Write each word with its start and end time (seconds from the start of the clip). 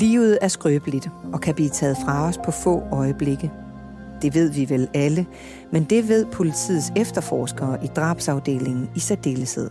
Livet 0.00 0.38
er 0.40 0.48
skrøbeligt 0.48 1.10
og 1.32 1.40
kan 1.40 1.54
blive 1.54 1.68
taget 1.68 1.96
fra 2.04 2.28
os 2.28 2.38
på 2.44 2.50
få 2.50 2.82
øjeblikke. 2.92 3.52
Det 4.22 4.34
ved 4.34 4.50
vi 4.50 4.68
vel 4.68 4.88
alle, 4.94 5.26
men 5.72 5.84
det 5.84 6.08
ved 6.08 6.26
politiets 6.26 6.92
efterforskere 6.96 7.84
i 7.84 7.86
drabsafdelingen 7.86 8.90
i 8.96 9.00
særdeleshed. 9.00 9.70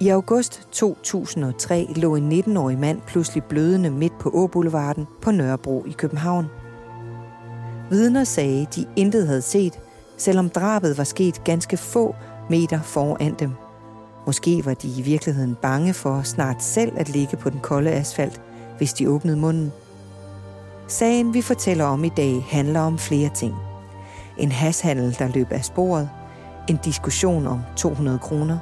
I 0.00 0.08
august 0.08 0.68
2003 0.72 1.86
lå 1.96 2.16
en 2.16 2.32
19-årig 2.32 2.78
mand 2.78 3.00
pludselig 3.06 3.44
blødende 3.44 3.90
midt 3.90 4.18
på 4.20 4.30
Åboulevarden 4.34 5.06
på 5.22 5.30
Nørrebro 5.30 5.84
i 5.86 5.92
København. 5.98 6.46
Vidner 7.90 8.24
sagde, 8.24 8.66
de 8.76 8.86
intet 8.96 9.26
havde 9.26 9.42
set, 9.42 9.78
selvom 10.16 10.50
drabet 10.50 10.98
var 10.98 11.04
sket 11.04 11.44
ganske 11.44 11.76
få 11.76 12.14
meter 12.50 12.82
foran 12.82 13.34
dem. 13.38 13.50
Måske 14.26 14.66
var 14.66 14.74
de 14.74 14.88
i 14.98 15.02
virkeligheden 15.02 15.56
bange 15.62 15.94
for 15.94 16.22
snart 16.22 16.62
selv 16.62 16.92
at 16.96 17.08
ligge 17.08 17.36
på 17.36 17.50
den 17.50 17.60
kolde 17.60 17.90
asfalt, 17.90 18.40
hvis 18.78 18.92
de 18.92 19.10
åbnede 19.10 19.36
munden. 19.36 19.72
Sagen, 20.88 21.34
vi 21.34 21.42
fortæller 21.42 21.84
om 21.84 22.04
i 22.04 22.08
dag, 22.08 22.46
handler 22.50 22.80
om 22.80 22.98
flere 22.98 23.30
ting. 23.34 23.54
En 24.38 24.52
hashandel, 24.52 25.16
der 25.18 25.28
løb 25.28 25.52
af 25.52 25.64
sporet, 25.64 26.10
en 26.68 26.78
diskussion 26.84 27.46
om 27.46 27.60
200 27.76 28.18
kroner, 28.18 28.58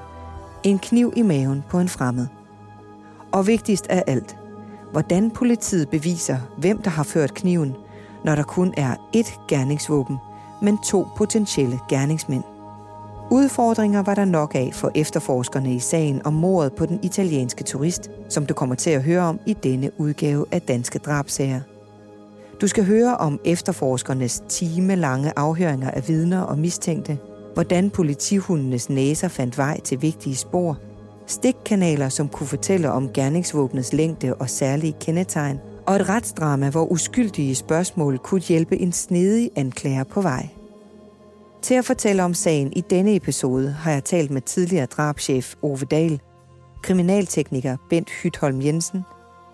en 0.62 0.78
kniv 0.78 1.12
i 1.16 1.22
maven 1.22 1.64
på 1.70 1.78
en 1.78 1.88
fremmed. 1.88 2.26
Og 3.32 3.46
vigtigst 3.46 3.86
af 3.86 4.04
alt, 4.06 4.36
hvordan 4.92 5.30
politiet 5.30 5.88
beviser, 5.88 6.38
hvem 6.58 6.82
der 6.82 6.90
har 6.90 7.02
ført 7.02 7.34
kniven, 7.34 7.76
når 8.24 8.34
der 8.34 8.42
kun 8.42 8.74
er 8.76 8.94
ét 9.16 9.46
gerningsvåben, 9.48 10.16
men 10.62 10.78
to 10.78 11.06
potentielle 11.16 11.80
gerningsmænd. 11.88 12.53
Udfordringer 13.30 14.02
var 14.02 14.14
der 14.14 14.24
nok 14.24 14.54
af 14.54 14.70
for 14.72 14.90
efterforskerne 14.94 15.74
i 15.74 15.78
sagen 15.78 16.26
om 16.26 16.32
mordet 16.32 16.72
på 16.72 16.86
den 16.86 17.00
italienske 17.02 17.64
turist, 17.64 18.10
som 18.28 18.46
du 18.46 18.54
kommer 18.54 18.74
til 18.74 18.90
at 18.90 19.02
høre 19.02 19.22
om 19.22 19.40
i 19.46 19.52
denne 19.52 19.90
udgave 19.98 20.46
af 20.52 20.62
Danske 20.62 20.98
Drabsager. 20.98 21.60
Du 22.60 22.66
skal 22.66 22.84
høre 22.84 23.16
om 23.16 23.40
efterforskernes 23.44 24.42
time-lange 24.48 25.32
afhøringer 25.36 25.90
af 25.90 26.08
vidner 26.08 26.40
og 26.40 26.58
mistænkte, 26.58 27.18
hvordan 27.54 27.90
politihundenes 27.90 28.90
næser 28.90 29.28
fandt 29.28 29.58
vej 29.58 29.80
til 29.80 30.02
vigtige 30.02 30.36
spor, 30.36 30.78
stikkanaler, 31.26 32.08
som 32.08 32.28
kunne 32.28 32.46
fortælle 32.46 32.90
om 32.90 33.10
gerningsvåbnets 33.12 33.92
længde 33.92 34.34
og 34.34 34.50
særlige 34.50 34.94
kendetegn, 35.00 35.58
og 35.86 35.96
et 35.96 36.08
retsdrama, 36.08 36.70
hvor 36.70 36.92
uskyldige 36.92 37.54
spørgsmål 37.54 38.18
kunne 38.18 38.40
hjælpe 38.40 38.78
en 38.78 38.92
snedig 38.92 39.50
anklager 39.56 40.04
på 40.04 40.20
vej. 40.20 40.48
Til 41.64 41.74
at 41.74 41.84
fortælle 41.84 42.24
om 42.24 42.34
sagen 42.34 42.72
i 42.72 42.80
denne 42.80 43.16
episode 43.16 43.70
har 43.70 43.90
jeg 43.90 44.04
talt 44.04 44.30
med 44.30 44.40
tidligere 44.40 44.86
drabschef 44.86 45.54
Ove 45.62 45.78
Dahl, 45.78 46.20
kriminaltekniker 46.82 47.76
Bent 47.90 48.10
Hytholm 48.10 48.62
Jensen, 48.62 49.02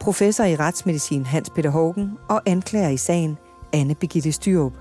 professor 0.01 0.45
i 0.45 0.57
retsmedicin 0.57 1.27
Hans 1.27 1.51
Peter 1.51 1.71
Hågen 1.71 2.11
og 2.29 2.43
anklager 2.47 2.89
i 2.89 2.97
sagen 2.97 3.37
Anne 3.73 3.95
Begitte 3.95 4.33
Styrup. 4.33 4.73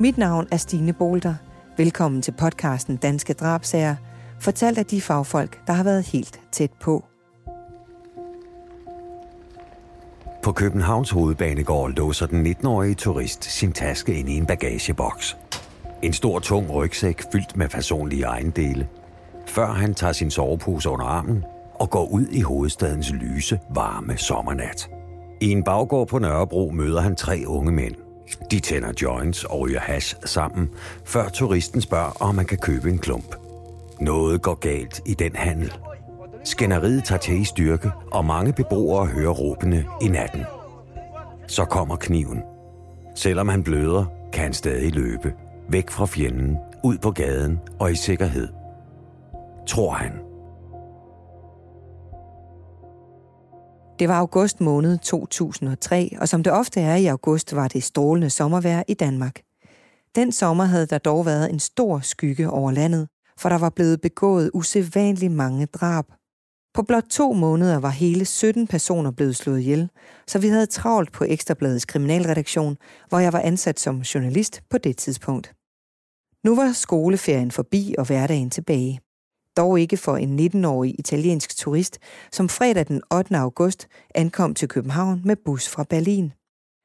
Mit 0.00 0.18
navn 0.18 0.46
er 0.50 0.56
Stine 0.56 0.92
Bolter. 0.92 1.34
Velkommen 1.76 2.22
til 2.22 2.32
podcasten 2.32 2.96
Danske 2.96 3.32
Drabsager, 3.32 3.96
fortalt 4.40 4.78
af 4.78 4.86
de 4.86 5.00
fagfolk, 5.00 5.66
der 5.66 5.72
har 5.72 5.84
været 5.84 6.06
helt 6.06 6.40
tæt 6.52 6.70
på. 6.80 7.04
På 10.42 10.52
Københavns 10.52 11.10
hovedbanegård 11.10 11.90
låser 11.90 12.26
den 12.26 12.46
19-årige 12.46 12.94
turist 12.94 13.44
sin 13.44 13.72
taske 13.72 14.14
ind 14.14 14.28
i 14.28 14.36
en 14.36 14.46
bagageboks. 14.46 15.36
En 16.02 16.12
stor 16.12 16.38
tung 16.38 16.70
rygsæk 16.74 17.22
fyldt 17.32 17.56
med 17.56 17.68
personlige 17.68 18.24
ejendele, 18.24 18.88
før 19.46 19.66
han 19.66 19.94
tager 19.94 20.12
sin 20.12 20.30
sovepose 20.30 20.88
under 20.90 21.06
armen 21.06 21.44
og 21.74 21.90
går 21.90 22.08
ud 22.08 22.26
i 22.26 22.40
hovedstadens 22.40 23.12
lyse, 23.12 23.60
varme 23.70 24.16
sommernat. 24.16 24.90
I 25.40 25.50
en 25.50 25.64
baggård 25.64 26.08
på 26.08 26.18
Nørrebro 26.18 26.70
møder 26.74 27.00
han 27.00 27.16
tre 27.16 27.42
unge 27.46 27.72
mænd. 27.72 27.94
De 28.50 28.60
tænder 28.60 28.92
joints 29.02 29.44
og 29.44 29.60
ryger 29.60 29.80
hash 29.80 30.16
sammen, 30.24 30.70
før 31.04 31.28
turisten 31.28 31.80
spørger, 31.80 32.22
om 32.22 32.34
man 32.34 32.44
kan 32.44 32.58
købe 32.58 32.90
en 32.90 32.98
klump. 32.98 33.36
Noget 34.00 34.42
går 34.42 34.54
galt 34.54 35.00
i 35.06 35.14
den 35.14 35.36
handel. 35.36 35.72
Skænderiet 36.44 37.04
tager 37.04 37.18
til 37.18 37.40
i 37.40 37.44
styrke, 37.44 37.90
og 38.12 38.24
mange 38.24 38.52
beboere 38.52 39.06
hører 39.06 39.32
råbene 39.32 39.84
i 40.02 40.08
natten. 40.08 40.44
Så 41.46 41.64
kommer 41.64 41.96
kniven. 41.96 42.42
Selvom 43.14 43.48
han 43.48 43.62
bløder, 43.62 44.04
kan 44.32 44.42
han 44.42 44.52
stadig 44.52 44.94
løbe. 44.94 45.32
Væk 45.68 45.90
fra 45.90 46.06
fjenden, 46.06 46.56
ud 46.84 46.98
på 46.98 47.10
gaden 47.10 47.60
og 47.80 47.92
i 47.92 47.94
sikkerhed. 47.94 48.48
Tror 49.66 49.92
han. 49.92 50.12
Det 53.98 54.08
var 54.08 54.14
august 54.14 54.60
måned 54.60 54.98
2003, 54.98 56.16
og 56.20 56.28
som 56.28 56.42
det 56.42 56.52
ofte 56.52 56.80
er 56.80 56.94
i 56.94 57.06
august, 57.06 57.56
var 57.56 57.68
det 57.68 57.82
strålende 57.82 58.30
sommervejr 58.30 58.82
i 58.88 58.94
Danmark. 58.94 59.40
Den 60.14 60.32
sommer 60.32 60.64
havde 60.64 60.86
der 60.86 60.98
dog 60.98 61.26
været 61.26 61.50
en 61.50 61.58
stor 61.58 61.98
skygge 61.98 62.50
over 62.50 62.70
landet, 62.70 63.08
for 63.38 63.48
der 63.48 63.58
var 63.58 63.70
blevet 63.70 64.00
begået 64.00 64.50
usædvanligt 64.54 65.32
mange 65.32 65.66
drab. 65.66 66.04
På 66.76 66.82
blot 66.82 67.04
to 67.10 67.32
måneder 67.32 67.78
var 67.78 67.90
hele 67.90 68.24
17 68.24 68.66
personer 68.66 69.10
blevet 69.10 69.36
slået 69.36 69.60
ihjel, 69.60 69.88
så 70.26 70.38
vi 70.38 70.48
havde 70.48 70.66
travlt 70.66 71.12
på 71.12 71.24
Ekstrabladets 71.24 71.84
kriminalredaktion, 71.84 72.76
hvor 73.08 73.18
jeg 73.18 73.32
var 73.32 73.40
ansat 73.40 73.80
som 73.80 74.00
journalist 74.00 74.62
på 74.70 74.78
det 74.78 74.96
tidspunkt. 74.96 75.54
Nu 76.44 76.56
var 76.56 76.72
skoleferien 76.72 77.50
forbi 77.50 77.94
og 77.98 78.06
hverdagen 78.06 78.50
tilbage 78.50 79.00
dog 79.56 79.80
ikke 79.80 79.96
for 79.96 80.16
en 80.16 80.40
19-årig 80.40 80.94
italiensk 80.98 81.56
turist, 81.56 81.98
som 82.32 82.48
fredag 82.48 82.88
den 82.88 83.02
8. 83.14 83.36
august 83.36 83.88
ankom 84.14 84.54
til 84.54 84.68
København 84.68 85.22
med 85.24 85.36
bus 85.44 85.68
fra 85.68 85.84
Berlin. 85.84 86.32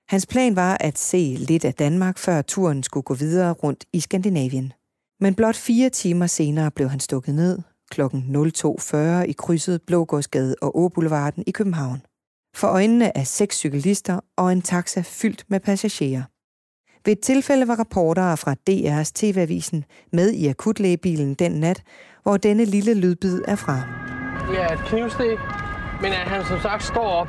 Hans 0.09 0.25
plan 0.25 0.56
var 0.56 0.78
at 0.80 0.97
se 0.97 1.35
lidt 1.40 1.66
af 1.66 1.74
Danmark, 1.74 2.18
før 2.18 2.41
turen 2.41 2.84
skulle 2.84 3.03
gå 3.03 3.13
videre 3.13 3.51
rundt 3.51 3.85
i 3.94 4.00
Skandinavien. 4.00 4.74
Men 5.19 5.35
blot 5.35 5.56
fire 5.56 5.90
timer 5.90 6.28
senere 6.28 6.72
blev 6.72 6.90
han 6.90 7.00
stukket 7.00 7.35
ned 7.35 7.59
kl. 7.91 8.02
02.40 8.02 8.97
i 9.22 9.31
krydset 9.38 9.81
Blågårdsgade 9.88 10.56
og 10.62 10.79
Åboulevarden 10.79 11.44
i 11.47 11.52
København. 11.52 12.02
For 12.56 12.68
øjnene 12.68 13.18
af 13.18 13.28
seks 13.28 13.57
cyklister 13.57 14.19
og 14.38 14.52
en 14.52 14.62
taxa 14.62 15.02
fyldt 15.06 15.46
med 15.50 15.59
passagerer. 15.59 16.24
Ved 17.06 17.13
et 17.13 17.19
tilfælde 17.19 17.68
var 17.68 17.75
rapportere 17.80 18.38
fra 18.38 18.56
DR's 18.69 19.12
TV-avisen 19.16 19.85
med 20.13 20.31
i 20.31 20.47
akutlægebilen 20.47 21.34
den 21.34 21.51
nat, 21.51 21.84
hvor 22.24 22.38
denne 22.38 22.66
lille 22.66 22.94
lydbid 22.94 23.41
er 23.47 23.56
fra. 23.56 23.78
Ja, 24.53 24.74
et 24.74 24.80
knivstik, 24.80 25.40
men 26.01 26.12
at 26.12 26.28
han 26.34 26.46
som 26.46 26.59
sagt 26.59 26.84
står 26.84 27.07
op. 27.07 27.28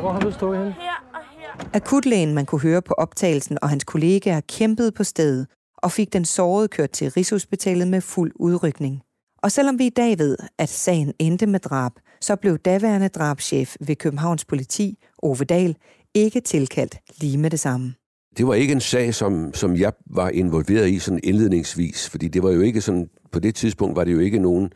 Hvor 0.00 0.12
har 0.12 0.20
du 0.20 0.32
stået 0.32 0.58
hen? 0.58 0.72
Her 0.72 1.06
og 1.14 1.20
her. 1.30 1.70
Akutlægen, 1.74 2.34
man 2.34 2.46
kunne 2.46 2.60
høre 2.60 2.82
på 2.82 2.94
optagelsen, 2.94 3.58
og 3.62 3.68
hans 3.68 3.84
kollegaer 3.84 4.40
kæmpede 4.40 4.92
på 4.92 5.04
stedet 5.04 5.46
og 5.76 5.92
fik 5.92 6.12
den 6.12 6.24
sårede 6.24 6.68
kørt 6.68 6.90
til 6.90 7.10
Rigshospitalet 7.10 7.88
med 7.88 8.00
fuld 8.00 8.32
udrykning. 8.34 9.02
Og 9.46 9.52
selvom 9.52 9.78
vi 9.78 9.86
i 9.86 9.90
dag 9.90 10.18
ved, 10.18 10.36
at 10.58 10.68
sagen 10.68 11.12
endte 11.18 11.46
med 11.46 11.60
drab, 11.60 11.92
så 12.20 12.36
blev 12.36 12.58
daværende 12.58 13.08
drabschef 13.08 13.76
ved 13.80 13.96
Københavns 13.96 14.44
politi, 14.44 14.98
Ove 15.22 15.44
Dahl, 15.44 15.76
ikke 16.14 16.40
tilkaldt 16.40 16.98
lige 17.20 17.38
med 17.38 17.50
det 17.50 17.60
samme. 17.60 17.94
Det 18.38 18.46
var 18.46 18.54
ikke 18.54 18.72
en 18.72 18.80
sag, 18.80 19.14
som, 19.14 19.54
som 19.54 19.76
jeg 19.76 19.92
var 20.06 20.28
involveret 20.28 20.88
i 20.88 20.98
sådan 20.98 21.20
indledningsvis, 21.22 22.08
fordi 22.08 22.28
det 22.28 22.42
var 22.42 22.50
jo 22.50 22.60
ikke 22.60 22.80
sådan, 22.80 23.08
på 23.32 23.38
det 23.38 23.54
tidspunkt 23.54 23.96
var 23.96 24.04
det 24.04 24.12
jo 24.12 24.18
ikke 24.18 24.38
nogen, 24.38 24.72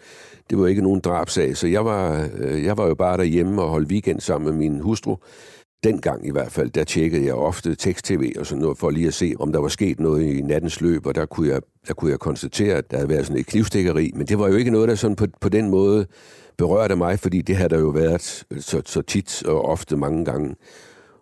det 0.50 0.58
var 0.58 0.66
ikke 0.66 0.82
nogen 0.82 1.00
drabsag, 1.00 1.56
så 1.56 1.66
jeg 1.66 1.84
var, 1.84 2.28
øh, 2.38 2.64
jeg 2.64 2.76
var 2.78 2.86
jo 2.86 2.94
bare 2.94 3.16
derhjemme 3.16 3.62
og 3.62 3.68
holdt 3.68 3.88
weekend 3.88 4.20
sammen 4.20 4.50
med 4.50 4.58
min 4.58 4.80
hustru. 4.80 5.16
Dengang 5.84 6.26
i 6.26 6.30
hvert 6.30 6.52
fald, 6.52 6.70
der 6.70 6.84
tjekkede 6.84 7.24
jeg 7.24 7.34
ofte 7.34 7.74
tekst-tv 7.74 8.32
og 8.38 8.46
sådan 8.46 8.62
noget, 8.62 8.78
for 8.78 8.90
lige 8.90 9.06
at 9.06 9.14
se, 9.14 9.34
om 9.38 9.52
der 9.52 9.60
var 9.60 9.68
sket 9.68 10.00
noget 10.00 10.22
i 10.22 10.40
nattens 10.42 10.80
løb, 10.80 11.06
og 11.06 11.14
der 11.14 11.26
kunne 11.26 11.48
jeg, 11.48 11.60
der 11.88 11.94
kunne 11.94 12.10
jeg 12.10 12.18
konstatere, 12.18 12.74
at 12.74 12.90
der 12.90 12.96
havde 12.96 13.08
været 13.08 13.26
sådan 13.26 13.40
et 13.40 13.46
knivstikkeri, 13.46 14.12
men 14.14 14.26
det 14.26 14.38
var 14.38 14.48
jo 14.48 14.54
ikke 14.54 14.70
noget, 14.70 14.88
der 14.88 14.94
sådan 14.94 15.16
på, 15.16 15.26
på 15.40 15.48
den 15.48 15.70
måde 15.70 16.06
berørte 16.58 16.96
mig, 16.96 17.18
fordi 17.18 17.42
det 17.42 17.56
havde 17.56 17.68
der 17.68 17.78
jo 17.78 17.88
været 17.88 18.44
så, 18.58 18.82
så 18.86 19.02
tit 19.02 19.42
og 19.46 19.64
ofte 19.64 19.96
mange 19.96 20.24
gange. 20.24 20.56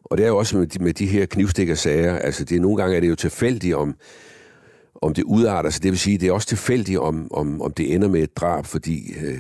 Og 0.05 0.19
det 0.19 0.25
er 0.25 0.29
jo 0.29 0.37
også 0.37 0.59
med 0.59 0.67
de, 0.67 0.85
med 0.85 0.95
de 0.95 1.07
her 1.07 1.27
knivstikkersager, 1.27 2.19
altså 2.19 2.45
det 2.45 2.61
nogle 2.61 2.77
gange 2.77 2.97
er 2.97 3.01
det 3.01 3.09
jo 3.09 3.15
tilfældigt, 3.15 3.75
om, 3.75 3.95
om 4.95 5.15
det 5.15 5.25
udarter 5.25 5.71
sig. 5.71 5.83
Det 5.83 5.91
vil 5.91 5.99
sige, 5.99 6.19
det 6.19 6.29
er 6.29 6.33
også 6.33 6.49
tilfældigt, 6.49 6.99
om, 6.99 7.33
om, 7.33 7.63
om 7.63 7.73
det 7.73 7.95
ender 7.95 8.09
med 8.09 8.23
et 8.23 8.37
drab, 8.37 8.67
fordi 8.67 9.13
øh, 9.25 9.39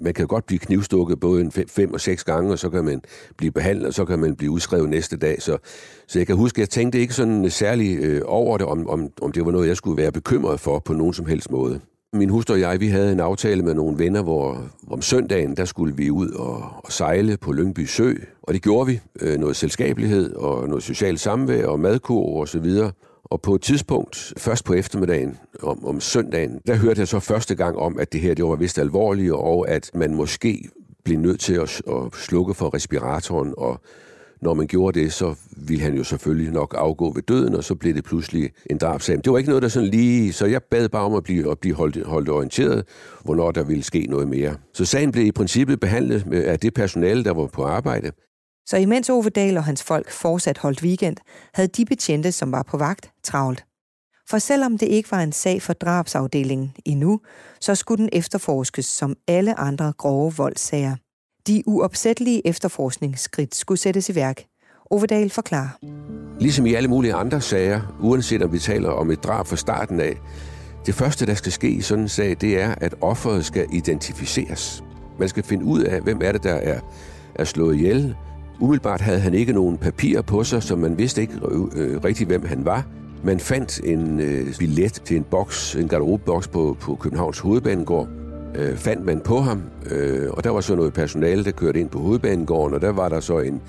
man 0.00 0.14
kan 0.14 0.26
godt 0.26 0.46
blive 0.46 0.58
knivstukket 0.58 1.20
både 1.20 1.40
en 1.40 1.52
fem, 1.52 1.68
fem 1.68 1.92
og 1.94 2.00
seks 2.00 2.24
gange, 2.24 2.52
og 2.52 2.58
så 2.58 2.70
kan 2.70 2.84
man 2.84 3.02
blive 3.36 3.52
behandlet, 3.52 3.86
og 3.86 3.94
så 3.94 4.04
kan 4.04 4.18
man 4.18 4.36
blive 4.36 4.50
udskrevet 4.50 4.88
næste 4.88 5.16
dag. 5.16 5.42
Så, 5.42 5.58
så 6.06 6.18
jeg 6.18 6.26
kan 6.26 6.36
huske, 6.36 6.60
jeg 6.60 6.68
tænkte 6.68 6.98
ikke 6.98 7.14
sådan 7.14 7.50
særlig 7.50 7.98
øh, 7.98 8.22
over 8.24 8.58
det, 8.58 8.66
om, 8.66 8.88
om, 8.88 9.10
om 9.22 9.32
det 9.32 9.44
var 9.44 9.52
noget, 9.52 9.68
jeg 9.68 9.76
skulle 9.76 10.02
være 10.02 10.12
bekymret 10.12 10.60
for 10.60 10.78
på 10.78 10.92
nogen 10.92 11.14
som 11.14 11.26
helst 11.26 11.50
måde. 11.50 11.80
Min 12.12 12.30
hustru 12.30 12.54
og 12.54 12.60
jeg, 12.60 12.80
vi 12.80 12.88
havde 12.88 13.12
en 13.12 13.20
aftale 13.20 13.62
med 13.62 13.74
nogle 13.74 13.98
venner, 13.98 14.22
hvor 14.22 14.64
om 14.90 15.02
søndagen, 15.02 15.56
der 15.56 15.64
skulle 15.64 15.96
vi 15.96 16.10
ud 16.10 16.30
og, 16.30 16.64
og 16.84 16.92
sejle 16.92 17.36
på 17.36 17.52
Lyngby 17.52 17.84
Sø, 17.84 18.12
og 18.42 18.54
det 18.54 18.62
gjorde 18.62 18.86
vi. 18.86 19.00
Øh, 19.20 19.38
noget 19.38 19.56
selskabelighed 19.56 20.34
og 20.34 20.68
noget 20.68 20.84
socialt 20.84 21.20
samvær 21.20 21.66
og 21.66 21.80
madkur 21.80 22.40
og 22.40 22.48
så 22.48 22.58
videre. 22.58 22.92
Og 23.30 23.42
på 23.42 23.54
et 23.54 23.62
tidspunkt, 23.62 24.32
først 24.36 24.64
på 24.64 24.74
eftermiddagen 24.74 25.36
om, 25.62 25.86
om 25.86 26.00
søndagen, 26.00 26.60
der 26.66 26.74
hørte 26.74 27.00
jeg 27.00 27.08
så 27.08 27.20
første 27.20 27.54
gang 27.54 27.76
om, 27.76 27.98
at 27.98 28.12
det 28.12 28.20
her 28.20 28.34
det 28.34 28.44
var 28.44 28.56
vist 28.56 28.78
alvorligt, 28.78 29.32
og 29.32 29.68
at 29.68 29.90
man 29.94 30.14
måske 30.14 30.68
blev 31.04 31.18
nødt 31.18 31.40
til 31.40 31.54
at, 31.54 31.82
at 31.88 32.14
slukke 32.14 32.54
for 32.54 32.74
respiratoren 32.74 33.54
og 33.56 33.80
når 34.40 34.54
man 34.54 34.66
gjorde 34.66 35.00
det, 35.00 35.12
så 35.12 35.34
ville 35.56 35.82
han 35.84 35.94
jo 35.94 36.04
selvfølgelig 36.04 36.52
nok 36.52 36.74
afgå 36.78 37.12
ved 37.12 37.22
døden, 37.22 37.54
og 37.54 37.64
så 37.64 37.74
blev 37.74 37.94
det 37.94 38.04
pludselig 38.04 38.50
en 38.70 38.78
drabsag. 38.78 39.16
Det 39.16 39.32
var 39.32 39.38
ikke 39.38 39.50
noget, 39.50 39.62
der 39.62 39.68
sådan 39.68 39.88
lige... 39.88 40.32
Så 40.32 40.46
jeg 40.46 40.62
bad 40.62 40.88
bare 40.88 41.04
om 41.04 41.14
at 41.14 41.22
blive, 41.22 41.50
at 41.50 41.58
blive 41.58 41.74
holdt, 41.74 42.06
holdt 42.06 42.28
orienteret, 42.28 42.84
hvornår 43.24 43.50
der 43.50 43.64
ville 43.64 43.82
ske 43.82 44.06
noget 44.10 44.28
mere. 44.28 44.56
Så 44.72 44.84
sagen 44.84 45.12
blev 45.12 45.26
i 45.26 45.32
princippet 45.32 45.80
behandlet 45.80 46.26
øh, 46.32 46.42
af 46.46 46.60
det 46.60 46.74
personale, 46.74 47.24
der 47.24 47.32
var 47.32 47.46
på 47.46 47.62
arbejde. 47.62 48.10
Så 48.66 48.76
imens 48.76 49.10
Ove 49.10 49.30
Dahl 49.30 49.56
og 49.56 49.64
hans 49.64 49.82
folk 49.82 50.10
fortsat 50.10 50.58
holdt 50.58 50.82
weekend, 50.82 51.16
havde 51.54 51.68
de 51.68 51.84
betjente, 51.84 52.32
som 52.32 52.52
var 52.52 52.62
på 52.62 52.76
vagt, 52.76 53.10
travlt. 53.22 53.64
For 54.30 54.38
selvom 54.38 54.78
det 54.78 54.86
ikke 54.86 55.10
var 55.10 55.20
en 55.20 55.32
sag 55.32 55.62
for 55.62 55.72
drabsafdelingen 55.72 56.72
endnu, 56.84 57.20
så 57.60 57.74
skulle 57.74 58.02
den 58.02 58.08
efterforskes 58.12 58.86
som 58.86 59.16
alle 59.28 59.60
andre 59.60 59.92
grove 59.98 60.32
voldssager. 60.36 60.96
De 61.46 61.62
uopsættelige 61.66 62.46
efterforskningsskridt 62.46 63.54
skulle 63.54 63.78
sættes 63.78 64.08
i 64.08 64.14
værk. 64.14 64.44
Ovedal 64.90 65.30
forklarer. 65.30 65.68
Ligesom 66.40 66.66
i 66.66 66.74
alle 66.74 66.88
mulige 66.88 67.14
andre 67.14 67.40
sager, 67.40 67.96
uanset 68.00 68.42
om 68.42 68.52
vi 68.52 68.58
taler 68.58 68.88
om 68.90 69.10
et 69.10 69.24
drab 69.24 69.46
fra 69.46 69.56
starten 69.56 70.00
af, 70.00 70.16
det 70.86 70.94
første, 70.94 71.26
der 71.26 71.34
skal 71.34 71.52
ske 71.52 71.68
i 71.68 71.80
sådan 71.80 72.04
en 72.04 72.08
sag, 72.08 72.36
det 72.40 72.60
er, 72.60 72.74
at 72.74 72.94
offeret 73.00 73.44
skal 73.44 73.66
identificeres. 73.72 74.84
Man 75.18 75.28
skal 75.28 75.42
finde 75.42 75.64
ud 75.64 75.80
af, 75.80 76.00
hvem 76.00 76.20
er 76.22 76.32
det, 76.32 76.42
der 76.42 76.54
er, 76.54 76.80
er 77.34 77.44
slået 77.44 77.74
ihjel. 77.74 78.16
Umiddelbart 78.60 79.00
havde 79.00 79.20
han 79.20 79.34
ikke 79.34 79.52
nogen 79.52 79.78
papirer 79.78 80.22
på 80.22 80.44
sig, 80.44 80.62
så 80.62 80.76
man 80.76 80.98
vidste 80.98 81.20
ikke 81.20 81.34
øh, 81.50 81.60
øh 81.76 82.04
rigtig, 82.04 82.26
hvem 82.26 82.46
han 82.46 82.64
var. 82.64 82.86
Man 83.24 83.40
fandt 83.40 83.80
en 83.84 84.20
øh, 84.20 84.54
billet 84.58 84.92
til 84.92 85.16
en 85.16 85.24
boks, 85.30 85.74
en 85.74 85.88
garderobeboks 85.88 86.48
på, 86.48 86.76
på 86.80 86.94
Københavns 86.94 87.38
Hovedbanegård. 87.38 88.08
Øh, 88.54 88.76
fandt 88.76 89.04
man 89.04 89.20
på 89.20 89.40
ham, 89.40 89.62
øh, 89.90 90.30
og 90.30 90.44
der 90.44 90.50
var 90.50 90.60
så 90.60 90.74
noget 90.74 90.92
personale, 90.92 91.44
der 91.44 91.50
kørte 91.50 91.80
ind 91.80 91.88
på 91.88 91.98
Hovedbanegården, 91.98 92.74
og 92.74 92.80
der 92.80 92.92
var 92.92 93.08
der 93.08 93.20
så 93.20 93.38
en, 93.38 93.60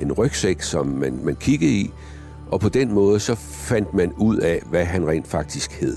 en 0.00 0.12
rygsæk, 0.12 0.62
som 0.62 0.86
man, 0.86 1.18
man 1.24 1.36
kiggede 1.36 1.72
i, 1.72 1.90
og 2.50 2.60
på 2.60 2.68
den 2.68 2.92
måde 2.92 3.20
så 3.20 3.34
fandt 3.34 3.94
man 3.94 4.12
ud 4.16 4.36
af, 4.36 4.62
hvad 4.70 4.84
han 4.84 5.08
rent 5.08 5.26
faktisk 5.26 5.80
hed. 5.80 5.96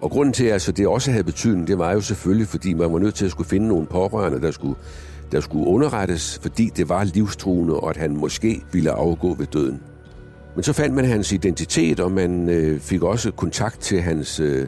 Og 0.00 0.10
grunden 0.10 0.32
til, 0.32 0.44
at 0.44 0.52
altså, 0.52 0.72
det 0.72 0.86
også 0.86 1.10
havde 1.10 1.24
betydning, 1.24 1.66
det 1.68 1.78
var 1.78 1.92
jo 1.92 2.00
selvfølgelig, 2.00 2.48
fordi 2.48 2.74
man 2.74 2.92
var 2.92 2.98
nødt 2.98 3.14
til 3.14 3.24
at 3.24 3.30
skulle 3.30 3.48
finde 3.48 3.68
nogle 3.68 3.86
pårørende, 3.86 4.40
der 4.40 4.50
skulle, 4.50 4.74
der 5.32 5.40
skulle 5.40 5.66
underrettes, 5.66 6.38
fordi 6.42 6.70
det 6.76 6.88
var 6.88 7.04
livstruende, 7.04 7.74
og 7.74 7.90
at 7.90 7.96
han 7.96 8.16
måske 8.16 8.62
ville 8.72 8.90
afgå 8.90 9.34
ved 9.34 9.46
døden. 9.46 9.80
Men 10.54 10.62
så 10.62 10.72
fandt 10.72 10.94
man 10.94 11.04
hans 11.04 11.32
identitet, 11.32 12.00
og 12.00 12.12
man 12.12 12.48
øh, 12.48 12.80
fik 12.80 13.02
også 13.02 13.30
kontakt 13.30 13.80
til 13.80 14.00
hans 14.00 14.40
øh, 14.40 14.66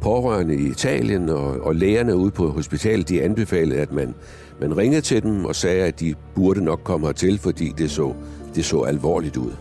pårørende 0.00 0.56
i 0.56 0.66
Italien, 0.66 1.28
og, 1.28 1.60
og 1.60 1.74
lægerne 1.74 2.16
ude 2.16 2.30
på 2.30 2.48
hospitalet, 2.50 3.08
de 3.08 3.22
anbefalede, 3.22 3.80
at 3.80 3.92
man, 3.92 4.14
man 4.60 4.76
ringede 4.76 5.00
til 5.00 5.22
dem 5.22 5.44
og 5.44 5.56
sagde, 5.56 5.84
at 5.84 6.00
de 6.00 6.14
burde 6.34 6.64
nok 6.64 6.80
komme 6.84 7.06
hertil, 7.06 7.38
fordi 7.38 7.72
det 7.78 7.90
så, 7.90 8.14
det 8.54 8.64
så 8.64 8.80
alvorligt 8.80 9.36
ud. 9.36 9.52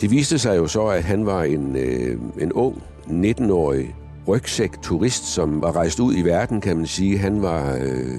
Det 0.00 0.10
viste 0.10 0.38
sig 0.38 0.56
jo 0.56 0.66
så, 0.66 0.86
at 0.86 1.04
han 1.04 1.26
var 1.26 1.42
en, 1.42 1.76
øh, 1.76 2.18
en 2.38 2.52
ung, 2.52 2.82
19-årig 3.06 3.94
rygsæk-turist, 4.28 5.24
som 5.24 5.62
var 5.62 5.76
rejst 5.76 6.00
ud 6.00 6.14
i 6.16 6.22
verden, 6.22 6.60
kan 6.60 6.76
man 6.76 6.86
sige. 6.86 7.18
Han 7.18 7.42
var, 7.42 7.74
øh, 7.74 8.18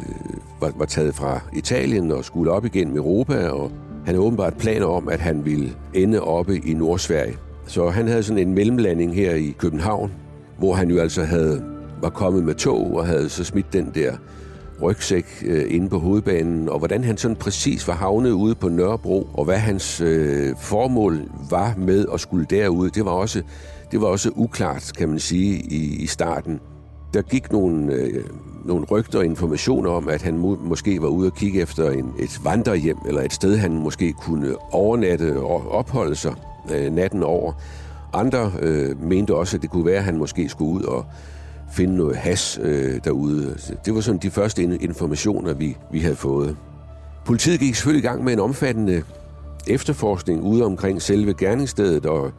var, 0.61 0.71
var 0.75 0.85
taget 0.85 1.15
fra 1.15 1.39
Italien 1.53 2.11
og 2.11 2.25
skulle 2.25 2.51
op 2.51 2.65
igen 2.65 2.97
Europa, 2.97 3.49
og 3.49 3.69
han 4.05 4.15
havde 4.15 4.19
åbenbart 4.19 4.57
planer 4.57 4.85
om, 4.85 5.09
at 5.09 5.19
han 5.19 5.45
ville 5.45 5.73
ende 5.93 6.21
oppe 6.21 6.57
i 6.57 6.73
Nordsverige. 6.73 7.37
Så 7.67 7.89
han 7.89 8.07
havde 8.07 8.23
sådan 8.23 8.47
en 8.47 8.53
mellemlanding 8.53 9.15
her 9.15 9.33
i 9.33 9.55
København, 9.57 10.11
hvor 10.57 10.73
han 10.73 10.89
jo 10.89 10.99
altså 10.99 11.23
havde, 11.23 11.63
var 12.01 12.09
kommet 12.09 12.43
med 12.43 12.55
tog 12.55 12.95
og 12.95 13.05
havde 13.05 13.29
så 13.29 13.43
smidt 13.43 13.73
den 13.73 13.91
der 13.95 14.15
rygsæk 14.81 15.43
øh, 15.45 15.75
inde 15.75 15.89
på 15.89 15.99
hovedbanen, 15.99 16.69
og 16.69 16.77
hvordan 16.79 17.03
han 17.03 17.17
sådan 17.17 17.37
præcis 17.37 17.87
var 17.87 17.93
havnet 17.93 18.31
ude 18.31 18.55
på 18.55 18.69
Nørrebro, 18.69 19.27
og 19.33 19.45
hvad 19.45 19.57
hans 19.57 20.01
øh, 20.01 20.55
formål 20.59 21.21
var 21.49 21.73
med 21.77 22.05
at 22.13 22.19
skulle 22.19 22.45
derud, 22.49 22.89
det 22.89 23.05
var 23.05 23.11
også, 23.11 23.41
det 23.91 24.01
var 24.01 24.07
også 24.07 24.31
uklart, 24.35 24.91
kan 24.97 25.09
man 25.09 25.19
sige, 25.19 25.55
i, 25.59 26.03
i 26.03 26.07
starten. 26.07 26.59
Der 27.13 27.21
gik 27.21 27.51
nogle, 27.51 27.93
øh, 27.93 28.23
nogle 28.65 28.85
rygter 28.85 29.19
og 29.19 29.25
informationer 29.25 29.89
om, 29.89 30.09
at 30.09 30.21
han 30.21 30.37
må, 30.37 30.57
måske 30.61 31.01
var 31.01 31.07
ude 31.07 31.27
og 31.27 31.35
kigge 31.35 31.61
efter 31.61 31.91
en, 31.91 32.13
et 32.19 32.39
vandrehjem, 32.43 32.97
eller 33.07 33.21
et 33.21 33.33
sted, 33.33 33.57
han 33.57 33.71
måske 33.71 34.13
kunne 34.13 34.55
overnatte 34.73 35.39
og 35.39 35.71
opholde 35.71 36.15
sig 36.15 36.33
øh, 36.73 36.93
natten 36.93 37.23
over. 37.23 37.53
Andre 38.13 38.51
øh, 38.61 39.01
mente 39.03 39.35
også, 39.35 39.57
at 39.57 39.61
det 39.61 39.69
kunne 39.69 39.85
være, 39.85 39.97
at 39.97 40.03
han 40.03 40.17
måske 40.17 40.49
skulle 40.49 40.71
ud 40.71 40.83
og 40.83 41.05
finde 41.75 41.95
noget 41.95 42.15
has 42.15 42.59
øh, 42.63 42.99
derude. 43.03 43.57
Det 43.85 43.95
var 43.95 44.01
sådan 44.01 44.19
de 44.19 44.31
første 44.31 44.63
informationer, 44.63 45.53
vi, 45.53 45.77
vi 45.91 45.99
havde 45.99 46.15
fået. 46.15 46.55
Politiet 47.25 47.59
gik 47.59 47.75
selvfølgelig 47.75 48.03
i 48.03 48.07
gang 48.07 48.23
med 48.23 48.33
en 48.33 48.39
omfattende 48.39 49.03
efterforskning 49.67 50.43
ude 50.43 50.65
omkring 50.65 51.01
selve 51.01 51.33
gerningsstedet, 51.33 52.05
og 52.05 52.31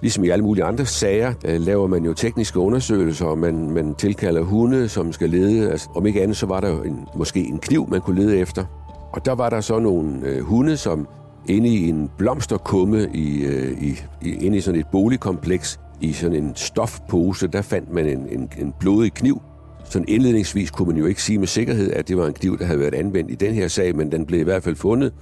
ligesom 0.00 0.24
i 0.24 0.28
alle 0.28 0.44
mulige 0.44 0.64
andre 0.64 0.86
sager, 0.86 1.34
øh, 1.44 1.60
laver 1.60 1.86
man 1.86 2.04
jo 2.04 2.14
tekniske 2.14 2.58
undersøgelser, 2.58 3.26
og 3.26 3.38
man, 3.38 3.70
man 3.70 3.94
tilkalder 3.94 4.42
hunde, 4.42 4.88
som 4.88 5.12
skal 5.12 5.30
lede. 5.30 5.70
Altså, 5.70 5.88
om 5.94 6.06
ikke 6.06 6.22
andet, 6.22 6.36
så 6.36 6.46
var 6.46 6.60
der 6.60 6.68
jo 6.68 6.82
en, 6.82 7.06
måske 7.16 7.40
en 7.40 7.58
kniv, 7.58 7.88
man 7.90 8.00
kunne 8.00 8.20
lede 8.20 8.38
efter. 8.38 8.64
Og 9.12 9.24
der 9.24 9.34
var 9.34 9.50
der 9.50 9.60
så 9.60 9.78
nogle 9.78 10.20
øh, 10.24 10.42
hunde, 10.42 10.76
som 10.76 11.08
inde 11.48 11.68
i 11.68 11.88
en 11.88 12.10
blomsterkumme 12.18 13.08
i, 13.14 13.44
øh, 13.44 13.82
i, 13.82 14.00
i, 14.22 14.34
inde 14.34 14.58
i 14.58 14.60
sådan 14.60 14.80
et 14.80 14.86
boligkompleks, 14.92 15.80
i 16.02 16.12
sådan 16.12 16.44
en 16.44 16.52
stofpose, 16.56 17.46
der 17.46 17.62
fandt 17.62 17.92
man 17.92 18.06
en, 18.06 18.28
en, 18.28 18.50
en 18.58 18.74
blodig 18.80 19.14
kniv. 19.14 19.42
Sådan 19.84 20.08
indledningsvis 20.08 20.70
kunne 20.70 20.88
man 20.88 20.96
jo 20.96 21.06
ikke 21.06 21.22
sige 21.22 21.38
med 21.38 21.46
sikkerhed, 21.46 21.92
at 21.92 22.08
det 22.08 22.16
var 22.16 22.26
en 22.26 22.32
kniv, 22.32 22.58
der 22.58 22.64
havde 22.64 22.80
været 22.80 22.94
anvendt 22.94 23.30
i 23.30 23.34
den 23.34 23.54
her 23.54 23.68
sag, 23.68 23.96
men 23.96 24.12
den 24.12 24.26
blev 24.26 24.40
i 24.40 24.44
hvert 24.44 24.62
fald 24.62 24.76
fundet, 24.76 25.12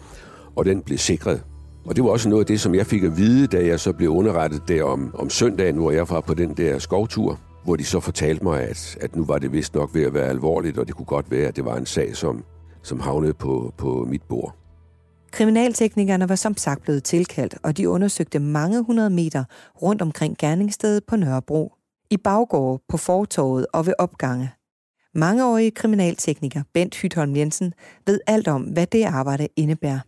og 0.57 0.65
den 0.65 0.83
blev 0.83 0.99
sikret. 0.99 1.43
Og 1.87 1.97
det 1.97 2.05
var 2.05 2.11
også 2.11 2.29
noget 2.29 2.43
af 2.43 2.47
det, 2.47 2.61
som 2.61 2.75
jeg 2.75 2.87
fik 2.87 3.03
at 3.03 3.17
vide, 3.17 3.47
da 3.47 3.67
jeg 3.67 3.81
så 3.81 3.93
blev 3.93 4.11
underrettet 4.11 4.63
der 4.69 4.85
om, 4.85 5.15
om 5.15 5.31
søndagen, 5.31 5.77
hvor 5.77 5.91
jeg 5.91 6.11
var 6.11 6.21
på 6.21 6.35
den 6.35 6.55
der 6.55 6.79
skovtur, 6.79 7.39
hvor 7.65 7.77
de 7.77 7.85
så 7.85 8.01
fortalte 8.01 8.45
mig, 8.45 8.63
at, 8.63 8.99
at 9.01 9.17
nu 9.17 9.25
var 9.25 9.39
det 9.39 9.53
vist 9.53 9.75
nok 9.75 9.91
ved 9.95 10.03
at 10.03 10.15
være 10.15 10.29
alvorligt, 10.29 10.79
og 10.79 10.87
det 10.87 10.95
kunne 10.95 11.07
godt 11.07 11.31
være, 11.31 11.49
at 11.49 11.57
det 11.57 11.65
var 11.65 11.77
en 11.77 11.87
sag, 11.87 12.17
som, 12.17 12.45
som 12.83 13.01
havnede 13.01 13.35
på, 13.35 13.75
på 13.79 14.07
mit 14.11 14.23
bord. 14.23 14.60
Kriminalteknikerne 15.33 16.29
var 16.29 16.35
som 16.35 16.57
sagt 16.57 16.83
blevet 16.83 17.05
tilkaldt, 17.05 17.55
og 17.63 17.77
de 17.77 17.89
undersøgte 17.89 18.39
mange 18.39 18.83
hundrede 18.83 19.11
meter 19.11 19.45
rundt 19.83 20.03
omkring 20.03 20.39
gerningsstedet 20.39 21.05
på 21.05 21.17
Nørrebro. 21.17 21.73
I 22.11 22.17
baggårde, 22.17 22.83
på 22.89 22.97
fortorvet 22.97 23.67
og 23.73 23.87
ved 23.87 23.95
opgange. 23.99 24.51
Mangeårige 25.15 25.71
kriminaltekniker 25.71 26.63
Bent 26.75 26.97
Hytholm 26.97 27.37
Jensen 27.37 27.75
ved 28.07 28.21
alt 28.27 28.49
om, 28.49 28.63
hvad 28.63 28.87
det 28.87 29.05
arbejde 29.05 29.49
indebærer. 29.57 30.01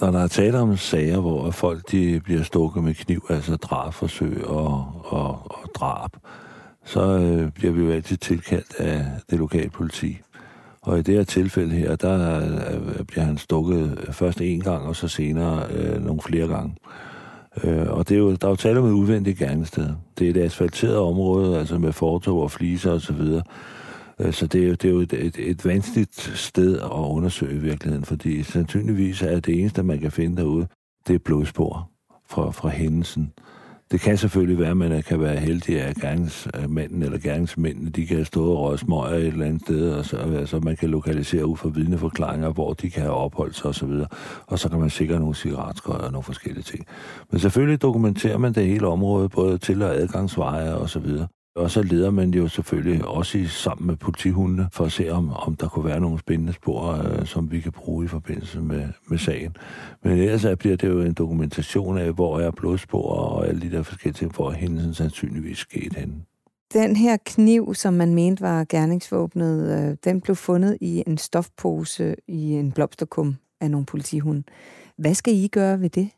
Når 0.00 0.10
der 0.10 0.18
er 0.18 0.26
tale 0.26 0.58
om 0.58 0.76
sager, 0.76 1.20
hvor 1.20 1.50
folk 1.50 1.90
de 1.90 2.20
bliver 2.20 2.42
stukket 2.42 2.84
med 2.84 2.94
kniv, 2.94 3.26
altså 3.28 3.56
drabforsøg 3.56 4.44
og, 4.46 4.92
og, 5.04 5.28
og 5.44 5.70
drab, 5.74 6.10
så 6.84 7.00
øh, 7.00 7.52
bliver 7.52 7.72
vi 7.72 7.82
jo 7.82 7.90
altid 7.90 8.16
tilkaldt 8.16 8.74
af 8.78 9.06
det 9.30 9.38
lokale 9.38 9.70
politi. 9.70 10.20
Og 10.82 10.98
i 10.98 11.02
det 11.02 11.14
her 11.14 11.24
tilfælde 11.24 11.74
her, 11.74 11.96
der 11.96 12.36
øh, 12.38 13.04
bliver 13.04 13.24
han 13.24 13.38
stukket 13.38 13.98
øh, 14.06 14.12
først 14.12 14.40
en 14.40 14.60
gang, 14.60 14.86
og 14.86 14.96
så 14.96 15.08
senere 15.08 15.66
øh, 15.70 16.04
nogle 16.04 16.20
flere 16.20 16.48
gange. 16.48 16.76
Øh, 17.64 17.90
og 17.90 18.08
det 18.08 18.14
er 18.14 18.18
jo, 18.18 18.34
der 18.34 18.46
er 18.46 18.50
jo 18.50 18.56
tale 18.56 18.78
om 18.78 18.86
et 18.86 18.92
udvendigt 18.92 19.38
gerningssted. 19.38 19.88
Det 20.18 20.26
er 20.26 20.30
et 20.30 20.44
asfalteret 20.44 20.96
område, 20.96 21.58
altså 21.58 21.78
med 21.78 21.92
fortov 21.92 22.42
og 22.42 22.50
fliser 22.50 22.92
osv., 22.92 23.16
så, 23.16 23.42
øh, 24.20 24.32
så 24.32 24.46
det 24.46 24.62
er 24.62 24.68
jo, 24.68 24.74
det 24.74 24.84
er 24.84 24.92
jo 24.92 25.00
et, 25.00 25.12
et, 25.12 25.38
et 25.38 25.64
vanskeligt 25.64 26.20
sted 26.34 26.78
at 26.78 26.90
undersøge 26.90 27.54
i 27.54 27.58
virkeligheden, 27.58 28.04
fordi 28.04 28.42
sandsynligvis 28.42 29.22
er 29.22 29.40
det 29.40 29.60
eneste, 29.60 29.82
man 29.82 29.98
kan 29.98 30.12
finde 30.12 30.36
derude, 30.36 30.66
det 31.06 31.14
er 31.14 31.18
blodspor 31.18 31.90
fra, 32.28 32.50
fra 32.50 32.68
hændelsen. 32.68 33.32
Det 33.92 34.00
kan 34.00 34.16
selvfølgelig 34.16 34.58
være, 34.58 34.70
at 34.70 34.76
man 34.76 35.02
kan 35.02 35.20
være 35.20 35.36
heldig, 35.36 35.82
at 35.82 35.96
gerningsmanden 35.96 37.02
eller 37.02 37.18
gerningsmændene, 37.18 37.90
de 37.90 38.06
kan 38.06 38.24
stå 38.24 38.44
og 38.44 38.60
røre 38.60 38.78
smøger 38.78 39.08
et 39.08 39.26
eller 39.26 39.46
andet 39.46 39.62
sted, 39.62 39.92
og 39.92 40.04
så 40.04 40.16
altså, 40.16 40.60
man 40.60 40.76
kan 40.76 40.88
lokalisere 40.88 41.46
ud 41.46 41.56
fra 41.56 41.68
vidneforklaringer, 41.68 42.52
hvor 42.52 42.72
de 42.72 42.90
kan 42.90 43.02
have 43.02 43.14
opholdt 43.14 43.56
sig 43.56 43.66
osv., 43.66 43.84
og, 43.84 44.08
og 44.46 44.58
så 44.58 44.68
kan 44.68 44.80
man 44.80 44.90
sikre 44.90 45.18
nogle 45.18 45.34
cigaretskøjer 45.34 46.04
og 46.04 46.12
nogle 46.12 46.22
forskellige 46.22 46.62
ting. 46.62 46.86
Men 47.30 47.40
selvfølgelig 47.40 47.82
dokumenterer 47.82 48.38
man 48.38 48.52
det 48.52 48.66
hele 48.66 48.86
område, 48.86 49.28
både 49.28 49.58
til- 49.58 49.82
og 49.82 49.94
adgangsveje 49.94 50.74
og 50.74 50.90
så 50.90 50.98
videre. 50.98 51.28
Og 51.54 51.70
så 51.70 51.82
leder 51.82 52.10
man 52.10 52.30
jo 52.30 52.48
selvfølgelig 52.48 53.04
også 53.04 53.38
i, 53.38 53.46
sammen 53.46 53.86
med 53.86 53.96
politihundene 53.96 54.68
for 54.72 54.84
at 54.84 54.92
se, 54.92 55.10
om, 55.10 55.32
om 55.32 55.56
der 55.56 55.68
kunne 55.68 55.84
være 55.84 56.00
nogle 56.00 56.18
spændende 56.18 56.52
spor, 56.52 56.92
øh, 56.92 57.26
som 57.26 57.50
vi 57.52 57.60
kan 57.60 57.72
bruge 57.72 58.04
i 58.04 58.08
forbindelse 58.08 58.60
med, 58.60 58.88
med 59.08 59.18
sagen. 59.18 59.56
Men 60.02 60.18
ellers 60.18 60.58
bliver 60.58 60.76
det 60.76 60.88
jo 60.88 61.00
en 61.00 61.14
dokumentation 61.14 61.98
af, 61.98 62.12
hvor 62.12 62.40
er 62.40 62.50
blodspor 62.50 63.12
og 63.12 63.48
alle 63.48 63.60
de 63.60 63.70
der 63.70 63.82
forskellige 63.82 64.18
ting, 64.18 64.34
hvor 64.34 64.50
hændelsen 64.50 64.94
sandsynligvis 64.94 65.58
sket 65.58 65.94
henne. 65.96 66.14
Den 66.72 66.96
her 66.96 67.16
kniv, 67.26 67.74
som 67.74 67.94
man 67.94 68.14
mente 68.14 68.40
var 68.40 68.64
gerningsvåbnet, 68.68 69.78
øh, 69.78 69.96
den 70.04 70.20
blev 70.20 70.36
fundet 70.36 70.78
i 70.80 71.02
en 71.06 71.18
stofpose 71.18 72.16
i 72.28 72.52
en 72.52 72.72
blomsterkum 72.72 73.36
af 73.60 73.70
nogle 73.70 73.86
politihunde. 73.86 74.42
Hvad 74.98 75.14
skal 75.14 75.34
I 75.34 75.48
gøre 75.48 75.80
ved 75.80 75.90
det? 75.90 76.10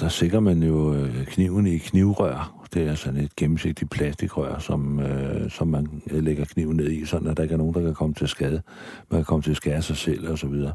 Der 0.00 0.08
sikrer 0.08 0.40
man 0.40 0.62
jo 0.62 0.94
øh, 0.94 1.26
kniven 1.26 1.66
i 1.66 1.78
knivrør. 1.78 2.59
Det 2.74 2.88
er 2.88 2.94
sådan 2.94 3.20
et 3.20 3.36
gennemsigtigt 3.36 3.90
plastikrør, 3.90 4.58
som, 4.58 5.00
øh, 5.00 5.50
som 5.50 5.68
man 5.68 6.02
øh, 6.10 6.24
lægger 6.24 6.44
kniven 6.44 6.76
ned 6.76 6.90
i, 6.90 7.04
sådan 7.04 7.28
at 7.28 7.36
der 7.36 7.42
ikke 7.42 7.52
er 7.52 7.58
nogen, 7.58 7.74
der 7.74 7.80
kan 7.82 7.94
komme 7.94 8.14
til 8.14 8.28
skade. 8.28 8.62
Man 9.10 9.18
kan 9.18 9.24
komme 9.24 9.42
til 9.42 9.50
at 9.50 9.56
skære 9.56 9.82
sig 9.82 9.96
selv 9.96 10.30
og 10.30 10.38
så 10.38 10.46
videre. 10.46 10.74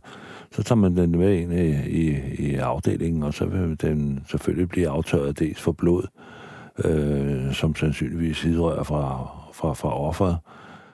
Så 0.51 0.63
tager 0.63 0.79
man 0.79 0.97
den 0.97 1.11
med 1.11 1.33
ind 1.33 1.53
i, 1.53 1.75
i, 1.89 2.19
i 2.39 2.55
afdelingen, 2.55 3.23
og 3.23 3.33
så 3.33 3.45
vil 3.45 3.81
den 3.81 4.25
selvfølgelig 4.27 4.69
blive 4.69 4.89
aftørret 4.89 5.39
dels 5.39 5.61
for 5.61 5.71
blod, 5.71 6.07
øh, 6.85 7.53
som 7.53 7.75
sandsynligvis 7.75 8.41
hidrører 8.41 8.83
fra, 8.83 9.29
fra, 9.53 9.73
fra 9.73 9.99
offeret. 9.99 10.37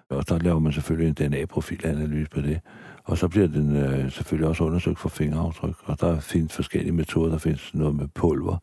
Og 0.10 0.30
der 0.30 0.40
laver 0.40 0.60
man 0.60 0.72
selvfølgelig 0.72 1.08
en 1.08 1.30
DNA-profilanalyse 1.32 2.30
på 2.30 2.42
det. 2.42 2.60
Og 3.04 3.18
så 3.18 3.28
bliver 3.28 3.48
den 3.48 3.76
øh, 3.76 4.12
selvfølgelig 4.12 4.48
også 4.48 4.64
undersøgt 4.64 5.00
for 5.00 5.10
fingeraftryk. 5.10 5.76
Og 5.84 6.02
der 6.02 6.20
findes 6.20 6.54
forskellige 6.54 6.92
metoder. 6.92 7.32
Der 7.32 7.38
findes 7.38 7.74
noget 7.74 7.96
med 7.96 8.08
pulver. 8.08 8.58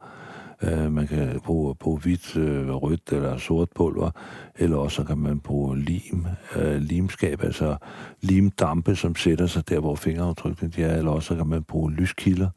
Øh, 0.63 0.93
man 0.93 1.07
kan 1.07 1.41
bruge, 1.45 1.75
bruge 1.75 2.01
hvidt, 2.01 2.37
øh, 2.37 2.69
rødt 2.69 3.13
eller 3.13 3.39
sort 3.39 3.69
pulver. 3.75 4.11
Eller 4.57 4.77
også 4.77 4.97
så 4.97 5.05
kan 5.05 5.19
man 5.19 5.41
bruge 5.41 5.79
lim, 5.79 6.27
øh, 6.57 6.77
limskab, 6.77 7.45
altså 7.45 7.77
limdampe, 8.21 8.97
som 8.97 9.17
sætter 9.17 9.47
sig 9.47 9.69
der, 9.69 9.81
hvor 9.81 9.95
fingeraftrykkene 9.95 10.71
de 10.77 10.83
er. 10.83 10.97
Eller 10.97 11.11
også 11.11 11.37
kan 11.37 11.47
man 11.47 11.63
bruge 11.63 11.93
lyskilder. 11.93 12.49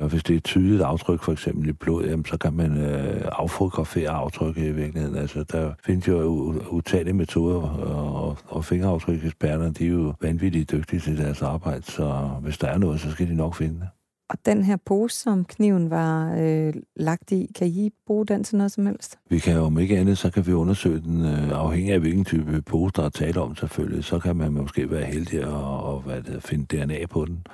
Og 0.00 0.08
hvis 0.08 0.24
det 0.24 0.34
er 0.34 0.38
et 0.38 0.44
tydeligt 0.44 0.82
aftryk, 0.82 1.22
for 1.22 1.32
eksempel 1.32 1.68
i 1.68 1.72
blod, 1.72 2.04
jamen, 2.04 2.24
så 2.24 2.38
kan 2.38 2.52
man 2.52 2.78
øh, 2.78 3.22
affotografere 3.32 4.10
aftrykket 4.10 4.66
i 4.66 4.72
virkeligheden. 4.72 5.16
Altså, 5.16 5.44
der 5.52 5.72
findes 5.84 6.08
jo 6.08 6.54
utallige 6.70 7.14
metoder, 7.14 7.60
og, 7.60 8.38
og 8.46 8.64
fingeraftrykkeksperterne, 8.64 9.72
de 9.72 9.86
er 9.86 9.90
jo 9.90 10.14
vanvittigt 10.20 10.70
dygtige 10.72 11.00
til 11.00 11.18
deres 11.18 11.42
arbejde, 11.42 11.82
så 11.82 12.30
hvis 12.42 12.58
der 12.58 12.68
er 12.68 12.78
noget, 12.78 13.00
så 13.00 13.10
skal 13.10 13.28
de 13.28 13.34
nok 13.34 13.54
finde 13.54 13.80
det. 13.80 13.88
Og 14.28 14.38
den 14.46 14.64
her 14.64 14.76
pose, 14.76 15.16
som 15.16 15.44
kniven 15.44 15.90
var 15.90 16.34
øh, 16.38 16.74
lagt 16.96 17.32
i, 17.32 17.52
kan 17.54 17.66
I 17.66 17.90
bruge 18.06 18.26
den 18.26 18.44
til 18.44 18.56
noget 18.56 18.72
som 18.72 18.86
helst? 18.86 19.18
Vi 19.30 19.38
kan 19.38 19.58
om 19.58 19.78
ikke 19.78 19.98
andet, 19.98 20.18
så 20.18 20.30
kan 20.30 20.46
vi 20.46 20.52
undersøge 20.52 21.00
den, 21.00 21.26
øh, 21.26 21.50
afhængig 21.50 21.92
af 21.94 22.00
hvilken 22.00 22.24
type 22.24 22.62
pose, 22.62 22.92
der 22.96 23.02
er 23.02 23.08
tale 23.08 23.40
om 23.40 23.56
selvfølgelig. 23.56 24.04
Så 24.04 24.18
kan 24.18 24.36
man 24.36 24.52
måske 24.52 24.90
være 24.90 25.04
heldig 25.04 25.40
at, 25.40 25.48
og, 25.48 26.00
hvad 26.00 26.22
det, 26.22 26.42
finde 26.42 26.76
DNA 26.76 27.06
på 27.06 27.24
den. 27.24 27.46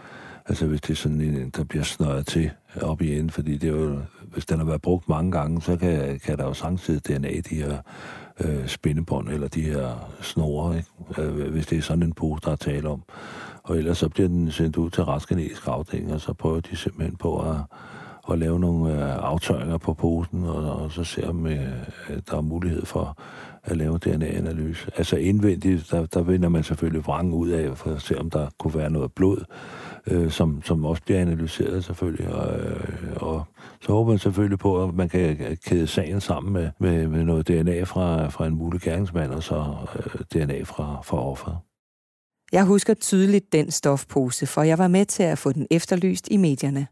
Altså 0.47 0.67
hvis 0.67 0.81
det 0.81 0.91
er 0.91 0.95
sådan 0.95 1.21
en, 1.21 1.51
der 1.51 1.65
bliver 1.65 1.85
snøret 1.85 2.27
til 2.27 2.51
op 2.81 3.03
i 3.03 3.13
enden, 3.13 3.31
fordi 3.31 3.57
det 3.57 3.69
er 3.69 3.73
jo, 3.73 3.99
hvis 4.33 4.47
den 4.47 4.59
har 4.59 4.65
været 4.65 4.83
brugt 4.83 5.09
mange 5.09 5.33
gange, 5.33 5.63
så 5.63 5.77
kan, 5.77 6.21
kan 6.25 6.39
der 6.39 6.45
jo 6.45 6.55
samtidig 6.55 7.07
DNA 7.07 7.29
i 7.29 7.41
de 7.41 7.55
her 7.55 7.79
øh, 8.45 8.67
spændebånd 8.67 9.29
eller 9.29 9.49
de 9.49 9.63
her 9.63 10.11
snore, 10.21 10.77
ikke? 10.77 11.23
Øh, 11.23 11.51
hvis 11.51 11.67
det 11.67 11.79
er 11.79 11.83
sådan 11.83 12.03
en 12.03 12.13
pose, 12.13 12.41
der 12.45 12.53
er 12.53 12.57
tale 12.57 12.89
om. 12.89 13.03
Og 13.63 13.79
ellers 13.79 13.99
så 13.99 14.09
bliver 14.09 14.29
den 14.29 14.51
sendt 14.51 14.77
ud 14.77 14.91
til 14.91 15.05
retsgenetisk 15.05 15.63
afdeling, 15.67 16.13
og 16.13 16.21
så 16.21 16.33
prøver 16.33 16.61
de 16.61 16.77
simpelthen 16.77 17.17
på 17.17 17.51
at, 17.51 17.57
at 18.33 18.39
lave 18.39 18.61
nogle 18.61 18.93
øh, 18.93 19.25
aftøjninger 19.25 19.79
på 19.79 19.95
posen, 19.95 20.45
og, 20.45 20.83
og 20.83 20.93
så 20.93 21.05
ser 21.05 21.29
om 21.29 21.47
øh, 21.47 21.69
der 22.31 22.37
er 22.37 22.41
mulighed 22.41 22.87
for 22.87 23.19
at 23.65 23.77
lave 23.77 23.99
DNA-analyse. 23.99 24.91
Altså 24.97 25.17
indvendigt, 25.17 25.91
der, 25.91 26.07
der 26.07 26.23
vender 26.23 26.49
man 26.49 26.63
selvfølgelig 26.63 27.07
vrang 27.07 27.35
ud 27.35 27.49
af, 27.49 27.79
for 27.79 27.91
at 27.91 28.03
se, 28.03 28.19
om 28.19 28.31
der 28.31 28.47
kunne 28.59 28.75
være 28.75 28.91
noget 28.91 29.13
blod, 29.13 29.45
øh, 30.07 30.31
som, 30.31 30.63
som 30.65 30.85
også 30.85 31.03
bliver 31.03 31.21
analyseret 31.21 31.85
selvfølgelig. 31.85 32.35
Og, 32.35 32.61
øh, 32.61 32.87
og 33.17 33.47
så 33.83 33.93
håber 33.93 34.11
man 34.11 34.19
selvfølgelig 34.19 34.59
på, 34.59 34.83
at 34.83 34.95
man 34.95 35.09
kan 35.09 35.57
kæde 35.65 35.87
sagen 35.87 36.21
sammen 36.21 36.53
med, 36.53 36.71
med, 36.79 37.09
med 37.09 37.25
noget 37.25 37.49
DNA 37.49 37.83
fra, 37.83 38.29
fra 38.29 38.47
en 38.47 38.55
mulig 38.55 38.81
gerningsmand, 38.81 39.33
og 39.33 39.43
så 39.43 39.77
øh, 39.97 40.21
DNA 40.33 40.63
fra, 40.63 41.01
fra 41.05 41.31
offeret. 41.31 41.59
Jeg 42.53 42.65
husker 42.65 42.95
tydeligt 42.95 43.53
den 43.53 43.71
stofpose, 43.71 44.47
for 44.47 44.63
jeg 44.63 44.79
var 44.79 44.89
med 44.89 45.07
til 45.07 45.23
at 45.23 45.39
få 45.39 45.53
den 45.53 45.67
efterlyst 45.71 46.29
i 46.31 46.37
medierne. 46.37 46.87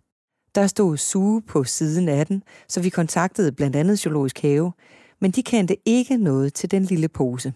Der 0.54 0.66
stod 0.66 0.96
suge 0.96 1.42
på 1.42 1.64
siden 1.64 2.08
af 2.08 2.26
den, 2.26 2.42
så 2.68 2.82
vi 2.82 2.88
kontaktede 2.88 3.52
blandt 3.52 3.76
andet 3.76 3.98
Zoologisk 3.98 4.42
Have, 4.42 4.72
men 5.20 5.30
de 5.30 5.42
kendte 5.42 5.76
ikke 5.86 6.16
noget 6.16 6.54
til 6.54 6.70
den 6.70 6.84
lille 6.84 7.08
pose. 7.08 7.52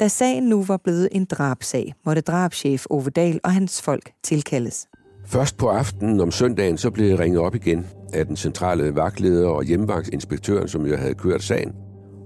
Da 0.00 0.08
sagen 0.08 0.44
nu 0.44 0.64
var 0.64 0.76
blevet 0.76 1.08
en 1.12 1.24
drabsag, 1.24 1.94
måtte 2.04 2.22
drabschef 2.22 2.86
Ove 2.90 3.10
Dahl 3.10 3.40
og 3.44 3.52
hans 3.52 3.82
folk 3.82 4.12
tilkaldes. 4.22 4.88
Først 5.28 5.56
på 5.56 5.68
aftenen 5.68 6.20
om 6.20 6.30
søndagen, 6.30 6.78
så 6.78 6.90
blev 6.90 7.08
jeg 7.08 7.18
ringet 7.18 7.40
op 7.40 7.54
igen 7.54 7.86
af 8.12 8.26
den 8.26 8.36
centrale 8.36 8.94
vagtleder 8.94 9.48
og 9.48 9.64
hjemmevagtsinspektøren, 9.64 10.68
som 10.68 10.86
jeg 10.86 10.98
havde 10.98 11.14
kørt 11.14 11.42
sagen. 11.42 11.72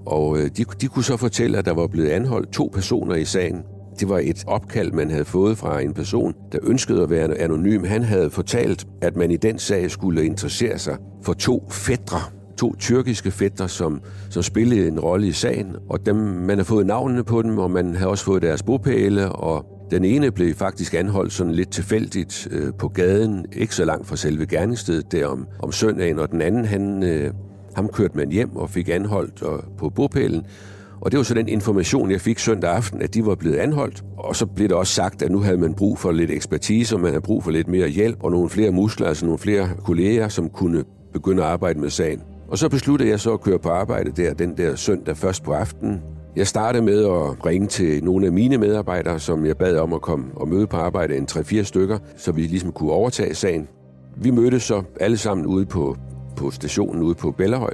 Og 0.06 0.38
øh, 0.38 0.50
de, 0.56 0.64
de 0.80 0.88
kunne 0.88 1.04
så 1.04 1.16
fortælle, 1.16 1.58
at 1.58 1.64
der 1.64 1.74
var 1.74 1.86
blevet 1.86 2.08
anholdt 2.08 2.52
to 2.52 2.70
personer 2.72 3.14
i 3.14 3.24
sagen. 3.24 3.62
Det 4.00 4.08
var 4.08 4.18
et 4.18 4.44
opkald, 4.46 4.92
man 4.92 5.10
havde 5.10 5.24
fået 5.24 5.58
fra 5.58 5.80
en 5.80 5.94
person, 5.94 6.34
der 6.52 6.58
ønskede 6.62 7.02
at 7.02 7.10
være 7.10 7.38
anonym. 7.38 7.84
Han 7.84 8.02
havde 8.02 8.30
fortalt, 8.30 8.86
at 9.02 9.16
man 9.16 9.30
i 9.30 9.36
den 9.36 9.58
sag 9.58 9.90
skulle 9.90 10.24
interessere 10.24 10.78
sig 10.78 10.96
for 11.22 11.32
to 11.32 11.68
fædre, 11.70 12.20
to 12.58 12.76
tyrkiske 12.76 13.30
fætter, 13.30 13.66
som, 13.66 14.00
som 14.30 14.42
spillede 14.42 14.88
en 14.88 15.00
rolle 15.00 15.26
i 15.26 15.32
sagen, 15.32 15.76
og 15.88 16.06
dem, 16.06 16.16
man 16.16 16.58
har 16.58 16.64
fået 16.64 16.86
navnene 16.86 17.24
på 17.24 17.42
dem, 17.42 17.58
og 17.58 17.70
man 17.70 17.94
har 17.94 18.06
også 18.06 18.24
fået 18.24 18.42
deres 18.42 18.62
bopæle, 18.62 19.32
og 19.32 19.79
den 19.90 20.04
ene 20.04 20.30
blev 20.30 20.54
faktisk 20.54 20.94
anholdt 20.94 21.32
sådan 21.32 21.52
lidt 21.52 21.70
tilfældigt 21.70 22.48
øh, 22.50 22.74
på 22.78 22.88
gaden, 22.88 23.46
ikke 23.52 23.74
så 23.74 23.84
langt 23.84 24.06
fra 24.06 24.16
selve 24.16 24.46
gerningsstedet 24.46 25.12
der 25.12 25.26
om, 25.26 25.46
om 25.58 25.72
søndagen, 25.72 26.18
og 26.18 26.30
den 26.30 26.42
anden, 26.42 26.64
han, 26.64 27.02
øh, 27.02 27.32
ham 27.76 27.88
kørte 27.88 28.16
man 28.16 28.30
hjem 28.30 28.56
og 28.56 28.70
fik 28.70 28.88
anholdt 28.88 29.42
og, 29.42 29.64
på 29.78 29.90
bopælen, 29.90 30.46
og 31.00 31.10
det 31.10 31.18
var 31.18 31.24
så 31.24 31.34
den 31.34 31.48
information, 31.48 32.10
jeg 32.10 32.20
fik 32.20 32.38
søndag 32.38 32.70
aften, 32.70 33.02
at 33.02 33.14
de 33.14 33.26
var 33.26 33.34
blevet 33.34 33.56
anholdt. 33.56 34.04
Og 34.18 34.36
så 34.36 34.46
blev 34.46 34.68
det 34.68 34.76
også 34.76 34.94
sagt, 34.94 35.22
at 35.22 35.30
nu 35.30 35.38
havde 35.38 35.58
man 35.58 35.74
brug 35.74 35.98
for 35.98 36.12
lidt 36.12 36.30
ekspertise, 36.30 36.96
og 36.96 37.00
man 37.00 37.10
havde 37.10 37.22
brug 37.22 37.44
for 37.44 37.50
lidt 37.50 37.68
mere 37.68 37.88
hjælp, 37.88 38.22
og 38.22 38.30
nogle 38.30 38.48
flere 38.48 38.70
muskler, 38.70 39.06
altså 39.06 39.24
nogle 39.24 39.38
flere 39.38 39.68
kolleger, 39.84 40.28
som 40.28 40.48
kunne 40.48 40.84
begynde 41.12 41.42
at 41.42 41.48
arbejde 41.48 41.80
med 41.80 41.90
sagen. 41.90 42.22
Og 42.48 42.58
så 42.58 42.68
besluttede 42.68 43.10
jeg 43.10 43.20
så 43.20 43.32
at 43.32 43.40
køre 43.40 43.58
på 43.58 43.68
arbejde 43.68 44.22
der 44.22 44.34
den 44.34 44.56
der 44.56 44.76
søndag 44.76 45.16
først 45.16 45.42
på 45.42 45.52
aftenen. 45.52 46.02
Jeg 46.36 46.46
startede 46.46 46.84
med 46.84 47.04
at 47.04 47.46
ringe 47.46 47.66
til 47.66 48.04
nogle 48.04 48.26
af 48.26 48.32
mine 48.32 48.58
medarbejdere, 48.58 49.20
som 49.20 49.46
jeg 49.46 49.56
bad 49.56 49.76
om 49.76 49.92
at 49.92 50.00
komme 50.00 50.24
og 50.34 50.48
møde 50.48 50.66
på 50.66 50.76
arbejde, 50.76 51.16
en 51.16 51.28
3-4 51.30 51.62
stykker, 51.62 51.98
så 52.16 52.32
vi 52.32 52.42
ligesom 52.42 52.72
kunne 52.72 52.92
overtage 52.92 53.34
sagen. 53.34 53.68
Vi 54.16 54.30
mødtes 54.30 54.62
så 54.62 54.82
alle 55.00 55.16
sammen 55.16 55.46
ude 55.46 55.66
på, 55.66 55.96
på 56.36 56.50
stationen 56.50 57.02
ude 57.02 57.14
på 57.14 57.30
Bellerhøj, 57.30 57.72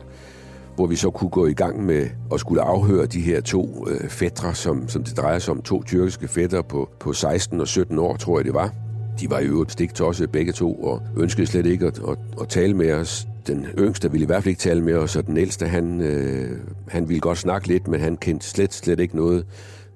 hvor 0.74 0.86
vi 0.86 0.96
så 0.96 1.10
kunne 1.10 1.30
gå 1.30 1.46
i 1.46 1.52
gang 1.52 1.86
med 1.86 2.06
at 2.32 2.40
skulle 2.40 2.62
afhøre 2.62 3.06
de 3.06 3.20
her 3.20 3.40
to 3.40 3.88
øh, 3.88 4.08
fætter, 4.08 4.52
som, 4.52 4.88
som 4.88 5.04
det 5.04 5.16
drejer 5.16 5.38
sig 5.38 5.52
om, 5.52 5.62
to 5.62 5.82
tyrkiske 5.82 6.28
fætter 6.28 6.62
på, 6.62 6.88
på 7.00 7.12
16 7.12 7.60
og 7.60 7.68
17 7.68 7.98
år, 7.98 8.16
tror 8.16 8.38
jeg 8.38 8.44
det 8.44 8.54
var. 8.54 8.72
De 9.20 9.30
var 9.30 9.38
i 9.38 9.46
øvrigt 9.46 9.72
stik 9.72 9.94
tosset 9.94 10.30
begge 10.30 10.52
to, 10.52 10.74
og 10.74 11.02
ønskede 11.16 11.46
slet 11.46 11.66
ikke 11.66 11.86
at, 11.86 12.00
at, 12.08 12.18
at 12.40 12.48
tale 12.48 12.74
med 12.74 12.92
os. 12.92 13.26
Den 13.46 13.66
yngste 13.78 14.10
ville 14.10 14.22
i 14.22 14.26
hvert 14.26 14.42
fald 14.42 14.50
ikke 14.50 14.60
tale 14.60 14.82
med 14.82 14.94
os, 14.94 15.16
og 15.16 15.26
den 15.26 15.36
ældste, 15.36 15.68
han, 15.68 16.00
øh, 16.00 16.60
han 16.88 17.08
ville 17.08 17.20
godt 17.20 17.38
snakke 17.38 17.68
lidt, 17.68 17.88
men 17.88 18.00
han 18.00 18.16
kendte 18.16 18.46
slet, 18.46 18.74
slet 18.74 19.00
ikke 19.00 19.16
noget 19.16 19.46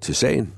til 0.01 0.15
sagen. 0.15 0.53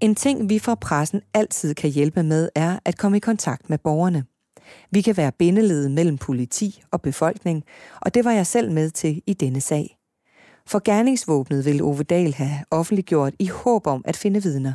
En 0.00 0.14
ting, 0.14 0.48
vi 0.48 0.58
fra 0.58 0.74
pressen 0.74 1.20
altid 1.34 1.74
kan 1.74 1.90
hjælpe 1.90 2.22
med, 2.22 2.48
er 2.54 2.78
at 2.84 2.98
komme 2.98 3.16
i 3.16 3.20
kontakt 3.20 3.70
med 3.70 3.78
borgerne. 3.78 4.24
Vi 4.90 5.00
kan 5.00 5.16
være 5.16 5.32
bindeledet 5.38 5.90
mellem 5.90 6.18
politi 6.18 6.82
og 6.90 7.02
befolkning, 7.02 7.64
og 8.00 8.14
det 8.14 8.24
var 8.24 8.32
jeg 8.32 8.46
selv 8.46 8.72
med 8.72 8.90
til 8.90 9.22
i 9.26 9.32
denne 9.32 9.60
sag. 9.60 9.96
For 10.66 10.82
gerningsvåbnet 10.84 11.64
ville 11.64 11.84
Ove 11.84 12.02
Dahl 12.02 12.34
have 12.34 12.58
offentliggjort 12.70 13.34
i 13.38 13.46
håb 13.46 13.86
om 13.86 14.02
at 14.04 14.16
finde 14.16 14.42
vidner. 14.42 14.72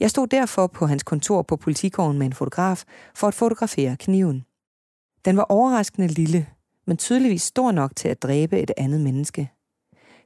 Jeg 0.00 0.10
stod 0.10 0.26
derfor 0.26 0.66
på 0.66 0.86
hans 0.86 1.02
kontor 1.02 1.42
på 1.42 1.56
politigården 1.56 2.18
med 2.18 2.26
en 2.26 2.32
fotograf 2.32 2.84
for 3.14 3.26
at 3.26 3.34
fotografere 3.34 3.96
kniven. 3.96 4.44
Den 5.24 5.36
var 5.36 5.46
overraskende 5.48 6.08
lille, 6.08 6.46
men 6.88 6.96
tydeligvis 6.96 7.42
stor 7.42 7.72
nok 7.72 7.96
til 7.96 8.08
at 8.08 8.22
dræbe 8.22 8.60
et 8.60 8.70
andet 8.76 9.00
menneske. 9.00 9.50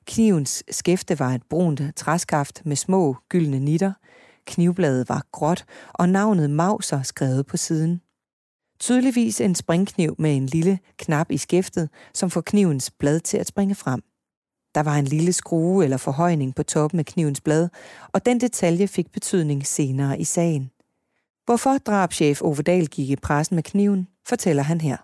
Knivens 0.07 0.65
skæfte 0.71 1.19
var 1.19 1.35
et 1.35 1.43
brunt 1.51 1.83
træskaft 1.97 2.63
med 2.65 2.77
små 2.77 3.17
gyldne 3.29 3.59
nitter. 3.59 3.93
Knivbladet 4.47 5.09
var 5.09 5.27
gråt, 5.33 5.65
og 5.93 6.09
navnet 6.09 6.51
Mauser 6.51 7.03
skrevet 7.03 7.47
på 7.47 7.57
siden. 7.57 8.01
Tydeligvis 8.81 9.41
en 9.41 9.55
springkniv 9.55 10.15
med 10.19 10.37
en 10.37 10.47
lille 10.47 10.79
knap 10.97 11.31
i 11.31 11.37
skæftet, 11.37 11.89
som 12.15 12.31
får 12.31 12.41
knivens 12.41 12.91
blad 12.91 13.21
til 13.21 13.39
at 13.39 13.47
springe 13.47 13.75
frem. 13.75 14.03
Der 14.75 14.83
var 14.83 14.97
en 14.97 15.05
lille 15.05 15.33
skrue 15.33 15.85
eller 15.85 15.97
forhøjning 15.97 16.55
på 16.55 16.63
toppen 16.63 16.99
af 17.01 17.07
knivens 17.07 17.41
blad, 17.41 17.69
og 18.13 18.27
den 18.27 18.41
detalje 18.41 18.89
fik 18.89 19.13
betydning 19.13 19.67
senere 19.67 20.21
i 20.21 20.25
sagen. 20.25 20.71
Hvorfor 21.45 21.79
drabschef 21.79 22.43
Ove 22.43 22.63
Dahl 22.63 22.87
gik 22.87 23.11
i 23.11 23.17
pressen 23.17 23.55
med 23.55 23.63
kniven, 23.63 24.09
fortæller 24.29 24.63
han 24.63 24.81
her. 24.81 24.97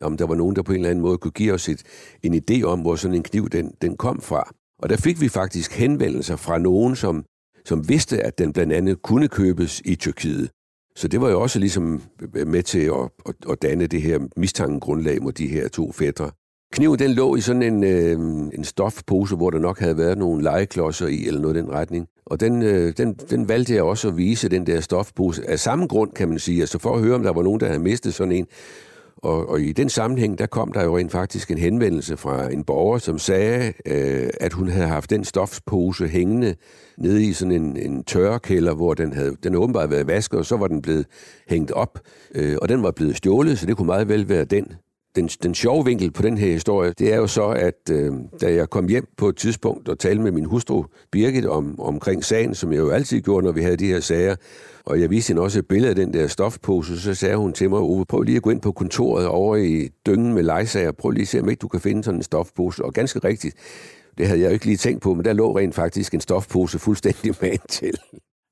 Om 0.00 0.16
der 0.16 0.26
var 0.26 0.34
nogen, 0.34 0.56
der 0.56 0.62
på 0.62 0.72
en 0.72 0.76
eller 0.76 0.90
anden 0.90 1.02
måde 1.02 1.18
kunne 1.18 1.30
give 1.30 1.52
os 1.52 1.68
et, 1.68 1.82
en 2.22 2.34
idé 2.34 2.62
om, 2.62 2.80
hvor 2.80 2.96
sådan 2.96 3.14
en 3.14 3.22
kniv 3.22 3.48
den, 3.48 3.74
den 3.82 3.96
kom 3.96 4.20
fra. 4.20 4.54
Og 4.78 4.88
der 4.88 4.96
fik 4.96 5.20
vi 5.20 5.28
faktisk 5.28 5.72
henvendelser 5.72 6.36
fra 6.36 6.58
nogen, 6.58 6.96
som, 6.96 7.24
som 7.64 7.88
vidste, 7.88 8.22
at 8.22 8.38
den 8.38 8.52
blandt 8.52 8.72
andet 8.72 9.02
kunne 9.02 9.28
købes 9.28 9.82
i 9.84 9.94
Tyrkiet. 9.94 10.50
Så 10.96 11.08
det 11.08 11.20
var 11.20 11.30
jo 11.30 11.40
også 11.40 11.58
ligesom 11.58 12.02
øh, 12.36 12.46
med 12.46 12.62
til 12.62 12.78
at, 12.80 13.10
at, 13.26 13.34
at 13.50 13.62
danne 13.62 13.86
det 13.86 14.02
her 14.02 14.18
mistankegrundlag 14.36 15.22
mod 15.22 15.32
de 15.32 15.48
her 15.48 15.68
to 15.68 15.92
fædre. 15.92 16.30
Kniven 16.72 16.98
den 16.98 17.10
lå 17.10 17.36
i 17.36 17.40
sådan 17.40 17.62
en, 17.62 17.84
øh, 17.84 18.12
en 18.54 18.64
stofpose, 18.64 19.36
hvor 19.36 19.50
der 19.50 19.58
nok 19.58 19.78
havde 19.78 19.96
været 19.96 20.18
nogle 20.18 20.42
legeklodser 20.42 21.06
i, 21.06 21.26
eller 21.26 21.40
noget 21.40 21.56
i 21.56 21.58
den 21.58 21.70
retning. 21.70 22.06
Og 22.26 22.40
den, 22.40 22.62
øh, 22.62 22.92
den, 22.96 23.14
den 23.14 23.48
valgte 23.48 23.74
jeg 23.74 23.82
også 23.82 24.08
at 24.08 24.16
vise, 24.16 24.48
den 24.48 24.66
der 24.66 24.80
stofpose. 24.80 25.50
Af 25.50 25.58
samme 25.58 25.86
grund, 25.86 26.12
kan 26.12 26.28
man 26.28 26.38
sige, 26.38 26.60
altså 26.60 26.78
for 26.78 26.94
at 26.94 27.00
høre, 27.00 27.14
om 27.14 27.22
der 27.22 27.32
var 27.32 27.42
nogen, 27.42 27.60
der 27.60 27.66
havde 27.66 27.78
mistet 27.78 28.14
sådan 28.14 28.32
en. 28.32 28.46
Og, 29.22 29.48
og 29.48 29.60
i 29.60 29.72
den 29.72 29.88
sammenhæng, 29.88 30.38
der 30.38 30.46
kom 30.46 30.72
der 30.72 30.84
jo 30.84 30.98
rent 30.98 31.12
faktisk 31.12 31.50
en 31.50 31.58
henvendelse 31.58 32.16
fra 32.16 32.52
en 32.52 32.64
borger, 32.64 32.98
som 32.98 33.18
sagde, 33.18 33.72
øh, 33.86 34.30
at 34.40 34.52
hun 34.52 34.68
havde 34.68 34.88
haft 34.88 35.10
den 35.10 35.24
stofpose 35.24 36.08
hængende 36.08 36.54
nede 36.98 37.24
i 37.24 37.32
sådan 37.32 37.52
en, 37.52 37.76
en 37.76 38.04
tørrekælder, 38.04 38.74
hvor 38.74 38.94
den 38.94 39.12
havde 39.12 39.36
den 39.42 39.52
havde 39.52 39.62
åbenbart 39.62 39.90
været 39.90 40.06
vasket, 40.06 40.38
og 40.38 40.46
så 40.46 40.56
var 40.56 40.66
den 40.66 40.82
blevet 40.82 41.06
hængt 41.48 41.70
op, 41.70 41.98
øh, 42.34 42.56
og 42.62 42.68
den 42.68 42.82
var 42.82 42.90
blevet 42.90 43.16
stjålet, 43.16 43.58
så 43.58 43.66
det 43.66 43.76
kunne 43.76 43.86
meget 43.86 44.08
vel 44.08 44.28
være 44.28 44.44
den. 44.44 44.66
Den, 45.16 45.28
den 45.28 45.54
sjove 45.54 45.84
vinkel 45.84 46.10
på 46.10 46.22
den 46.22 46.38
her 46.38 46.52
historie, 46.52 46.92
det 46.98 47.12
er 47.12 47.16
jo 47.16 47.26
så, 47.26 47.48
at 47.48 47.90
øh, 47.90 48.12
da 48.40 48.52
jeg 48.54 48.70
kom 48.70 48.88
hjem 48.88 49.06
på 49.16 49.28
et 49.28 49.36
tidspunkt 49.36 49.88
og 49.88 49.98
talte 49.98 50.22
med 50.22 50.32
min 50.32 50.44
hustru 50.44 50.84
Birgit 51.12 51.46
om, 51.46 51.80
omkring 51.80 52.24
sagen, 52.24 52.54
som 52.54 52.72
jeg 52.72 52.78
jo 52.78 52.90
altid 52.90 53.20
gjorde, 53.20 53.44
når 53.44 53.52
vi 53.52 53.62
havde 53.62 53.76
de 53.76 53.86
her 53.86 54.00
sager, 54.00 54.36
og 54.84 55.00
jeg 55.00 55.10
viste 55.10 55.30
hende 55.30 55.42
også 55.42 55.58
et 55.58 55.66
billede 55.66 55.90
af 55.90 55.96
den 55.96 56.12
der 56.12 56.26
stofpose, 56.26 57.00
så 57.00 57.14
sagde 57.14 57.36
hun 57.36 57.52
til 57.52 57.70
mig, 57.70 57.78
Ove, 57.78 58.06
prøv 58.06 58.22
lige 58.22 58.36
at 58.36 58.42
gå 58.42 58.50
ind 58.50 58.60
på 58.60 58.72
kontoret 58.72 59.26
over 59.26 59.56
i 59.56 59.88
dyngen 60.06 60.34
med 60.34 60.42
legesager, 60.42 60.92
prøv 60.92 61.10
lige 61.10 61.22
at 61.22 61.28
se, 61.28 61.40
om 61.40 61.48
ikke 61.48 61.60
du 61.60 61.68
kan 61.68 61.80
finde 61.80 62.04
sådan 62.04 62.18
en 62.18 62.22
stofpose. 62.22 62.84
Og 62.84 62.92
ganske 62.92 63.18
rigtigt, 63.18 63.56
det 64.18 64.26
havde 64.26 64.40
jeg 64.40 64.48
jo 64.48 64.52
ikke 64.52 64.66
lige 64.66 64.76
tænkt 64.76 65.02
på, 65.02 65.14
men 65.14 65.24
der 65.24 65.32
lå 65.32 65.58
rent 65.58 65.74
faktisk 65.74 66.14
en 66.14 66.20
stofpose 66.20 66.78
fuldstændig 66.78 67.34
med 67.42 67.58
til. 67.68 67.94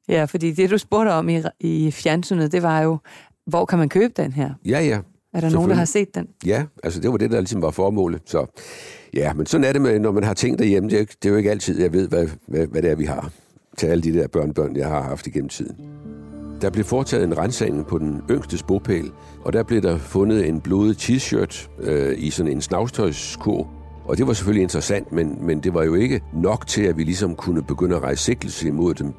Ja, 0.08 0.24
fordi 0.24 0.52
det, 0.52 0.70
du 0.70 0.78
spurgte 0.78 1.10
om 1.10 1.28
i, 1.28 1.42
i 1.60 1.90
fjernsynet, 1.90 2.52
det 2.52 2.62
var 2.62 2.82
jo, 2.82 2.98
hvor 3.46 3.64
kan 3.64 3.78
man 3.78 3.88
købe 3.88 4.12
den 4.16 4.32
her? 4.32 4.50
Ja, 4.64 4.80
ja. 4.80 5.00
Er 5.34 5.40
der 5.40 5.50
nogen, 5.50 5.70
der 5.70 5.76
har 5.76 5.84
set 5.84 6.14
den? 6.14 6.26
Ja, 6.46 6.64
altså 6.82 7.00
det 7.00 7.10
var 7.10 7.16
det, 7.16 7.30
der 7.30 7.40
ligesom 7.40 7.62
var 7.62 7.70
formålet. 7.70 8.22
Så 8.26 8.46
ja, 9.14 9.32
men 9.32 9.46
sådan 9.46 9.64
er 9.64 9.72
det, 9.72 9.82
med, 9.82 9.98
når 9.98 10.12
man 10.12 10.24
har 10.24 10.34
ting 10.34 10.58
derhjemme. 10.58 10.90
Det 10.90 11.00
er, 11.00 11.04
det 11.04 11.24
er 11.24 11.30
jo 11.30 11.36
ikke 11.36 11.50
altid, 11.50 11.80
jeg 11.80 11.92
ved, 11.92 12.08
hvad, 12.08 12.28
hvad, 12.46 12.66
hvad 12.66 12.82
det 12.82 12.90
er, 12.90 12.94
vi 12.94 13.04
har 13.04 13.30
til 13.76 13.86
alle 13.86 14.02
de 14.02 14.12
der 14.12 14.28
børnebørn, 14.28 14.76
jeg 14.76 14.88
har 14.88 15.02
haft 15.02 15.26
igennem 15.26 15.48
tiden. 15.48 15.76
Der 16.60 16.70
blev 16.70 16.84
foretaget 16.84 17.24
en 17.24 17.38
rensagning 17.38 17.86
på 17.86 17.98
den 17.98 18.22
yngste 18.30 18.64
bopæl, 18.68 19.10
og 19.44 19.52
der 19.52 19.62
blev 19.62 19.82
der 19.82 19.98
fundet 19.98 20.48
en 20.48 20.60
blodet 20.60 20.96
t-shirt 21.10 21.68
øh, 21.80 22.14
i 22.18 22.30
sådan 22.30 22.52
en 22.52 22.60
snavstøjskur. 22.60 23.70
Og 24.04 24.18
det 24.18 24.26
var 24.26 24.32
selvfølgelig 24.32 24.62
interessant, 24.62 25.12
men, 25.12 25.38
men 25.40 25.60
det 25.60 25.74
var 25.74 25.84
jo 25.84 25.94
ikke 25.94 26.20
nok 26.34 26.66
til, 26.66 26.82
at 26.82 26.96
vi 26.96 27.04
ligesom 27.04 27.34
kunne 27.34 27.62
begynde 27.62 27.96
at 27.96 28.02
rejse 28.02 28.24
sigtelse 28.24 28.68
imod 28.68 28.94
dem. 28.94 29.12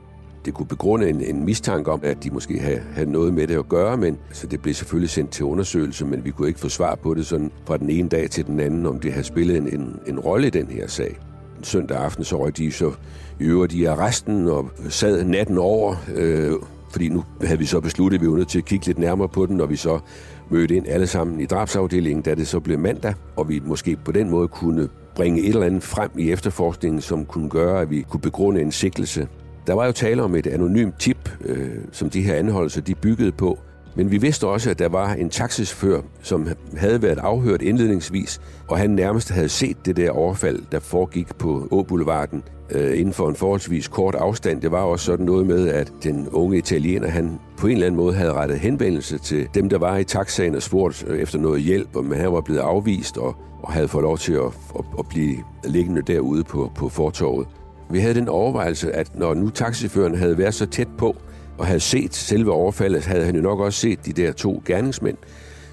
Det 0.45 0.53
kunne 0.53 0.65
begrunde 0.65 1.09
en, 1.09 1.21
en 1.21 1.45
mistanke 1.45 1.91
om, 1.91 1.99
at 2.03 2.23
de 2.23 2.29
måske 2.29 2.59
havde, 2.59 2.81
havde 2.93 3.11
noget 3.11 3.33
med 3.33 3.47
det 3.47 3.59
at 3.59 3.69
gøre, 3.69 3.97
men 3.97 4.17
så 4.31 4.47
det 4.47 4.61
blev 4.61 4.73
selvfølgelig 4.73 5.09
sendt 5.09 5.31
til 5.31 5.45
undersøgelse, 5.45 6.05
men 6.05 6.25
vi 6.25 6.31
kunne 6.31 6.47
ikke 6.47 6.59
få 6.59 6.69
svar 6.69 6.95
på 6.95 7.13
det 7.13 7.25
sådan 7.25 7.51
fra 7.65 7.77
den 7.77 7.89
ene 7.89 8.09
dag 8.09 8.29
til 8.29 8.45
den 8.45 8.59
anden, 8.59 8.85
om 8.85 8.99
det 8.99 9.11
havde 9.11 9.25
spillet 9.25 9.57
en, 9.57 9.79
en, 9.79 9.99
en 10.07 10.19
rolle 10.19 10.47
i 10.47 10.49
den 10.49 10.67
her 10.67 10.87
sag. 10.87 11.19
Søndag 11.63 11.97
aften 11.97 12.23
så 12.23 12.43
røg 12.43 12.57
de 12.57 12.71
så 12.71 12.91
i 13.39 13.43
øvrigt 13.43 13.73
i 13.73 13.85
arresten 13.85 14.47
og 14.47 14.69
sad 14.89 15.23
natten 15.23 15.57
over, 15.57 15.95
øh, 16.15 16.51
fordi 16.91 17.09
nu 17.09 17.23
havde 17.41 17.59
vi 17.59 17.65
så 17.65 17.79
besluttet, 17.79 18.17
at 18.17 18.21
vi 18.21 18.29
var 18.29 18.37
nødt 18.37 18.49
til 18.49 18.57
at 18.57 18.65
kigge 18.65 18.85
lidt 18.85 18.99
nærmere 18.99 19.29
på 19.29 19.45
den, 19.45 19.57
når 19.57 19.65
vi 19.65 19.75
så 19.75 19.99
mødte 20.49 20.75
ind 20.75 20.87
alle 20.87 21.07
sammen 21.07 21.39
i 21.39 21.45
drabsafdelingen, 21.45 22.21
da 22.21 22.35
det 22.35 22.47
så 22.47 22.59
blev 22.59 22.79
mandag, 22.79 23.13
og 23.35 23.49
vi 23.49 23.61
måske 23.65 23.97
på 24.05 24.11
den 24.11 24.29
måde 24.29 24.47
kunne 24.47 24.89
bringe 25.15 25.41
et 25.41 25.49
eller 25.49 25.65
andet 25.65 25.83
frem 25.83 26.09
i 26.17 26.31
efterforskningen, 26.31 27.01
som 27.01 27.25
kunne 27.25 27.49
gøre, 27.49 27.81
at 27.81 27.89
vi 27.89 28.05
kunne 28.09 28.21
begrunde 28.21 28.61
en 28.61 28.71
sikkelse. 28.71 29.27
Der 29.67 29.73
var 29.73 29.85
jo 29.85 29.91
tale 29.91 30.23
om 30.23 30.35
et 30.35 30.47
anonymt 30.47 30.99
tip, 30.99 31.29
øh, 31.45 31.69
som 31.91 32.09
de 32.09 32.21
her 32.21 32.35
anholdelser 32.35 32.81
de 32.81 32.95
byggede 32.95 33.31
på, 33.31 33.59
men 33.95 34.11
vi 34.11 34.17
vidste 34.17 34.47
også, 34.47 34.69
at 34.69 34.79
der 34.79 34.89
var 34.89 35.13
en 35.13 35.29
taxichauffør, 35.29 36.01
som 36.21 36.47
havde 36.77 37.01
været 37.01 37.17
afhørt 37.17 37.61
indledningsvis, 37.61 38.41
og 38.67 38.77
han 38.77 38.89
nærmest 38.89 39.31
havde 39.31 39.49
set 39.49 39.85
det 39.85 39.97
der 39.97 40.11
overfald, 40.11 40.59
der 40.71 40.79
foregik 40.79 41.35
på 41.37 41.67
Åboulevarden 41.71 42.43
øh, 42.71 42.99
inden 42.99 43.13
for 43.13 43.29
en 43.29 43.35
forholdsvis 43.35 43.87
kort 43.87 44.15
afstand. 44.15 44.61
Det 44.61 44.71
var 44.71 44.81
også 44.81 45.05
sådan 45.05 45.25
noget 45.25 45.47
med, 45.47 45.67
at 45.67 45.93
den 46.03 46.29
unge 46.29 46.57
italiener, 46.57 47.07
han 47.07 47.39
på 47.57 47.67
en 47.67 47.73
eller 47.73 47.85
anden 47.85 47.97
måde 47.97 48.15
havde 48.15 48.33
rettet 48.33 48.59
henvendelse 48.59 49.17
til 49.17 49.47
dem, 49.53 49.69
der 49.69 49.77
var 49.77 49.97
i 49.97 50.03
taxaen 50.03 50.55
og 50.55 50.61
spurgt 50.61 51.05
øh, 51.07 51.19
efter 51.19 51.39
noget 51.39 51.61
hjælp, 51.61 51.95
men 51.95 52.19
han 52.19 52.31
var 52.31 52.41
blevet 52.41 52.59
afvist 52.59 53.17
og, 53.17 53.35
og 53.63 53.71
havde 53.71 53.87
fået 53.87 54.03
lov 54.03 54.17
til 54.17 54.33
at, 54.33 54.45
at, 54.79 54.85
at 54.99 55.05
blive 55.09 55.35
liggende 55.63 56.01
derude 56.01 56.43
på, 56.43 56.71
på 56.75 56.89
fortorvet. 56.89 57.47
Vi 57.91 57.99
havde 57.99 58.13
den 58.13 58.27
overvejelse, 58.27 58.91
at 58.91 59.15
når 59.15 59.33
nu 59.33 59.49
taxichaufføren 59.49 60.15
havde 60.15 60.37
været 60.37 60.53
så 60.53 60.65
tæt 60.65 60.87
på, 60.97 61.15
og 61.57 61.65
havde 61.65 61.79
set 61.79 62.15
selve 62.15 62.51
overfaldet, 62.51 63.05
havde 63.05 63.25
han 63.25 63.35
jo 63.35 63.41
nok 63.41 63.59
også 63.59 63.79
set 63.79 64.05
de 64.05 64.13
der 64.13 64.31
to 64.31 64.63
gerningsmænd. 64.65 65.17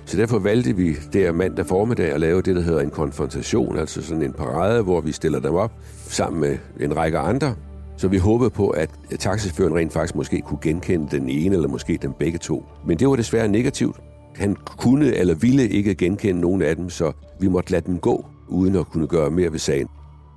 Så 0.04 0.16
derfor 0.16 0.38
valgte 0.38 0.76
vi 0.76 0.94
der 1.12 1.32
mandag 1.32 1.66
formiddag 1.66 2.12
at 2.12 2.20
lave 2.20 2.42
det, 2.42 2.56
der 2.56 2.62
hedder 2.62 2.80
en 2.80 2.90
konfrontation, 2.90 3.78
altså 3.78 4.02
sådan 4.02 4.22
en 4.22 4.32
parade, 4.32 4.82
hvor 4.82 5.00
vi 5.00 5.12
stiller 5.12 5.40
dem 5.40 5.54
op 5.54 5.72
sammen 6.08 6.40
med 6.40 6.58
en 6.80 6.96
række 6.96 7.18
andre. 7.18 7.54
Så 7.96 8.08
vi 8.08 8.16
håbede 8.16 8.50
på, 8.50 8.68
at 8.68 8.90
taxichaufføren 9.18 9.74
rent 9.74 9.92
faktisk 9.92 10.14
måske 10.14 10.40
kunne 10.40 10.58
genkende 10.62 11.08
den 11.10 11.28
ene, 11.28 11.54
eller 11.54 11.68
måske 11.68 11.98
den 12.02 12.12
begge 12.18 12.38
to. 12.38 12.64
Men 12.86 12.98
det 12.98 13.08
var 13.08 13.16
desværre 13.16 13.48
negativt. 13.48 13.96
Han 14.36 14.56
kunne 14.78 15.14
eller 15.14 15.34
ville 15.34 15.68
ikke 15.68 15.94
genkende 15.94 16.40
nogen 16.40 16.62
af 16.62 16.76
dem, 16.76 16.90
så 16.90 17.12
vi 17.40 17.48
måtte 17.48 17.72
lade 17.72 17.86
dem 17.86 17.98
gå, 17.98 18.26
uden 18.48 18.76
at 18.76 18.86
kunne 18.86 19.06
gøre 19.06 19.30
mere 19.30 19.52
ved 19.52 19.58
sagen. 19.58 19.88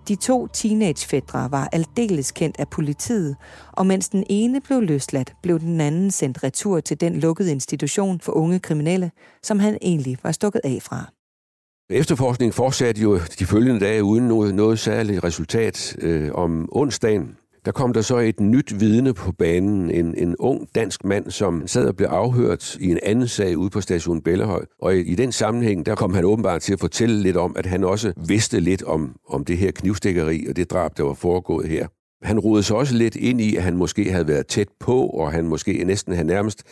De 0.09 0.15
to 0.15 0.47
teenagefædre 0.47 1.51
var 1.51 1.69
aldeles 1.71 2.31
kendt 2.31 2.59
af 2.59 2.67
politiet, 2.67 3.35
og 3.71 3.85
mens 3.85 4.09
den 4.09 4.23
ene 4.29 4.61
blev 4.61 4.81
løsladt, 4.81 5.33
blev 5.43 5.59
den 5.59 5.81
anden 5.81 6.11
sendt 6.11 6.43
retur 6.43 6.79
til 6.79 7.01
den 7.01 7.19
lukkede 7.19 7.51
institution 7.51 8.19
for 8.19 8.31
unge 8.31 8.59
kriminelle, 8.59 9.11
som 9.43 9.59
han 9.59 9.77
egentlig 9.81 10.17
var 10.23 10.31
stukket 10.31 10.61
af 10.63 10.79
fra. 10.81 11.11
Efterforskningen 11.89 12.53
fortsatte 12.53 13.01
jo 13.01 13.19
de 13.39 13.45
følgende 13.45 13.79
dage 13.79 14.03
uden 14.03 14.27
noget, 14.27 14.55
noget 14.55 14.79
særligt 14.79 15.23
resultat. 15.23 15.95
Øh, 16.01 16.31
om 16.33 16.69
onsdagen 16.71 17.37
der 17.65 17.71
kom 17.71 17.93
der 17.93 18.01
så 18.01 18.17
et 18.17 18.39
nyt 18.39 18.79
vidne 18.79 19.13
på 19.13 19.31
banen, 19.31 19.91
en, 19.91 20.15
en 20.17 20.35
ung 20.39 20.67
dansk 20.75 21.05
mand, 21.05 21.31
som 21.31 21.67
sad 21.67 21.87
og 21.87 21.95
blev 21.95 22.07
afhørt 22.07 22.75
i 22.75 22.91
en 22.91 22.99
anden 23.03 23.27
sag 23.27 23.57
ude 23.57 23.69
på 23.69 23.81
station 23.81 24.21
Bellehøj. 24.21 24.65
Og 24.81 24.95
i, 24.95 24.99
i 24.99 25.15
den 25.15 25.31
sammenhæng, 25.31 25.85
der 25.85 25.95
kom 25.95 26.13
han 26.13 26.25
åbenbart 26.25 26.61
til 26.61 26.73
at 26.73 26.79
fortælle 26.79 27.21
lidt 27.21 27.37
om, 27.37 27.55
at 27.55 27.65
han 27.65 27.83
også 27.83 28.13
vidste 28.27 28.59
lidt 28.59 28.83
om, 28.83 29.15
om 29.29 29.45
det 29.45 29.57
her 29.57 29.71
knivstikkeri 29.71 30.45
og 30.49 30.55
det 30.55 30.71
drab, 30.71 30.97
der 30.97 31.03
var 31.03 31.13
foregået 31.13 31.67
her. 31.67 31.87
Han 32.21 32.39
rodede 32.39 32.63
sig 32.63 32.75
også 32.75 32.95
lidt 32.95 33.15
ind 33.15 33.41
i, 33.41 33.55
at 33.55 33.63
han 33.63 33.77
måske 33.77 34.11
havde 34.11 34.27
været 34.27 34.47
tæt 34.47 34.67
på, 34.79 35.05
og 35.05 35.31
han 35.31 35.47
måske 35.47 35.83
næsten 35.83 36.15
han 36.15 36.25
nærmest 36.25 36.63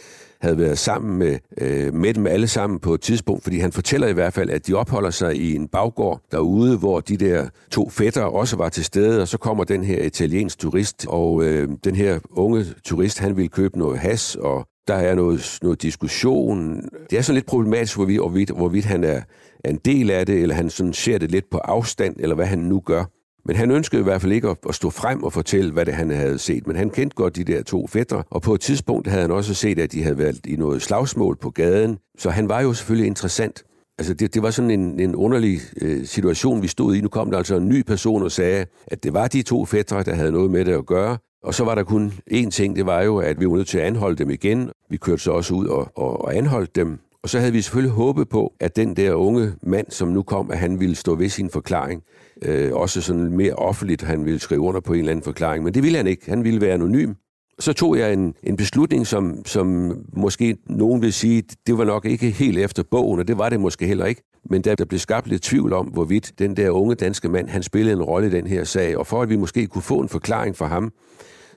havde 0.41 0.57
været 0.57 0.77
sammen 0.77 1.17
med, 1.17 1.38
øh, 1.57 1.93
med 1.93 2.13
dem 2.13 2.27
alle 2.27 2.47
sammen 2.47 2.79
på 2.79 2.93
et 2.93 3.01
tidspunkt, 3.01 3.43
fordi 3.43 3.60
han 3.60 3.71
fortæller 3.71 4.07
i 4.07 4.13
hvert 4.13 4.33
fald, 4.33 4.49
at 4.49 4.67
de 4.67 4.73
opholder 4.73 5.10
sig 5.10 5.36
i 5.36 5.55
en 5.55 5.67
baggård 5.67 6.21
derude, 6.31 6.77
hvor 6.77 6.99
de 6.99 7.17
der 7.17 7.49
to 7.71 7.89
fætter 7.89 8.23
også 8.23 8.57
var 8.57 8.69
til 8.69 8.86
stede, 8.86 9.21
og 9.21 9.27
så 9.27 9.38
kommer 9.38 9.63
den 9.63 9.83
her 9.83 10.03
italiensk 10.03 10.60
turist, 10.60 11.05
og 11.10 11.43
øh, 11.43 11.69
den 11.83 11.95
her 11.95 12.19
unge 12.29 12.65
turist, 12.83 13.19
han 13.19 13.38
vil 13.38 13.49
købe 13.49 13.79
noget 13.79 13.99
has, 13.99 14.36
og 14.36 14.67
der 14.88 14.95
er 14.95 15.15
noget, 15.15 15.60
noget 15.62 15.81
diskussion. 15.81 16.81
Det 17.10 17.17
er 17.17 17.21
sådan 17.21 17.36
lidt 17.36 17.45
problematisk, 17.45 17.95
hvorvidt, 17.95 18.19
hvorvidt, 18.19 18.49
hvorvidt 18.49 18.86
han 18.86 19.03
er, 19.03 19.21
er 19.63 19.69
en 19.69 19.79
del 19.86 20.12
af 20.12 20.25
det, 20.25 20.41
eller 20.41 20.55
han 20.55 20.69
sådan 20.69 20.93
ser 20.93 21.17
det 21.17 21.31
lidt 21.31 21.49
på 21.51 21.57
afstand, 21.57 22.15
eller 22.19 22.36
hvad 22.36 22.45
han 22.45 22.60
nu 22.60 22.79
gør. 22.79 23.05
Men 23.47 23.55
han 23.55 23.71
ønskede 23.71 24.01
i 24.01 24.03
hvert 24.03 24.21
fald 24.21 24.31
ikke 24.31 24.55
at, 24.69 24.75
stå 24.75 24.89
frem 24.89 25.23
og 25.23 25.33
fortælle, 25.33 25.71
hvad 25.71 25.86
det 25.86 25.93
han 25.93 26.12
havde 26.12 26.39
set. 26.39 26.67
Men 26.67 26.75
han 26.75 26.89
kendte 26.89 27.15
godt 27.15 27.36
de 27.36 27.43
der 27.43 27.63
to 27.63 27.88
fætter, 27.88 28.23
og 28.29 28.41
på 28.41 28.53
et 28.53 28.62
tidspunkt 28.62 29.07
havde 29.07 29.21
han 29.21 29.31
også 29.31 29.53
set, 29.53 29.79
at 29.79 29.91
de 29.91 30.03
havde 30.03 30.17
været 30.17 30.45
i 30.45 30.55
noget 30.55 30.81
slagsmål 30.81 31.38
på 31.41 31.49
gaden. 31.49 31.97
Så 32.17 32.29
han 32.29 32.49
var 32.49 32.62
jo 32.62 32.73
selvfølgelig 32.73 33.07
interessant. 33.07 33.63
Altså, 33.99 34.13
det, 34.13 34.33
det 34.33 34.43
var 34.43 34.51
sådan 34.51 34.71
en, 34.71 34.99
en 34.99 35.15
underlig 35.15 35.60
øh, 35.81 36.05
situation, 36.05 36.62
vi 36.62 36.67
stod 36.67 36.95
i. 36.95 37.01
Nu 37.01 37.07
kom 37.07 37.31
der 37.31 37.38
altså 37.38 37.55
en 37.55 37.69
ny 37.69 37.81
person 37.81 38.23
og 38.23 38.31
sagde, 38.31 38.65
at 38.88 39.03
det 39.03 39.13
var 39.13 39.27
de 39.27 39.41
to 39.41 39.65
fætter, 39.65 40.03
der 40.03 40.13
havde 40.13 40.31
noget 40.31 40.51
med 40.51 40.65
det 40.65 40.73
at 40.73 40.86
gøre. 40.86 41.17
Og 41.43 41.53
så 41.53 41.63
var 41.63 41.75
der 41.75 41.83
kun 41.83 42.13
én 42.31 42.49
ting, 42.49 42.75
det 42.75 42.86
var 42.86 43.01
jo, 43.01 43.17
at 43.17 43.39
vi 43.39 43.49
var 43.49 43.55
nødt 43.55 43.67
til 43.67 43.77
at 43.77 43.83
anholde 43.83 44.15
dem 44.15 44.29
igen. 44.29 44.69
Vi 44.89 44.97
kørte 44.97 45.21
så 45.21 45.31
også 45.31 45.53
ud 45.53 45.67
og, 45.67 45.91
og, 45.95 46.21
og 46.21 46.38
anholdt 46.38 46.75
dem. 46.75 46.99
Og 47.27 47.31
så 47.31 47.39
havde 47.39 47.51
vi 47.51 47.61
selvfølgelig 47.61 47.93
håbet 47.93 48.29
på, 48.29 48.53
at 48.59 48.75
den 48.75 48.95
der 48.95 49.13
unge 49.13 49.53
mand, 49.63 49.87
som 49.89 50.07
nu 50.07 50.23
kom, 50.23 50.51
at 50.51 50.57
han 50.57 50.79
ville 50.79 50.95
stå 50.95 51.15
ved 51.15 51.29
sin 51.29 51.49
forklaring 51.49 52.03
øh, 52.41 52.73
også 52.73 53.01
sådan 53.01 53.31
mere 53.31 53.53
offentligt, 53.53 54.01
han 54.01 54.25
ville 54.25 54.39
skrive 54.39 54.61
under 54.61 54.79
på 54.79 54.93
en 54.93 54.99
eller 54.99 55.11
anden 55.11 55.23
forklaring, 55.23 55.63
men 55.63 55.73
det 55.73 55.83
ville 55.83 55.97
han 55.97 56.07
ikke. 56.07 56.29
Han 56.29 56.43
ville 56.43 56.61
være 56.61 56.73
anonym. 56.73 57.13
Så 57.59 57.73
tog 57.73 57.97
jeg 57.97 58.13
en, 58.13 58.33
en 58.43 58.57
beslutning, 58.57 59.07
som, 59.07 59.45
som 59.45 59.97
måske 60.13 60.57
nogen 60.69 61.01
vil 61.01 61.13
sige, 61.13 61.43
det 61.67 61.77
var 61.77 61.83
nok 61.83 62.05
ikke 62.05 62.31
helt 62.31 62.57
efter 62.57 62.83
bogen, 62.91 63.19
og 63.19 63.27
det 63.27 63.37
var 63.37 63.49
det 63.49 63.59
måske 63.59 63.87
heller 63.87 64.05
ikke. 64.05 64.21
Men 64.49 64.61
der, 64.61 64.75
der 64.75 64.85
blev 64.85 64.99
skabt 64.99 65.27
lidt 65.27 65.41
tvivl 65.41 65.73
om, 65.73 65.85
hvorvidt 65.85 66.31
den 66.39 66.57
der 66.57 66.69
unge 66.69 66.95
danske 66.95 67.29
mand, 67.29 67.49
han 67.49 67.63
spillede 67.63 67.95
en 67.95 68.03
rolle 68.03 68.27
i 68.27 68.31
den 68.31 68.47
her 68.47 68.63
sag, 68.63 68.97
og 68.97 69.07
for 69.07 69.21
at 69.21 69.29
vi 69.29 69.35
måske 69.35 69.67
kunne 69.67 69.81
få 69.81 69.99
en 69.99 70.09
forklaring 70.09 70.55
fra 70.55 70.67
ham, 70.67 70.91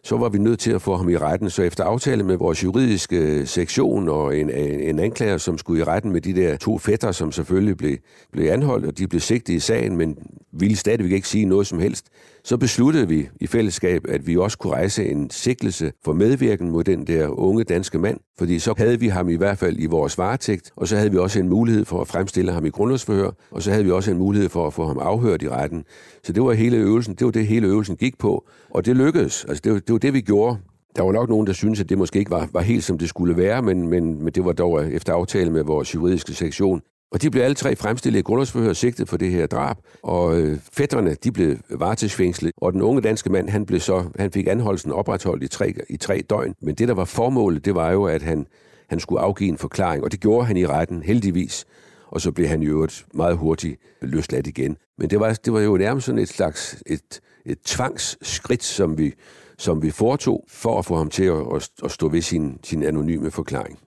så 0.03 0.17
var 0.17 0.29
vi 0.29 0.39
nødt 0.39 0.61
til 0.61 0.71
at 0.71 0.83
få 0.83 0.97
ham 0.97 1.09
i 1.09 1.17
retten. 1.17 1.51
Så 1.51 1.63
efter 1.63 1.85
aftale 1.85 2.23
med 2.23 2.37
vores 2.37 2.65
juridiske 2.65 3.17
øh, 3.17 3.47
sektion 3.47 4.09
og 4.09 4.39
en, 4.39 4.51
en 4.51 4.99
anklager, 4.99 5.39
som 5.39 5.59
skulle 5.59 5.81
i 5.81 5.85
retten 5.85 6.13
med 6.13 6.21
de 6.21 6.35
der 6.35 6.57
to 6.57 6.79
fætter, 6.79 7.13
som 7.13 7.33
selvfølgelig 7.33 7.77
blev, 7.77 7.97
blev 8.33 8.51
anholdt, 8.51 8.87
og 8.87 8.99
de 8.99 9.09
blev 9.09 9.21
sigtet 9.21 9.55
i 9.55 9.61
sagen, 9.61 9.97
men 9.97 10.17
ville 10.53 10.77
stadigvæk 10.77 11.13
ikke 11.13 11.29
sige 11.29 11.45
noget 11.45 11.67
som 11.67 11.79
helst, 11.79 12.07
så 12.45 12.57
besluttede 12.57 13.09
vi 13.09 13.29
i 13.41 13.47
fællesskab, 13.47 14.05
at 14.09 14.27
vi 14.27 14.37
også 14.37 14.59
kunne 14.59 14.73
rejse 14.73 15.05
en 15.07 15.31
sigtelse 15.31 15.93
for 16.05 16.13
medvirken 16.13 16.71
mod 16.71 16.85
den 16.85 17.07
der 17.07 17.29
unge 17.29 17.65
danske 17.65 17.99
mand, 17.99 18.21
fordi 18.39 18.59
så 18.59 18.75
havde 18.77 19.01
vi 19.01 19.09
ham 19.09 19.29
i 19.29 19.35
hvert 19.35 19.59
fald 19.59 19.77
i 19.79 19.87
vores 19.87 20.19
varetægt, 20.19 20.71
og 20.77 20.89
så 20.89 20.97
havde 20.97 21.11
vi 21.11 21.19
også 21.19 21.41
en 21.41 21.49
mulighed 21.49 21.85
for 21.85 22.01
at 22.01 22.09
fremstille 22.09 22.53
ham 22.53 22.67
i 22.67 22.71
grundlovsforhør, 22.71 23.31
og 23.51 23.63
så 23.63 23.71
havde 23.71 23.85
vi 23.85 23.91
også 23.91 24.11
en 24.11 24.19
mulighed 24.19 24.49
for 24.49 24.67
at 24.67 24.73
få 24.73 24.87
ham 24.87 24.99
afhørt 24.99 25.43
i 25.43 25.49
retten. 25.49 25.85
Så 26.23 26.33
det 26.33 26.43
var 26.43 26.53
hele 26.53 26.77
øvelsen, 26.77 27.15
det 27.15 27.25
var 27.25 27.31
det 27.31 27.47
hele 27.47 27.67
øvelsen 27.67 27.97
gik 27.97 28.19
på, 28.19 28.47
og 28.71 28.87
det 28.87 28.97
lykkedes. 28.97 29.45
Altså 29.49 29.61
det 29.65 29.73
var 29.73 29.79
det, 29.79 29.93
var 29.93 29.99
det 29.99 30.15
vi 30.15 30.21
gjorde. 30.21 30.59
Der 30.97 31.03
var 31.03 31.13
nok 31.13 31.29
nogen, 31.29 31.47
der 31.47 31.53
syntes, 31.53 31.81
at 31.81 31.89
det 31.89 31.99
måske 31.99 32.19
ikke 32.19 32.31
var, 32.31 32.49
var 32.53 32.61
helt 32.61 32.85
som 32.85 32.99
det 32.99 33.09
skulle 33.09 33.37
være, 33.37 33.63
men, 33.63 33.89
men, 33.89 34.23
men 34.23 34.33
det 34.33 34.45
var 34.45 34.53
dog 34.53 34.93
efter 34.93 35.13
aftale 35.13 35.51
med 35.51 35.65
vores 35.65 35.95
juridiske 35.95 36.35
sektion 36.35 36.83
og 37.13 37.23
de 37.23 37.31
blev 37.31 37.43
alle 37.43 37.55
tre 37.55 37.77
fremstillet 37.77 38.19
i 38.19 38.23
grundlovsforhør 38.23 38.73
sigtet 38.73 39.09
for 39.09 39.17
det 39.17 39.31
her 39.31 39.47
drab, 39.47 39.77
og 40.03 40.41
øh, 40.41 40.59
fætterne, 40.73 41.15
de 41.15 41.33
blev 41.33 41.57
varetægtsfængslet, 41.71 42.53
og 42.57 42.73
den 42.73 42.83
unge 42.83 43.03
danske 43.03 43.31
mand, 43.31 43.49
han, 43.49 43.67
blev 43.67 43.81
så, 43.81 44.05
han 44.19 44.33
fik 44.33 44.47
anholdelsen 44.47 44.93
opretholdt 44.93 45.43
i 45.43 45.49
tre, 45.49 45.75
i 45.89 45.97
tre 45.97 46.23
døgn. 46.31 46.55
Men 46.63 46.75
det, 46.75 46.89
der 46.89 46.95
var 46.95 47.05
formålet, 47.05 47.65
det 47.65 47.75
var 47.75 47.91
jo, 47.91 48.05
at 48.05 48.23
han, 48.23 48.47
han 48.89 49.01
skulle 49.01 49.21
afgive 49.21 49.49
en 49.49 49.59
forklaring, 49.59 50.05
og 50.05 50.13
det 50.13 50.21
gjorde 50.21 50.47
han 50.47 50.57
i 50.57 50.67
retten, 50.67 51.03
heldigvis. 51.03 51.67
Og 52.07 52.21
så 52.21 52.33
blev 52.33 52.49
han 52.49 52.63
i 52.63 52.67
øvrigt 52.67 53.07
meget 53.15 53.37
hurtigt 53.37 53.81
løsladt 54.03 54.47
igen. 54.47 54.77
Men 54.99 55.11
det 55.11 55.21
var, 55.21 55.33
det 55.33 55.53
var 55.53 55.61
jo 55.61 55.77
nærmest 55.77 56.07
sådan 56.07 56.19
et 56.19 56.29
slags 56.29 56.83
et, 56.87 57.21
et 57.47 57.61
tvangsskridt, 57.65 58.65
som 58.65 58.99
vi, 58.99 59.15
som 59.59 59.83
vi 59.83 59.91
foretog, 59.91 60.45
for 60.49 60.79
at 60.79 60.85
få 60.85 60.97
ham 60.97 61.11
til 61.11 61.25
at, 61.25 61.71
at 61.85 61.91
stå 61.91 62.09
ved 62.09 62.23
sin, 62.23 62.59
sin 62.65 62.83
anonyme 62.83 63.31
forklaring. 63.31 63.79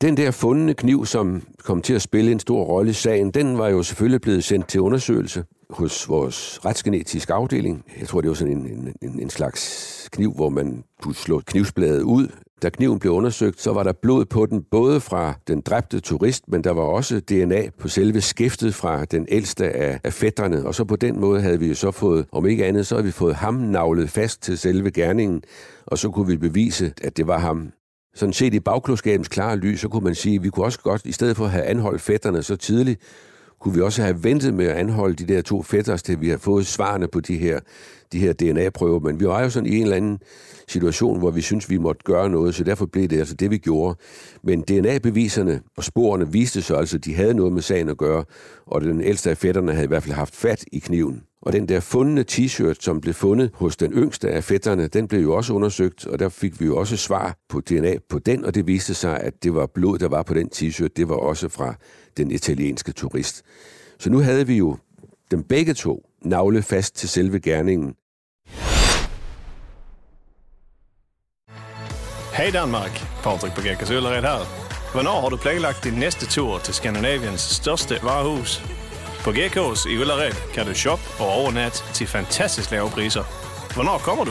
Den 0.00 0.16
der 0.16 0.30
fundne 0.30 0.74
kniv, 0.74 1.06
som 1.06 1.42
kom 1.64 1.82
til 1.82 1.94
at 1.94 2.02
spille 2.02 2.32
en 2.32 2.40
stor 2.40 2.64
rolle 2.64 2.90
i 2.90 2.94
sagen, 2.94 3.30
den 3.30 3.58
var 3.58 3.68
jo 3.68 3.82
selvfølgelig 3.82 4.20
blevet 4.20 4.44
sendt 4.44 4.68
til 4.68 4.80
undersøgelse 4.80 5.44
hos 5.70 6.08
vores 6.08 6.60
retsgenetiske 6.64 7.32
afdeling. 7.32 7.84
Jeg 8.00 8.08
tror, 8.08 8.20
det 8.20 8.28
var 8.28 8.34
sådan 8.34 8.56
en, 8.56 8.94
en, 9.02 9.20
en 9.20 9.30
slags 9.30 10.08
kniv, 10.12 10.34
hvor 10.34 10.48
man 10.48 10.84
kunne 11.02 11.14
slå 11.14 11.40
knivsbladet 11.46 12.02
ud. 12.02 12.28
Da 12.62 12.68
kniven 12.68 12.98
blev 12.98 13.12
undersøgt, 13.12 13.60
så 13.60 13.72
var 13.72 13.82
der 13.82 13.92
blod 13.92 14.24
på 14.24 14.46
den, 14.46 14.62
både 14.70 15.00
fra 15.00 15.34
den 15.48 15.60
dræbte 15.60 16.00
turist, 16.00 16.48
men 16.48 16.64
der 16.64 16.70
var 16.70 16.82
også 16.82 17.20
DNA 17.20 17.68
på 17.78 17.88
selve 17.88 18.20
skæftet 18.20 18.74
fra 18.74 19.04
den 19.04 19.26
ældste 19.28 19.70
af, 19.70 20.00
af 20.04 20.12
fætterne. 20.12 20.66
Og 20.66 20.74
så 20.74 20.84
på 20.84 20.96
den 20.96 21.20
måde 21.20 21.40
havde 21.40 21.58
vi 21.58 21.68
jo 21.68 21.74
så 21.74 21.90
fået, 21.90 22.26
om 22.32 22.46
ikke 22.46 22.66
andet, 22.66 22.86
så 22.86 22.94
havde 22.94 23.04
vi 23.04 23.10
fået 23.10 23.34
ham 23.34 23.54
navlet 23.54 24.10
fast 24.10 24.42
til 24.42 24.58
selve 24.58 24.90
gerningen, 24.90 25.42
og 25.86 25.98
så 25.98 26.10
kunne 26.10 26.26
vi 26.26 26.36
bevise, 26.36 26.92
at 27.02 27.16
det 27.16 27.26
var 27.26 27.38
ham 27.38 27.72
sådan 28.16 28.32
set 28.32 28.54
i 28.54 28.60
bagklodskabens 28.60 29.28
klare 29.28 29.56
lys, 29.56 29.80
så 29.80 29.88
kunne 29.88 30.04
man 30.04 30.14
sige, 30.14 30.36
at 30.36 30.42
vi 30.42 30.50
kunne 30.50 30.64
også 30.64 30.80
godt, 30.80 31.02
i 31.04 31.12
stedet 31.12 31.36
for 31.36 31.44
at 31.44 31.50
have 31.50 31.64
anholdt 31.64 32.00
fætterne 32.00 32.42
så 32.42 32.56
tidligt, 32.56 33.00
kunne 33.60 33.74
vi 33.74 33.80
også 33.80 34.02
have 34.02 34.24
ventet 34.24 34.54
med 34.54 34.66
at 34.66 34.76
anholde 34.76 35.14
de 35.14 35.34
der 35.34 35.42
to 35.42 35.62
fætters, 35.62 36.02
til 36.02 36.20
vi 36.20 36.28
har 36.28 36.36
fået 36.36 36.66
svarene 36.66 37.08
på 37.08 37.20
de 37.20 37.36
her, 37.36 37.60
de 38.12 38.18
her 38.18 38.32
DNA-prøver. 38.32 39.00
Men 39.00 39.20
vi 39.20 39.26
var 39.26 39.42
jo 39.42 39.50
sådan 39.50 39.68
i 39.68 39.76
en 39.76 39.82
eller 39.82 39.96
anden 39.96 40.18
situation, 40.68 41.18
hvor 41.18 41.30
vi 41.30 41.40
synes 41.40 41.70
vi 41.70 41.78
måtte 41.78 42.00
gøre 42.04 42.30
noget, 42.30 42.54
så 42.54 42.64
derfor 42.64 42.86
blev 42.86 43.08
det 43.08 43.18
altså 43.18 43.34
det, 43.34 43.50
vi 43.50 43.58
gjorde. 43.58 43.98
Men 44.42 44.60
DNA-beviserne 44.62 45.60
og 45.76 45.84
sporene 45.84 46.32
viste 46.32 46.62
sig 46.62 46.78
altså, 46.78 46.96
at 46.96 47.04
de 47.04 47.14
havde 47.14 47.34
noget 47.34 47.52
med 47.52 47.62
sagen 47.62 47.88
at 47.88 47.96
gøre, 47.96 48.24
og 48.66 48.80
den 48.80 49.00
ældste 49.00 49.30
af 49.30 49.36
fætterne 49.36 49.72
havde 49.72 49.84
i 49.84 49.88
hvert 49.88 50.02
fald 50.02 50.14
haft 50.14 50.36
fat 50.36 50.64
i 50.72 50.78
kniven. 50.78 51.22
Og 51.46 51.52
den 51.52 51.68
der 51.68 51.80
fundne 51.80 52.24
t-shirt, 52.30 52.76
som 52.80 53.00
blev 53.00 53.14
fundet 53.14 53.50
hos 53.54 53.76
den 53.76 53.92
yngste 53.92 54.30
af 54.30 54.44
fætterne, 54.44 54.88
den 54.88 55.08
blev 55.08 55.20
jo 55.20 55.34
også 55.34 55.52
undersøgt, 55.52 56.06
og 56.06 56.18
der 56.18 56.28
fik 56.28 56.60
vi 56.60 56.66
jo 56.66 56.76
også 56.76 56.96
svar 56.96 57.36
på 57.48 57.60
DNA 57.60 57.94
på 58.08 58.18
den, 58.18 58.44
og 58.44 58.54
det 58.54 58.66
viste 58.66 58.94
sig, 58.94 59.20
at 59.20 59.42
det 59.42 59.54
var 59.54 59.66
blod, 59.66 59.98
der 59.98 60.08
var 60.08 60.22
på 60.22 60.34
den 60.34 60.50
t-shirt, 60.54 60.88
det 60.96 61.08
var 61.08 61.14
også 61.14 61.48
fra 61.48 61.74
den 62.16 62.30
italienske 62.30 62.92
turist. 62.92 63.42
Så 63.98 64.10
nu 64.10 64.18
havde 64.18 64.46
vi 64.46 64.56
jo 64.56 64.76
dem 65.30 65.42
begge 65.42 65.74
to 65.74 66.06
navle 66.24 66.62
fast 66.62 66.96
til 66.96 67.08
selve 67.08 67.40
gerningen. 67.40 67.94
Hej 72.36 72.50
Danmark, 72.52 73.06
Patrick 73.22 73.54
på 73.54 73.60
Gækkers 73.60 73.90
Øllered 73.90 74.22
her. 74.22 74.66
Hvornår 74.92 75.20
har 75.20 75.28
du 75.28 75.36
planlagt 75.36 75.84
din 75.84 75.92
næste 75.92 76.26
tur 76.26 76.58
til 76.58 76.74
Skandinaviens 76.74 77.40
største 77.40 77.94
varehus? 78.02 78.62
På 79.26 79.32
Gekås 79.32 79.86
i 79.86 79.98
Ullared 79.98 80.32
kan 80.54 80.66
du 80.66 80.74
shoppe 80.74 81.04
og 81.20 81.26
overnatte 81.26 81.78
til 81.94 82.06
fantastisk 82.06 82.70
lave 82.70 82.90
priser. 82.90 83.24
Hvornår 83.74 83.98
kommer 83.98 84.24
du? 84.24 84.30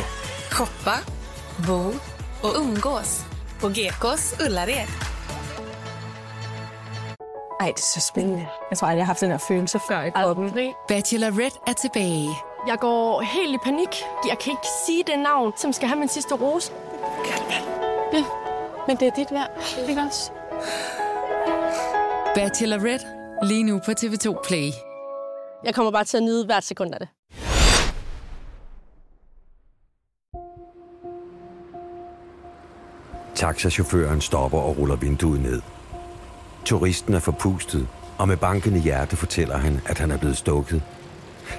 Shoppa, 0.51 0.97
bo 1.67 1.79
och 2.43 2.60
umgås 2.60 3.25
på 3.60 3.69
Gekås 3.69 4.36
Ullared. 4.45 4.88
Ej, 7.62 7.67
det 7.67 7.81
er 7.81 7.91
så 7.95 8.01
spændende. 8.01 8.47
Jeg 8.69 8.77
tror 8.77 8.88
aldrig, 8.88 8.97
jeg 8.97 9.05
har 9.05 9.13
haft 9.13 9.21
den 9.21 9.31
her 9.31 9.38
følelse 9.47 9.79
før 9.88 10.01
i 10.01 10.10
kroppen. 10.10 10.73
Bachelorette 10.88 11.58
er 11.67 11.73
tilbage. 11.73 12.29
Jeg 12.67 12.77
går 12.79 13.21
helt 13.21 13.55
i 13.55 13.60
panik. 13.63 14.03
Jeg 14.29 14.38
kan 14.39 14.51
ikke 14.51 14.71
sige 14.86 15.03
det 15.08 15.19
navn, 15.19 15.53
som 15.58 15.73
skal 15.73 15.88
have 15.88 15.99
min 15.99 16.10
sidste 16.10 16.36
rose. 16.36 16.71
Ja, 18.13 18.23
men 18.88 18.97
det 18.97 19.08
er 19.08 19.12
dit 19.15 19.31
værd. 19.31 19.49
Ikke 19.89 20.01
også? 20.01 20.31
Bachelorette 22.36 23.05
lige 23.45 23.63
nu 23.63 23.79
på 23.86 23.91
TV2 23.91 24.47
Play. 24.47 24.71
Jeg 25.63 25.75
kommer 25.75 25.91
bare 25.91 26.03
til 26.03 26.17
at 26.17 26.23
nyde 26.23 26.45
hvert 26.45 26.63
sekund 26.63 26.93
af 26.93 26.99
det. 26.99 27.08
Taxachaufføren 33.36 34.21
stopper 34.21 34.58
og 34.58 34.77
ruller 34.77 34.95
vinduet 34.95 35.41
ned. 35.41 35.62
Turisten 36.65 37.13
er 37.13 37.19
forpustet, 37.19 37.88
og 38.17 38.27
med 38.27 38.38
bankende 38.38 38.79
hjerte 38.79 39.15
fortæller 39.15 39.58
han, 39.58 39.81
at 39.86 39.97
han 39.97 40.12
er 40.12 40.17
blevet 40.17 40.38
stukket. 40.38 40.84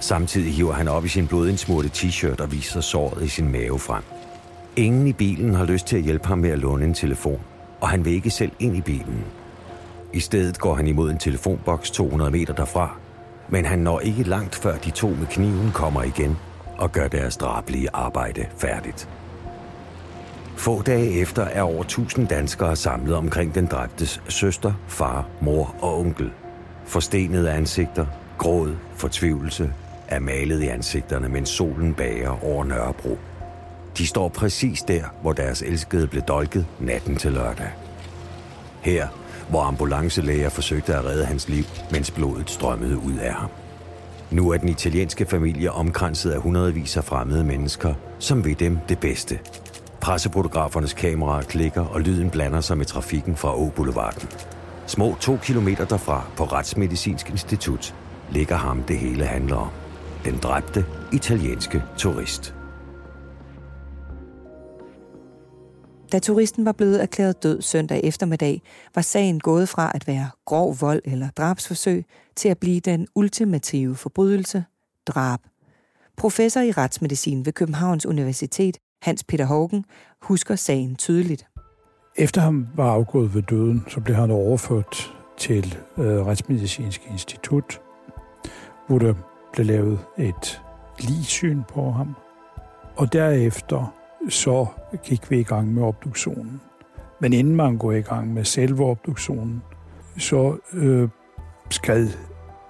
Samtidig 0.00 0.54
hiver 0.54 0.72
han 0.72 0.88
op 0.88 1.04
i 1.04 1.08
sin 1.08 1.28
blodindsmurte 1.28 1.88
t-shirt 1.88 2.42
og 2.42 2.52
viser 2.52 2.80
såret 2.80 3.22
i 3.22 3.28
sin 3.28 3.52
mave 3.52 3.78
frem. 3.78 4.02
Ingen 4.76 5.06
i 5.06 5.12
bilen 5.12 5.54
har 5.54 5.64
lyst 5.64 5.86
til 5.86 5.96
at 5.96 6.02
hjælpe 6.02 6.28
ham 6.28 6.38
med 6.38 6.50
at 6.50 6.58
låne 6.58 6.84
en 6.84 6.94
telefon, 6.94 7.40
og 7.80 7.88
han 7.88 8.04
vil 8.04 8.12
ikke 8.12 8.30
selv 8.30 8.52
ind 8.58 8.76
i 8.76 8.80
bilen. 8.80 9.24
I 10.12 10.20
stedet 10.20 10.58
går 10.58 10.74
han 10.74 10.86
imod 10.86 11.10
en 11.10 11.18
telefonboks 11.18 11.90
200 11.90 12.30
meter 12.30 12.54
derfra, 12.54 12.96
men 13.48 13.64
han 13.64 13.78
når 13.78 14.00
ikke 14.00 14.22
langt 14.22 14.54
før 14.54 14.76
de 14.76 14.90
to 14.90 15.08
med 15.08 15.26
kniven 15.26 15.70
kommer 15.74 16.02
igen 16.02 16.36
og 16.78 16.92
gør 16.92 17.08
deres 17.08 17.36
drablige 17.36 17.88
arbejde 17.92 18.46
færdigt. 18.58 19.08
Få 20.56 20.82
dage 20.82 21.20
efter 21.20 21.42
er 21.42 21.62
over 21.62 21.82
1000 21.82 22.28
danskere 22.28 22.76
samlet 22.76 23.14
omkring 23.14 23.54
den 23.54 23.66
dræbtes 23.66 24.22
søster, 24.28 24.72
far, 24.88 25.28
mor 25.40 25.74
og 25.80 26.00
onkel. 26.00 26.30
Forstenede 26.84 27.50
ansigter, 27.52 28.06
gråd, 28.38 28.76
fortvivlelse 28.94 29.72
er 30.08 30.20
malet 30.20 30.62
i 30.62 30.66
ansigterne, 30.66 31.28
mens 31.28 31.48
solen 31.48 31.94
bager 31.94 32.44
over 32.44 32.64
Nørrebro. 32.64 33.18
De 33.98 34.06
står 34.06 34.28
præcis 34.28 34.82
der, 34.82 35.02
hvor 35.22 35.32
deres 35.32 35.62
elskede 35.62 36.06
blev 36.06 36.22
dolket 36.22 36.66
natten 36.80 37.16
til 37.16 37.32
lørdag. 37.32 37.70
Her, 38.80 39.08
hvor 39.48 39.62
ambulancelæger 39.62 40.48
forsøgte 40.48 40.94
at 40.94 41.04
redde 41.04 41.24
hans 41.24 41.48
liv, 41.48 41.64
mens 41.90 42.10
blodet 42.10 42.50
strømmede 42.50 42.98
ud 42.98 43.14
af 43.14 43.32
ham. 43.32 43.50
Nu 44.30 44.50
er 44.50 44.56
den 44.56 44.68
italienske 44.68 45.26
familie 45.26 45.72
omkranset 45.72 46.30
af 46.30 46.40
hundredvis 46.40 46.96
af 46.96 47.04
fremmede 47.04 47.44
mennesker, 47.44 47.94
som 48.18 48.44
ved 48.44 48.54
dem 48.54 48.78
det 48.88 48.98
bedste. 48.98 49.38
Pressefotografernes 50.00 50.92
kameraer 50.92 51.42
klikker, 51.42 51.84
og 51.84 52.00
lyden 52.00 52.30
blander 52.30 52.60
sig 52.60 52.78
med 52.78 52.86
trafikken 52.86 53.36
fra 53.36 53.54
Å-boulevarden. 53.54 54.28
Små 54.86 55.16
to 55.20 55.36
kilometer 55.36 55.84
derfra, 55.84 56.26
på 56.36 56.44
Retsmedicinsk 56.44 57.30
Institut, 57.30 57.94
ligger 58.30 58.56
ham 58.56 58.82
det 58.82 58.98
hele 58.98 59.24
handler 59.24 59.56
om. 59.56 59.68
Den 60.24 60.38
dræbte 60.42 60.84
italienske 61.12 61.82
turist. 61.98 62.55
Da 66.12 66.18
turisten 66.18 66.64
var 66.64 66.72
blevet 66.72 67.02
erklæret 67.02 67.42
død 67.42 67.62
søndag 67.62 68.00
eftermiddag, 68.04 68.62
var 68.94 69.02
sagen 69.02 69.40
gået 69.40 69.68
fra 69.68 69.92
at 69.94 70.06
være 70.06 70.30
grov 70.44 70.76
vold 70.80 71.02
eller 71.04 71.28
drabsforsøg 71.36 72.04
til 72.36 72.48
at 72.48 72.58
blive 72.58 72.80
den 72.80 73.06
ultimative 73.14 73.94
forbrydelse, 73.94 74.64
drab. 75.06 75.40
Professor 76.16 76.60
i 76.60 76.70
retsmedicin 76.70 77.46
ved 77.46 77.52
Københavns 77.52 78.06
Universitet, 78.06 78.78
Hans 79.02 79.24
Peter 79.24 79.44
Hågen, 79.44 79.84
husker 80.22 80.56
sagen 80.56 80.96
tydeligt. 80.96 81.46
Efter 82.16 82.40
han 82.40 82.68
var 82.74 82.92
afgået 82.92 83.34
ved 83.34 83.42
døden, 83.42 83.84
så 83.88 84.00
blev 84.00 84.16
han 84.16 84.30
overført 84.30 85.14
til 85.38 85.76
øh, 85.98 86.26
Retsmedicinsk 86.26 87.00
Institut, 87.10 87.80
hvor 88.86 88.98
der 88.98 89.14
blev 89.52 89.66
lavet 89.66 89.98
et 90.18 90.62
ligesyn 90.98 91.62
på 91.68 91.90
ham. 91.90 92.16
Og 92.96 93.12
derefter 93.12 93.95
så 94.28 94.66
gik 95.04 95.30
vi 95.30 95.40
i 95.40 95.42
gang 95.42 95.74
med 95.74 95.82
obduktionen. 95.82 96.60
Men 97.20 97.32
inden 97.32 97.56
man 97.56 97.78
går 97.78 97.92
i 97.92 98.00
gang 98.00 98.34
med 98.34 98.44
selve 98.44 98.84
obduktionen, 98.84 99.62
så 100.18 100.56
øh, 100.72 101.08
skal 101.70 102.08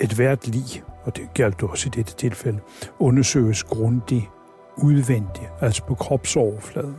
et 0.01 0.13
hvert 0.13 0.49
lig, 0.49 0.83
og 1.05 1.17
det 1.17 1.29
galt 1.35 1.63
også 1.63 1.89
i 1.89 1.91
dette 1.91 2.15
tilfælde, 2.15 2.59
undersøges 2.99 3.63
grundigt 3.63 4.31
udvendigt, 4.77 5.51
altså 5.61 5.85
på 5.85 5.95
kropsoverfladen. 5.95 6.97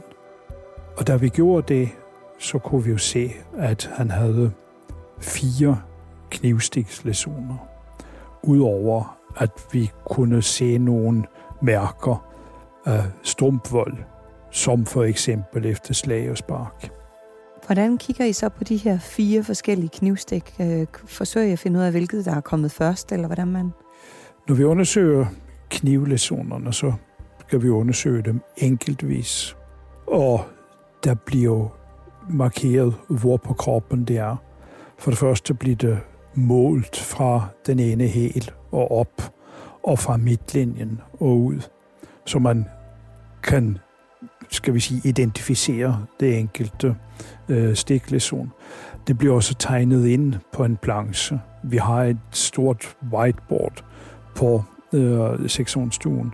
Og 0.98 1.08
da 1.08 1.16
vi 1.16 1.30
gjorde 1.30 1.74
det, 1.74 1.90
så 2.40 2.60
kunne 2.60 2.84
vi 2.84 2.92
jo 2.92 2.98
se, 2.98 3.32
at 3.58 3.90
han 3.94 4.12
havde 4.12 4.52
fire 5.20 5.82
knivstikslæsioner. 6.30 7.58
Udover 8.44 9.18
at 9.38 9.52
vi 9.72 9.92
kunne 10.06 10.42
se 10.42 10.78
nogle 10.78 11.24
mærker 11.62 12.26
af 12.86 13.04
strumpvold, 13.24 13.98
som 14.52 14.86
for 14.86 15.04
eksempel 15.04 15.66
efter 15.66 15.94
slag 15.94 16.32
og 16.32 16.38
spark. 16.38 16.90
Hvordan 17.66 17.98
kigger 17.98 18.26
I 18.26 18.34
så 18.34 18.50
på 18.50 18.64
de 18.64 18.78
her 18.78 19.00
fire 19.00 19.44
forskellige 19.44 19.90
knivstik? 19.90 20.56
Øh, 20.62 20.86
forsøger 21.06 21.48
I 21.48 21.52
at 21.52 21.60
finde 21.60 21.80
ud 21.80 21.84
af, 21.84 21.92
hvilket 21.92 22.26
der 22.26 22.36
er 22.36 22.42
kommet 22.42 22.72
først, 22.72 23.12
eller 23.12 23.28
hvordan 23.28 23.48
man... 23.48 23.74
Når 24.48 24.56
vi 24.56 24.64
undersøger 24.64 25.26
knivlæsionerne, 25.70 26.74
så 26.74 26.94
skal 27.48 27.62
vi 27.62 27.70
undersøge 27.70 28.22
dem 28.22 28.42
enkeltvis. 28.58 29.56
Og 30.08 30.46
der 31.04 31.14
bliver 31.14 31.44
jo 31.44 31.70
markeret, 32.30 32.94
hvor 33.10 33.38
på 33.38 33.54
kroppen 33.54 34.06
det 34.06 34.18
er. 34.18 34.36
For 34.98 35.12
det 35.12 35.18
første 35.18 35.54
bliver 35.54 35.76
det 35.76 36.00
målt 36.36 36.98
fra 36.98 37.48
den 37.66 37.80
ene 37.80 38.08
hæl 38.08 38.52
og 38.72 38.92
op, 38.92 39.34
og 39.84 40.00
fra 40.00 40.18
midtlinjen 40.18 41.02
og 41.20 41.38
ud, 41.38 41.60
så 42.26 42.40
man 42.40 42.66
kan, 43.44 43.78
skal 44.50 44.74
vi 44.74 44.80
sige, 44.80 45.02
identificere 45.04 46.06
det 46.20 46.40
enkelte 46.40 46.96
øh, 47.50 47.76
stikleson. 47.76 48.52
Det 49.08 49.18
bliver 49.18 49.36
også 49.36 49.56
tegnet 49.56 50.08
ind 50.08 50.36
på 50.54 50.64
en 50.64 50.78
planche. 50.78 51.40
Vi 51.64 51.78
har 51.78 52.04
et 52.04 52.18
stort 52.32 52.96
whiteboard 53.14 53.86
på 54.36 54.64
øh, 54.94 55.50
sektionsstuen, 55.50 56.34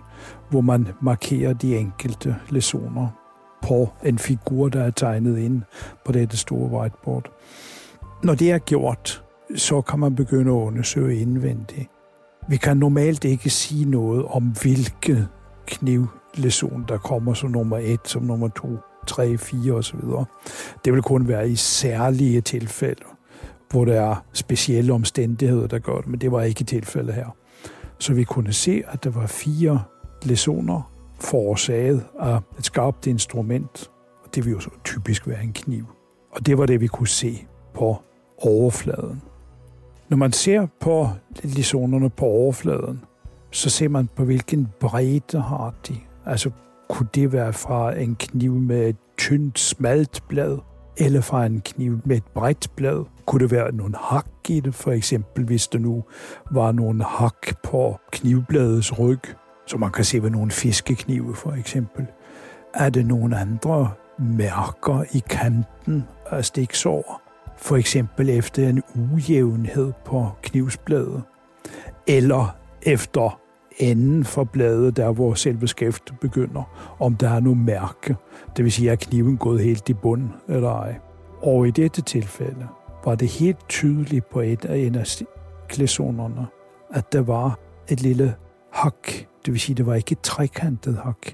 hvor 0.50 0.60
man 0.60 0.88
markerer 1.02 1.52
de 1.52 1.76
enkelte 1.76 2.36
lesoner 2.50 3.08
på 3.62 3.88
en 4.04 4.18
figur, 4.18 4.68
der 4.68 4.82
er 4.82 4.90
tegnet 4.90 5.38
ind 5.38 5.62
på 6.04 6.12
dette 6.12 6.36
store 6.36 6.80
whiteboard. 6.80 7.32
Når 8.22 8.34
det 8.34 8.50
er 8.50 8.58
gjort, 8.58 9.24
så 9.56 9.80
kan 9.80 9.98
man 9.98 10.14
begynde 10.14 10.50
at 10.50 10.56
undersøge 10.56 11.20
indvendigt. 11.20 11.90
Vi 12.48 12.56
kan 12.56 12.76
normalt 12.76 13.24
ikke 13.24 13.50
sige 13.50 13.90
noget 13.90 14.24
om, 14.24 14.42
hvilke 14.62 15.28
knivlesion, 16.34 16.84
der 16.88 16.98
kommer 16.98 17.34
som 17.34 17.50
nummer 17.50 17.78
et, 17.78 18.00
som 18.04 18.22
nummer 18.22 18.48
to, 18.48 18.78
tre, 19.06 19.38
fire 19.38 19.72
osv. 19.72 20.00
Det 20.84 20.92
vil 20.92 21.02
kun 21.02 21.28
være 21.28 21.50
i 21.50 21.56
særlige 21.56 22.40
tilfælde, 22.40 23.04
hvor 23.70 23.84
der 23.84 24.00
er 24.00 24.24
specielle 24.32 24.92
omstændigheder, 24.92 25.66
der 25.66 25.78
gør 25.78 25.96
det, 25.96 26.06
men 26.06 26.20
det 26.20 26.32
var 26.32 26.42
ikke 26.42 26.64
tilfældet 26.64 27.14
her. 27.14 27.36
Så 27.98 28.14
vi 28.14 28.24
kunne 28.24 28.52
se, 28.52 28.82
at 28.88 29.04
der 29.04 29.10
var 29.10 29.26
fire 29.26 29.82
lesioner 30.22 30.90
forårsaget 31.20 32.04
af 32.20 32.40
et 32.58 32.64
skarpt 32.64 33.06
instrument, 33.06 33.90
og 34.24 34.34
det 34.34 34.44
vil 34.44 34.52
jo 34.52 34.60
så 34.60 34.70
typisk 34.84 35.28
være 35.28 35.42
en 35.42 35.52
kniv. 35.52 35.84
Og 36.30 36.46
det 36.46 36.58
var 36.58 36.66
det, 36.66 36.80
vi 36.80 36.86
kunne 36.86 37.08
se 37.08 37.46
på 37.74 37.96
overfladen. 38.38 39.22
Når 40.08 40.16
man 40.16 40.32
ser 40.32 40.66
på 40.80 41.08
lesonerne 41.42 42.10
på 42.10 42.24
overfladen, 42.24 43.00
så 43.50 43.70
ser 43.70 43.88
man 43.88 44.08
på, 44.16 44.24
hvilken 44.24 44.68
bredde 44.80 45.40
har 45.40 45.74
de. 45.88 45.94
Altså, 46.26 46.50
kunne 46.88 47.08
det 47.14 47.32
være 47.32 47.52
fra 47.52 47.96
en 47.98 48.14
kniv 48.14 48.54
med 48.54 48.88
et 48.88 48.96
tyndt, 49.18 49.58
smalt 49.58 50.22
blad, 50.28 50.58
eller 50.96 51.20
fra 51.20 51.46
en 51.46 51.60
kniv 51.60 52.00
med 52.04 52.16
et 52.16 52.24
bredt 52.34 52.70
blad? 52.76 53.04
Kunne 53.26 53.42
det 53.42 53.50
være 53.50 53.72
nogle 53.72 53.94
hak 54.00 54.26
i 54.48 54.60
det, 54.60 54.74
for 54.74 54.92
eksempel 54.92 55.44
hvis 55.44 55.68
der 55.68 55.78
nu 55.78 56.04
var 56.50 56.72
nogle 56.72 57.04
hak 57.04 57.62
på 57.62 57.98
knivbladets 58.12 58.98
ryg, 58.98 59.20
som 59.66 59.80
man 59.80 59.90
kan 59.90 60.04
se 60.04 60.22
ved 60.22 60.30
nogle 60.30 60.50
fiskeknive 60.50 61.34
for 61.34 61.52
eksempel? 61.52 62.06
Er 62.74 62.90
det 62.90 63.06
nogle 63.06 63.36
andre 63.36 63.90
mærker 64.18 65.04
i 65.12 65.22
kanten 65.30 66.04
af 66.30 66.44
stiksår? 66.44 67.20
For 67.56 67.76
eksempel 67.76 68.30
efter 68.30 68.68
en 68.68 68.82
ujævnhed 69.12 69.92
på 70.04 70.30
knivsbladet? 70.42 71.22
Eller 72.06 72.56
efter 72.82 73.40
enden 73.78 74.24
for 74.24 74.44
bladet, 74.44 74.96
der 74.96 75.12
hvor 75.12 75.34
selve 75.34 75.68
skæftet 75.68 76.20
begynder, 76.20 76.94
om 77.00 77.16
der 77.16 77.30
er 77.30 77.40
noget 77.40 77.58
mærke. 77.58 78.16
Det 78.56 78.64
vil 78.64 78.72
sige, 78.72 78.90
at 78.90 79.00
kniven 79.00 79.36
gået 79.36 79.60
helt 79.60 79.88
i 79.88 79.94
bund 79.94 80.28
eller 80.48 80.70
ej. 80.70 80.94
Og 81.42 81.68
i 81.68 81.70
dette 81.70 82.02
tilfælde 82.02 82.68
var 83.04 83.14
det 83.14 83.28
helt 83.28 83.68
tydeligt 83.68 84.30
på 84.30 84.40
et 84.40 84.64
af 84.64 84.76
en 84.76 84.94
af 84.94 85.22
klæsonerne, 85.68 86.46
at 86.90 87.12
der 87.12 87.20
var 87.20 87.58
et 87.88 88.02
lille 88.02 88.34
hak. 88.72 89.08
Det 89.44 89.52
vil 89.52 89.60
sige, 89.60 89.76
det 89.76 89.86
var 89.86 89.94
ikke 89.94 90.12
et 90.12 90.20
trekantet 90.20 90.96
hak. 90.96 91.26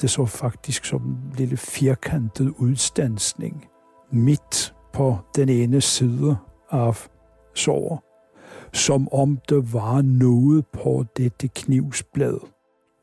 Det 0.00 0.10
så 0.10 0.26
faktisk 0.26 0.84
som 0.84 1.02
en 1.02 1.34
lille 1.36 1.56
firkantet 1.56 2.54
udstansning 2.58 3.66
midt 4.12 4.74
på 4.92 5.18
den 5.36 5.48
ene 5.48 5.80
side 5.80 6.36
af 6.70 7.08
såret 7.54 7.98
som 8.72 9.08
om 9.12 9.38
der 9.48 9.60
var 9.72 10.02
noget 10.02 10.66
på 10.66 11.04
dette 11.16 11.48
knivsblad. 11.48 12.38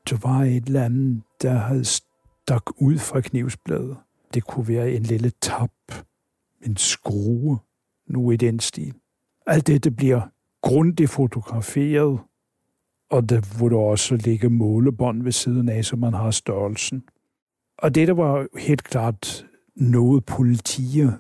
Der 0.10 0.18
var 0.28 0.44
et 0.44 0.66
eller 0.66 0.86
andet, 0.86 1.22
der 1.42 1.54
havde 1.54 1.86
stak 1.86 2.64
ud 2.78 2.98
fra 2.98 3.22
knivsbladet. 3.22 3.98
Det 4.34 4.44
kunne 4.44 4.68
være 4.68 4.92
en 4.92 5.04
lille 5.04 5.32
tap, 5.42 5.72
en 6.62 6.78
skrue, 6.78 7.60
nu 8.08 8.32
i 8.32 8.36
den 8.36 8.60
stil. 8.60 8.94
Alt 9.46 9.68
dette 9.68 9.92
bliver 9.92 10.22
grundigt 10.62 11.10
fotograferet, 11.10 12.20
og 13.12 13.30
der 13.30 13.58
hvor 13.58 13.70
der 13.70 13.78
også 13.78 14.16
ligge 14.16 14.50
målebånd 14.50 15.24
ved 15.24 15.32
siden 15.32 15.70
af, 15.70 15.86
så 15.86 15.96
man 15.96 16.14
har 16.14 16.32
størrelsen. 16.32 17.04
Og 17.78 17.96
det 17.96 18.08
der 18.08 18.14
var 18.14 18.48
helt 18.60 18.84
klart 18.84 19.46
noget 19.76 20.26
politier 20.26 21.12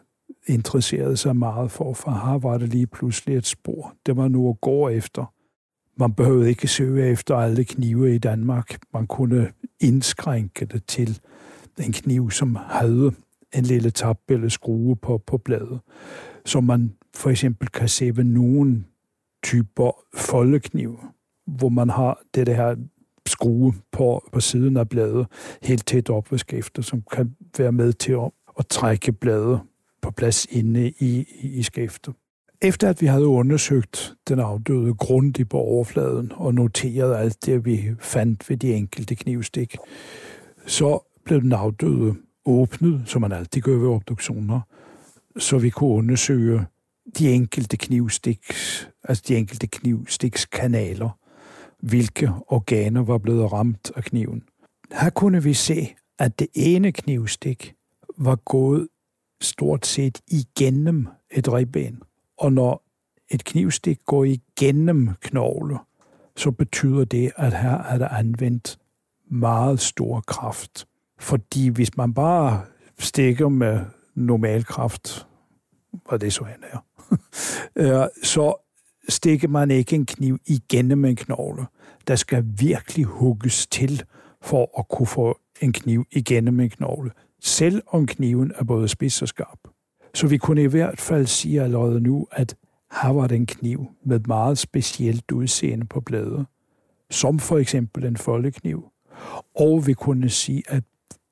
interesserede 0.49 1.17
sig 1.17 1.35
meget 1.35 1.71
for, 1.71 1.93
for 1.93 2.11
her 2.11 2.37
var 2.37 2.57
det 2.57 2.69
lige 2.69 2.87
pludselig 2.87 3.35
et 3.35 3.45
spor. 3.45 3.93
Det 4.05 4.17
var 4.17 4.27
nu 4.27 4.49
at 4.49 4.61
gå 4.61 4.89
efter. 4.89 5.33
Man 5.99 6.13
behøvede 6.13 6.49
ikke 6.49 6.67
søge 6.67 7.07
efter 7.07 7.35
alle 7.35 7.63
knive 7.65 8.15
i 8.15 8.17
Danmark. 8.17 8.79
Man 8.93 9.07
kunne 9.07 9.51
indskrænke 9.79 10.65
det 10.65 10.85
til 10.85 11.19
en 11.79 11.91
kniv, 11.91 12.31
som 12.31 12.55
havde 12.55 13.11
en 13.53 13.63
lille 13.63 13.89
tab 13.89 14.17
eller 14.29 14.49
skrue 14.49 14.95
på, 14.95 15.17
på 15.17 15.37
bladet. 15.37 15.79
Så 16.45 16.61
man 16.61 16.93
for 17.15 17.29
eksempel 17.29 17.67
kan 17.67 17.89
se 17.89 18.17
ved 18.17 18.23
nogle 18.23 18.83
typer 19.43 19.91
foldeknive, 20.15 20.97
hvor 21.47 21.69
man 21.69 21.89
har 21.89 22.21
det 22.35 22.47
der 22.47 22.75
skrue 23.25 23.73
på, 23.91 24.29
på 24.31 24.39
siden 24.39 24.77
af 24.77 24.89
bladet 24.89 25.27
helt 25.63 25.87
tæt 25.87 26.09
op 26.09 26.31
ved 26.31 26.39
skæftet, 26.39 26.85
som 26.85 27.03
kan 27.11 27.35
være 27.57 27.71
med 27.71 27.93
til 27.93 28.11
at, 28.11 28.31
at 28.59 28.67
trække 28.67 29.11
bladet 29.11 29.59
på 30.01 30.11
plads 30.11 30.47
inde 30.49 30.89
i, 30.99 31.25
i 31.41 31.63
skæftet. 31.63 32.13
Efter 32.61 32.89
at 32.89 33.01
vi 33.01 33.05
havde 33.05 33.27
undersøgt 33.27 34.13
den 34.27 34.39
afdøde 34.39 34.93
grundigt 34.93 35.49
på 35.49 35.57
overfladen 35.57 36.31
og 36.35 36.53
noteret 36.53 37.15
alt 37.15 37.45
det, 37.45 37.65
vi 37.65 37.91
fandt 37.99 38.49
ved 38.49 38.57
de 38.57 38.73
enkelte 38.73 39.15
knivstik, 39.15 39.77
så 40.65 40.99
blev 41.25 41.41
den 41.41 41.53
afdøde 41.53 42.15
åbnet, 42.45 43.03
som 43.05 43.21
man 43.21 43.31
altid 43.31 43.61
gør 43.61 43.77
ved 43.77 43.87
obduktioner, 43.87 44.61
så 45.37 45.57
vi 45.57 45.69
kunne 45.69 45.89
undersøge 45.89 46.65
de 47.17 47.31
enkelte 47.31 47.77
knivstiks, 47.77 48.89
altså 49.03 49.23
de 49.27 49.35
enkelte 49.35 49.67
knivstikskanaler, 49.67 51.09
hvilke 51.79 52.31
organer 52.47 53.03
var 53.03 53.17
blevet 53.17 53.53
ramt 53.53 53.91
af 53.95 54.03
kniven. 54.03 54.43
Her 54.91 55.09
kunne 55.09 55.43
vi 55.43 55.53
se, 55.53 55.95
at 56.19 56.39
det 56.39 56.47
ene 56.53 56.91
knivstik 56.91 57.73
var 58.17 58.35
gået 58.35 58.87
stort 59.41 59.85
set 59.85 60.21
igennem 60.27 61.07
et 61.31 61.53
ribben. 61.53 62.01
Og 62.37 62.53
når 62.53 62.83
et 63.29 63.43
knivstik 63.43 63.99
går 64.05 64.23
igennem 64.23 65.09
knogle, 65.21 65.77
så 66.35 66.51
betyder 66.51 67.05
det, 67.05 67.31
at 67.35 67.59
her 67.59 67.77
er 67.77 67.97
der 67.97 68.07
anvendt 68.07 68.79
meget 69.31 69.79
stor 69.79 70.21
kraft. 70.21 70.87
Fordi 71.19 71.67
hvis 71.67 71.97
man 71.97 72.13
bare 72.13 72.61
stikker 72.99 73.49
med 73.49 73.79
normal 74.15 74.65
kraft, 74.65 75.27
og 76.05 76.21
det 76.21 76.33
så 76.33 76.43
han 76.43 76.63
er, 76.71 76.85
øh, 78.03 78.07
så 78.23 78.65
stikker 79.09 79.47
man 79.47 79.71
ikke 79.71 79.95
en 79.95 80.05
kniv 80.05 80.39
igennem 80.45 81.05
en 81.05 81.15
knogle. 81.15 81.65
Der 82.07 82.15
skal 82.15 82.45
virkelig 82.59 83.05
hugges 83.05 83.67
til 83.67 84.03
for 84.41 84.79
at 84.79 84.87
kunne 84.87 85.07
få 85.07 85.39
en 85.61 85.73
kniv 85.73 86.05
igennem 86.11 86.59
en 86.59 86.69
knogle 86.69 87.11
selv 87.41 87.81
om 87.87 88.05
kniven 88.05 88.51
er 88.55 88.63
både 88.63 88.87
spids 88.87 89.21
og 89.21 89.27
skarp. 89.27 89.59
Så 90.13 90.27
vi 90.27 90.37
kunne 90.37 90.63
i 90.63 90.67
hvert 90.67 91.01
fald 91.01 91.25
sige 91.25 91.61
allerede 91.61 92.01
nu, 92.01 92.27
at 92.31 92.55
her 93.01 93.09
var 93.09 93.27
den 93.27 93.45
kniv 93.45 93.87
med 94.05 94.19
meget 94.19 94.57
specielt 94.57 95.31
udseende 95.31 95.85
på 95.85 96.01
bladet, 96.01 96.45
som 97.09 97.39
for 97.39 97.57
eksempel 97.57 98.05
en 98.05 98.17
foldekniv. 98.17 98.91
Og 99.55 99.87
vi 99.87 99.93
kunne 99.93 100.29
sige, 100.29 100.63
at 100.67 100.83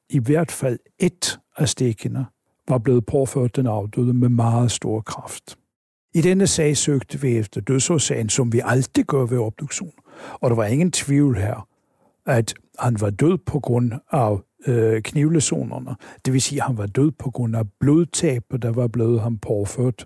i 0.10 0.20
hvert 0.20 0.52
fald 0.52 0.80
et 1.00 1.40
af 1.58 1.70
stikkene 1.70 2.26
var 2.68 2.78
blevet 2.78 3.06
påført 3.06 3.56
den 3.56 3.68
afdøde 3.68 4.14
med 4.14 4.30
meget 4.30 4.72
stor 4.72 5.02
kraft. 5.02 5.58
I 6.14 6.22
denne 6.22 6.48
sag 6.48 6.78
søgte 6.78 7.22
vi 7.22 7.38
efter 7.38 7.62
dødsårsagen, 7.62 8.30
som 8.30 8.54
vi 8.54 8.62
altid 8.66 9.04
gør 9.04 9.26
ved 9.26 9.38
obduktion. 9.38 9.94
Og 10.34 10.50
der 10.50 10.56
var 10.56 10.66
ingen 10.66 10.92
tvivl 10.92 11.38
her, 11.38 11.68
at 12.26 12.54
han 12.80 13.02
var 13.02 13.10
død 13.10 13.38
på 13.38 13.60
grund 13.60 13.92
af 14.12 14.38
øh, 14.68 15.02
knivlesonerne. 15.02 15.96
Det 16.26 16.34
vil 16.34 16.42
sige, 16.42 16.62
at 16.62 16.68
han 16.68 16.78
var 16.78 16.86
død 16.86 17.12
på 17.12 17.32
grund 17.32 17.56
af 17.56 17.64
blodtab, 17.80 18.44
der 18.62 18.72
var 18.72 18.88
blevet 18.88 19.22
ham 19.22 19.38
påført 19.38 20.06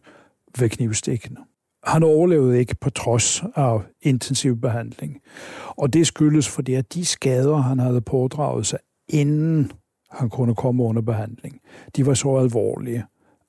ved 0.59 0.69
knivstikkene. 0.69 1.37
Han 1.83 2.03
overlevede 2.03 2.59
ikke 2.59 2.75
på 2.81 2.89
trods 2.89 3.43
af 3.55 3.79
intensiv 4.01 4.57
behandling. 4.61 5.21
Og 5.67 5.93
det 5.93 6.07
skyldes, 6.07 6.49
fordi 6.49 6.73
at 6.73 6.93
de 6.93 7.05
skader, 7.05 7.57
han 7.57 7.79
havde 7.79 8.01
pådraget 8.01 8.65
sig, 8.65 8.79
inden 9.09 9.71
han 10.11 10.29
kunne 10.29 10.55
komme 10.55 10.83
under 10.83 11.01
behandling, 11.01 11.59
de 11.95 12.05
var 12.05 12.13
så 12.13 12.37
alvorlige, 12.37 13.05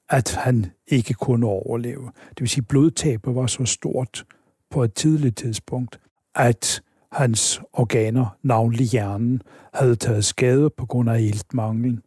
at 0.08 0.34
han 0.34 0.66
ikke 0.86 1.14
kunne 1.14 1.46
overleve. 1.46 2.10
Det 2.28 2.40
vil 2.40 2.48
sige, 2.48 2.62
at 2.62 2.68
blodtabet 2.68 3.34
var 3.34 3.46
så 3.46 3.64
stort 3.64 4.24
på 4.70 4.84
et 4.84 4.94
tidligt 4.94 5.36
tidspunkt, 5.36 6.00
at 6.34 6.82
hans 7.12 7.60
organer, 7.72 8.36
navnlig 8.42 8.86
hjernen, 8.86 9.42
havde 9.74 9.96
taget 9.96 10.24
skade 10.24 10.70
på 10.70 10.86
grund 10.86 11.10
af 11.10 11.20
iltmangel. 11.20 12.00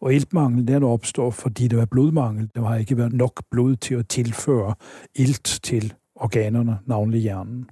Og 0.00 0.14
iltmangel 0.14 0.68
den 0.68 0.82
opstår, 0.82 1.30
fordi 1.30 1.68
der 1.68 1.76
var 1.76 1.84
blodmangel. 1.84 2.50
Der 2.54 2.64
har 2.64 2.76
ikke 2.76 2.96
været 2.96 3.12
nok 3.12 3.42
blod 3.50 3.76
til 3.76 3.94
at 3.94 4.08
tilføre 4.08 4.74
ilt 5.14 5.60
til 5.62 5.94
organerne, 6.14 6.78
navnlig 6.86 7.20
hjernen. 7.20 7.70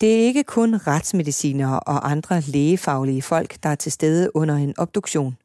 Det 0.00 0.14
er 0.14 0.24
ikke 0.24 0.44
kun 0.44 0.74
retsmedicinere 0.74 1.80
og 1.80 2.10
andre 2.10 2.40
lægefaglige 2.40 3.22
folk, 3.22 3.56
der 3.62 3.68
er 3.68 3.74
til 3.74 3.92
stede 3.92 4.36
under 4.36 4.54
en 4.54 4.74
obduktion. 4.78 5.36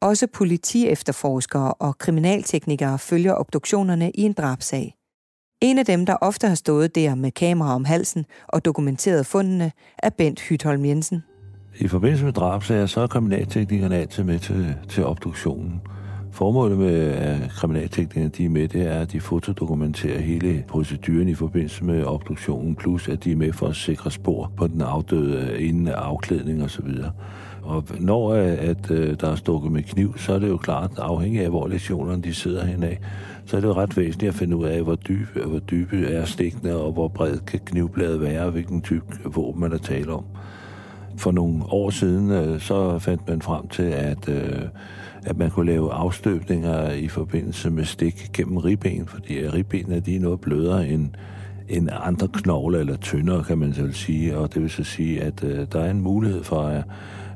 Også 0.00 0.26
politiefterforskere 0.26 1.74
og 1.74 1.98
kriminalteknikere 1.98 2.98
følger 2.98 3.34
obduktionerne 3.34 4.10
i 4.10 4.22
en 4.22 4.32
drabsag. 4.32 4.94
En 5.62 5.78
af 5.78 5.86
dem, 5.86 6.06
der 6.06 6.16
ofte 6.20 6.48
har 6.48 6.54
stået 6.54 6.94
der 6.94 7.14
med 7.14 7.30
kamera 7.30 7.74
om 7.74 7.84
halsen 7.84 8.26
og 8.48 8.64
dokumenteret 8.64 9.26
fundene, 9.26 9.72
er 9.98 10.10
Bent 10.10 10.40
Hytholm 10.40 10.84
Jensen. 10.84 11.22
I 11.78 11.88
forbindelse 11.88 12.24
med 12.24 12.32
drabsager, 12.32 12.86
så 12.86 13.00
er 13.00 13.06
kriminalteknikerne 13.06 13.96
altid 13.96 14.24
med 14.24 14.38
til, 14.38 14.74
til 14.88 15.04
obduktionen. 15.04 15.80
Formålet 16.32 16.78
med, 16.78 16.94
at 17.00 17.50
kriminalteknikerne 17.50 18.28
de 18.28 18.44
er 18.44 18.48
med, 18.48 18.68
det 18.68 18.82
er, 18.82 19.00
at 19.00 19.12
de 19.12 19.20
fotodokumenterer 19.20 20.20
hele 20.20 20.64
proceduren 20.68 21.28
i 21.28 21.34
forbindelse 21.34 21.84
med 21.84 22.04
obduktionen, 22.04 22.76
plus 22.76 23.08
at 23.08 23.24
de 23.24 23.32
er 23.32 23.36
med 23.36 23.52
for 23.52 23.66
at 23.66 23.76
sikre 23.76 24.10
spor 24.10 24.52
på 24.56 24.66
den 24.66 24.80
afdøde 24.80 25.50
øh, 25.52 25.68
inden 25.68 25.88
afklædning 25.88 26.64
osv. 26.64 26.88
Og 27.62 27.84
når 28.00 28.32
øh, 28.32 28.56
at, 28.58 28.90
øh, 28.90 29.16
der 29.20 29.28
er 29.30 29.36
stukket 29.36 29.72
med 29.72 29.82
kniv, 29.82 30.18
så 30.18 30.32
er 30.32 30.38
det 30.38 30.48
jo 30.48 30.56
klart, 30.56 30.90
afhængig 30.98 31.40
af 31.40 31.50
hvor 31.50 31.66
lesionerne 31.66 32.22
de 32.22 32.34
sidder 32.34 32.64
henad, 32.64 32.96
så 33.46 33.56
er 33.56 33.60
det 33.60 33.68
jo 33.68 33.72
ret 33.72 33.96
væsentligt 33.96 34.28
at 34.28 34.34
finde 34.34 34.56
ud 34.56 34.64
af, 34.64 34.82
hvor 34.82 34.94
dybe, 34.94 35.40
hvor 35.46 35.58
dybe 35.58 36.04
er 36.04 36.24
stikkene, 36.24 36.76
og 36.76 36.92
hvor 36.92 37.08
bred 37.08 37.38
kan 37.38 37.60
knivbladet 37.64 38.20
være, 38.20 38.44
og 38.44 38.50
hvilken 38.50 38.82
type 38.82 39.04
våben 39.24 39.60
man 39.60 39.72
er 39.72 39.78
tale 39.78 40.12
om. 40.12 40.24
For 41.16 41.30
nogle 41.30 41.64
år 41.68 41.90
siden, 41.90 42.30
øh, 42.30 42.60
så 42.60 42.98
fandt 42.98 43.28
man 43.28 43.42
frem 43.42 43.68
til, 43.68 43.82
at, 43.82 44.28
øh, 44.28 44.62
at 45.26 45.38
man 45.38 45.50
kunne 45.50 45.66
lave 45.66 45.92
afstøbninger 45.92 46.90
i 46.90 47.08
forbindelse 47.08 47.70
med 47.70 47.84
stik 47.84 48.30
gennem 48.32 48.56
ribben, 48.56 49.06
fordi 49.06 49.48
ribbenene 49.48 50.00
de 50.00 50.16
er 50.16 50.20
noget 50.20 50.40
blødere 50.40 50.88
end, 50.88 51.08
end 51.68 51.88
andre 51.92 52.28
knogler, 52.28 52.78
eller 52.78 52.96
tyndere, 52.96 53.44
kan 53.44 53.58
man 53.58 53.74
så 53.74 53.88
sige. 53.92 54.38
Og 54.38 54.54
det 54.54 54.62
vil 54.62 54.70
så 54.70 54.84
sige, 54.84 55.22
at 55.22 55.44
øh, 55.44 55.66
der 55.72 55.80
er 55.80 55.90
en 55.90 56.00
mulighed 56.00 56.44
for, 56.44 56.62
at 56.62 56.84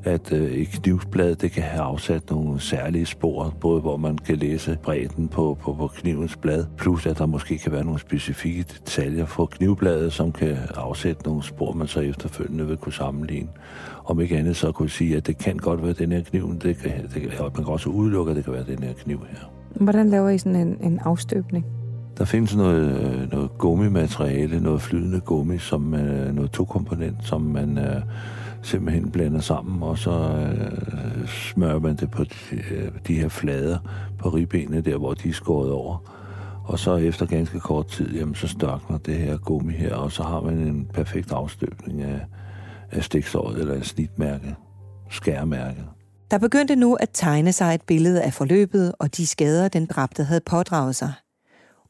at 0.04 0.32
øh, 0.32 0.50
et 0.50 0.68
knivsblad 0.68 1.34
det 1.34 1.52
kan 1.52 1.62
have 1.62 1.82
afsat 1.82 2.30
nogle 2.30 2.60
særlige 2.60 3.06
spor, 3.06 3.54
både 3.60 3.80
hvor 3.80 3.96
man 3.96 4.18
kan 4.18 4.36
læse 4.36 4.78
bredden 4.82 5.28
på, 5.28 5.58
på, 5.60 5.74
på 5.74 5.86
knivens 5.86 6.36
blad, 6.36 6.64
plus 6.76 7.06
at 7.06 7.18
der 7.18 7.26
måske 7.26 7.58
kan 7.58 7.72
være 7.72 7.84
nogle 7.84 8.00
specifikke 8.00 8.62
detaljer 8.62 9.26
på 9.26 9.46
knivbladet, 9.46 10.12
som 10.12 10.32
kan 10.32 10.56
afsætte 10.74 11.22
nogle 11.24 11.42
spor, 11.42 11.72
man 11.72 11.86
så 11.86 12.00
efterfølgende 12.00 12.66
vil 12.66 12.76
kunne 12.76 12.92
sammenligne. 12.92 13.48
Om 14.04 14.20
ikke 14.20 14.38
andet 14.38 14.56
så 14.56 14.72
kunne 14.72 14.90
sige, 14.90 15.16
at 15.16 15.26
det 15.26 15.38
kan 15.38 15.56
godt 15.56 15.82
være 15.82 15.92
den 15.92 16.12
her 16.12 16.22
kniv, 16.22 16.58
det 16.62 16.78
kan, 16.78 16.92
det 17.14 17.22
kan, 17.22 17.30
man 17.40 17.50
kan 17.50 17.66
også 17.66 17.88
udelukke, 17.88 18.30
at 18.30 18.36
det 18.36 18.44
kan 18.44 18.52
være 18.52 18.64
den 18.64 18.82
her 18.82 18.92
kniv 18.92 19.18
her. 19.30 19.50
Hvordan 19.70 20.10
laver 20.10 20.28
I 20.28 20.38
sådan 20.38 20.56
en, 20.56 20.76
en 20.80 21.00
afstøbning? 21.04 21.66
Der 22.18 22.24
findes 22.24 22.56
noget, 22.56 23.28
noget 23.32 23.50
gummimateriale, 23.58 24.60
noget 24.60 24.82
flydende 24.82 25.20
gummi, 25.20 25.58
som 25.58 25.94
øh, 25.94 26.34
noget 26.34 26.50
to-komponent, 26.50 27.16
som 27.22 27.40
man 27.40 27.78
øh, 27.78 28.02
simpelthen 28.62 29.10
blander 29.10 29.40
sammen, 29.40 29.82
og 29.82 29.98
så 29.98 30.10
øh, 30.10 31.28
smører 31.28 31.78
man 31.78 31.96
det 31.96 32.10
på 32.10 32.24
de, 32.24 32.56
øh, 32.70 32.90
de 33.06 33.14
her 33.14 33.28
flader 33.28 33.78
på 34.18 34.28
ribbenene, 34.28 34.80
der 34.80 34.96
hvor 34.96 35.14
de 35.14 35.28
er 35.28 35.32
skåret 35.32 35.72
over. 35.72 36.12
Og 36.64 36.78
så 36.78 36.96
efter 36.96 37.26
ganske 37.26 37.60
kort 37.60 37.86
tid, 37.86 38.14
jamen, 38.14 38.34
så 38.34 38.48
størkner 38.48 38.98
det 38.98 39.14
her 39.14 39.36
gummi 39.36 39.72
her, 39.72 39.94
og 39.94 40.12
så 40.12 40.22
har 40.22 40.40
man 40.40 40.54
en 40.54 40.90
perfekt 40.94 41.32
afstøbning 41.32 42.02
af, 42.02 42.20
af 42.90 43.04
stiksåret 43.04 43.58
eller 43.58 43.74
et 43.74 43.86
snitmærke, 43.86 44.54
skærmærke. 45.10 45.84
Der 46.30 46.38
begyndte 46.38 46.76
nu 46.76 46.94
at 46.94 47.10
tegne 47.12 47.52
sig 47.52 47.74
et 47.74 47.82
billede 47.82 48.22
af 48.22 48.32
forløbet 48.32 48.92
og 48.98 49.16
de 49.16 49.26
skader, 49.26 49.68
den 49.68 49.86
dræbte 49.86 50.24
havde 50.24 50.40
pådraget 50.46 50.96
sig. 50.96 51.12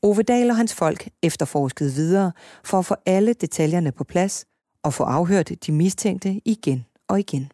Ove 0.02 0.22
Dahl 0.22 0.50
og 0.50 0.56
hans 0.56 0.74
folk 0.74 1.08
efterforskede 1.22 1.92
videre 1.92 2.32
for 2.64 2.78
at 2.78 2.84
få 2.84 2.94
alle 3.06 3.32
detaljerne 3.32 3.92
på 3.92 4.04
plads 4.04 4.44
og 4.86 4.94
få 4.94 5.04
afhørt 5.04 5.52
de 5.66 5.72
mistænkte 5.72 6.40
igen 6.44 6.84
og 7.08 7.20
igen. 7.20 7.52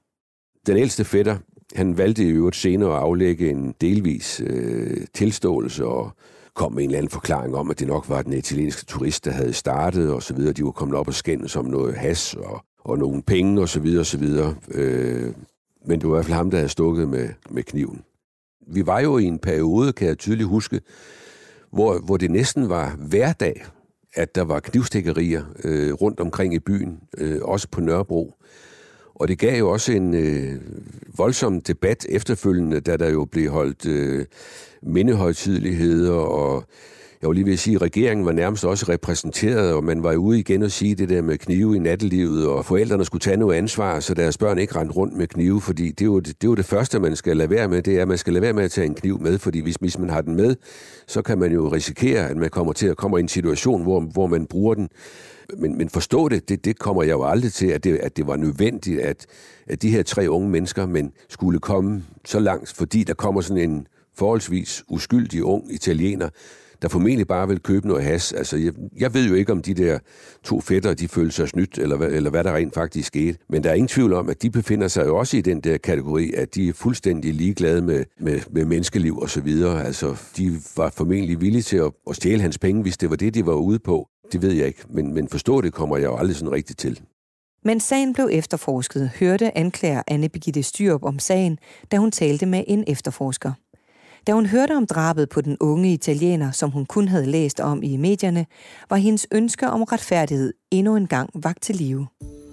Den 0.67 0.77
ældste 0.77 1.05
fætter, 1.05 1.37
han 1.75 1.99
valgte 1.99 2.25
i 2.25 2.29
øvrigt 2.29 2.57
senere 2.57 2.91
at 2.91 3.03
aflægge 3.03 3.51
en 3.51 3.75
delvis 3.81 4.41
øh, 4.45 5.07
tilståelse 5.15 5.87
og 5.87 6.11
kom 6.55 6.73
med 6.73 6.83
en 6.83 6.89
eller 6.89 6.99
anden 6.99 7.11
forklaring 7.11 7.57
om, 7.57 7.71
at 7.71 7.79
det 7.79 7.89
nok 7.89 8.09
var 8.09 8.23
den 8.23 8.33
italienske 8.33 8.85
turist, 8.85 9.25
der 9.25 9.31
havde 9.31 9.53
startet 9.53 10.13
og 10.13 10.23
så 10.23 10.35
videre. 10.35 10.53
De 10.53 10.65
var 10.65 10.71
kommet 10.71 10.99
op 10.99 11.09
og 11.09 11.15
skændes 11.15 11.57
om 11.57 11.65
noget 11.65 11.95
has 11.95 12.35
og, 12.35 12.65
og 12.79 12.99
nogle 12.99 13.23
penge 13.23 13.61
og 13.61 13.69
så 13.69 13.81
videre 13.81 14.01
og 14.01 14.07
så 14.07 14.19
videre. 14.19 14.55
Øh, 14.71 15.33
men 15.87 16.01
det 16.01 16.09
var 16.09 16.15
i 16.15 16.17
hvert 16.17 16.25
fald 16.25 16.37
ham, 16.37 16.51
der 16.51 16.59
havde 16.59 16.69
stukket 16.69 17.09
med, 17.09 17.29
med 17.51 17.63
kniven. 17.63 18.03
Vi 18.67 18.87
var 18.87 19.01
jo 19.01 19.19
i 19.19 19.25
en 19.25 19.39
periode, 19.39 19.93
kan 19.93 20.09
jeg 20.09 20.19
tydeligt 20.19 20.49
huske, 20.49 20.81
hvor, 21.71 21.99
hvor 21.99 22.17
det 22.17 22.31
næsten 22.31 22.69
var 22.69 22.97
hverdag, 22.97 23.65
at 24.15 24.35
der 24.35 24.43
var 24.43 24.61
knivstikkerier 24.61 25.45
øh, 25.65 25.93
rundt 25.93 26.21
omkring 26.21 26.55
i 26.55 26.59
byen, 26.59 27.01
øh, 27.19 27.39
også 27.43 27.69
på 27.69 27.81
Nørrebro. 27.81 28.35
Og 29.15 29.29
det 29.29 29.39
gav 29.39 29.59
jo 29.59 29.71
også 29.71 29.93
en 29.93 30.15
øh, 30.15 30.61
voldsom 31.17 31.61
debat 31.61 32.07
efterfølgende, 32.09 32.81
da 32.81 32.97
der 32.97 33.11
jo 33.11 33.25
blev 33.25 33.51
holdt 33.51 33.87
øh, 33.87 34.27
mindehøjtidligheder 34.83 36.13
og 36.13 36.65
jeg 37.23 37.29
vil 37.29 37.35
lige 37.35 37.45
vil 37.45 37.59
sige, 37.59 37.75
at 37.75 37.83
regeringen 37.83 38.27
var 38.27 38.33
nærmest 38.33 38.65
også 38.65 38.87
repræsenteret, 38.89 39.73
og 39.73 39.85
man 39.85 40.03
var 40.03 40.15
ude 40.15 40.39
igen 40.39 40.63
og 40.63 40.71
sige 40.71 40.95
det 40.95 41.09
der 41.09 41.23
med 41.23 41.39
knive 41.39 41.77
i 41.77 41.79
nattelivet, 41.79 42.47
og 42.47 42.65
forældrene 42.65 43.05
skulle 43.05 43.21
tage 43.21 43.37
noget 43.37 43.57
ansvar, 43.57 44.01
så 44.01 44.15
deres 44.15 44.39
børn 44.39 44.59
ikke 44.59 44.77
rendte 44.77 44.95
rundt 44.95 45.17
med 45.17 45.27
knive, 45.27 45.61
fordi 45.61 45.91
det 45.91 46.01
er, 46.01 46.07
jo 46.07 46.19
det, 46.19 46.27
det 46.27 46.47
er 46.47 46.51
jo 46.51 46.55
det 46.55 46.65
første, 46.65 47.01
man 47.01 47.17
skal 47.17 47.37
lade 47.37 47.51
være 47.51 47.69
med, 47.69 47.83
det 47.83 47.97
er, 47.97 48.03
at 48.03 48.09
man 48.09 48.19
skal 48.19 48.33
lade 48.33 48.43
være 48.43 48.53
med 48.53 48.65
at 48.65 48.71
tage 48.71 48.87
en 48.87 48.95
kniv 48.95 49.21
med, 49.21 49.39
fordi 49.39 49.61
hvis, 49.61 49.77
hvis 49.81 49.99
man 49.99 50.11
har 50.11 50.21
den 50.21 50.37
med, 50.37 50.57
så 51.07 51.23
kan 51.23 51.39
man 51.39 51.53
jo 51.53 51.69
risikere, 51.69 52.29
at 52.29 52.37
man 52.37 52.51
kommer 52.51 52.73
til 52.73 52.87
at 52.87 52.97
komme 52.97 53.19
i 53.19 53.21
en 53.21 53.29
situation, 53.29 53.83
hvor, 53.83 54.01
hvor 54.01 54.27
man 54.27 54.47
bruger 54.47 54.75
den. 54.75 54.89
Men, 55.59 55.79
men 55.79 55.89
forstå 55.89 56.29
det, 56.29 56.49
det, 56.49 56.65
det 56.65 56.79
kommer 56.79 57.03
jeg 57.03 57.13
jo 57.13 57.25
aldrig 57.25 57.53
til, 57.53 57.67
at 57.67 57.85
det, 57.85 57.97
at 57.97 58.17
det 58.17 58.27
var 58.27 58.37
nødvendigt, 58.37 59.01
at, 59.01 59.27
at 59.67 59.83
de 59.83 59.91
her 59.91 60.03
tre 60.03 60.29
unge 60.29 60.51
mennesker 60.51 60.87
men 60.87 61.13
skulle 61.29 61.59
komme 61.59 62.05
så 62.25 62.41
langt, 62.41 62.73
fordi 62.73 63.05
der 63.05 63.15
kommer 63.15 63.41
sådan 63.41 63.71
en 63.71 63.87
forholdsvis 64.15 64.85
uskyldig 64.89 65.45
ung 65.45 65.73
italiener, 65.75 66.29
der 66.83 66.89
formentlig 66.89 67.27
bare 67.27 67.49
vil 67.49 67.61
købe 67.61 67.89
noget 67.89 68.05
has. 68.05 68.33
Altså, 68.33 68.57
jeg, 68.57 68.73
jeg 68.99 69.15
ved 69.15 69.29
jo 69.29 69.35
ikke, 69.35 69.53
om 69.53 69.63
de 69.63 69.75
der 69.75 69.99
to 70.45 70.61
fætter, 70.61 70.95
de 70.95 71.09
føler 71.09 71.31
sig 71.31 71.49
snydt, 71.49 71.79
eller, 71.79 71.99
eller 71.99 72.31
hvad 72.31 72.45
der 72.45 72.55
rent 72.55 72.75
faktisk 72.75 73.07
skete. 73.07 73.39
Men 73.49 73.65
der 73.65 73.71
er 73.71 73.75
ingen 73.75 73.89
tvivl 73.89 74.13
om, 74.13 74.29
at 74.29 74.43
de 74.43 74.51
befinder 74.51 74.89
sig 74.89 75.07
jo 75.07 75.17
også 75.17 75.37
i 75.37 75.41
den 75.41 75.61
der 75.61 75.79
kategori, 75.79 76.33
at 76.37 76.55
de 76.55 76.69
er 76.69 76.73
fuldstændig 76.73 77.35
ligeglade 77.35 77.83
med, 77.83 78.05
med, 78.21 78.41
med 78.51 78.65
menneskeliv 78.65 79.19
og 79.19 79.31
så 79.31 79.41
videre. 79.41 79.85
Altså, 79.85 80.17
de 80.37 80.61
var 80.77 80.91
formentlig 80.91 81.41
villige 81.41 81.63
til 81.63 81.77
at, 81.77 81.93
at 82.11 82.17
stjæle 82.17 82.43
hans 82.43 82.59
penge, 82.59 82.83
hvis 82.83 82.97
det 82.97 83.11
var 83.11 83.17
det, 83.17 83.35
de 83.35 83.47
var 83.47 83.55
ude 83.55 83.79
på. 83.79 84.09
Det 84.33 84.43
ved 84.43 84.53
jeg 84.53 84.67
ikke, 84.67 84.85
men, 84.91 85.15
men 85.15 85.29
forstå 85.29 85.61
det 85.61 85.73
kommer 85.73 85.97
jeg 85.97 86.05
jo 86.05 86.17
aldrig 86.17 86.37
sådan 86.37 86.53
rigtigt 86.53 86.79
til. 86.79 87.01
Men 87.65 87.81
sagen 87.81 88.13
blev 88.13 88.29
efterforsket, 88.33 89.11
hørte 89.21 89.59
anklager 89.59 90.03
Anne 90.09 90.29
Birgitte 90.29 90.63
Styrup 90.63 91.05
om 91.05 91.19
sagen, 91.19 91.59
da 91.93 91.97
hun 91.97 92.11
talte 92.11 92.47
med 92.47 92.65
en 92.67 92.85
efterforsker. 92.87 93.53
Da 94.27 94.33
hun 94.33 94.47
hørte 94.47 94.77
om 94.77 94.87
drabet 94.87 95.29
på 95.29 95.41
den 95.41 95.57
unge 95.61 95.93
italiener, 95.93 96.51
som 96.51 96.71
hun 96.71 96.87
kun 96.87 97.09
havde 97.09 97.27
læst 97.27 97.61
om 97.61 97.83
i 97.83 97.97
medierne, 97.97 98.47
var 98.91 98.97
hendes 98.97 99.27
ønske 99.33 99.71
om 99.71 99.83
retfærdighed 99.83 100.53
endnu 100.71 100.97
en 100.97 101.07
gang 101.07 101.31
vagt 101.35 101.63
til 101.63 101.77
live. 101.77 102.07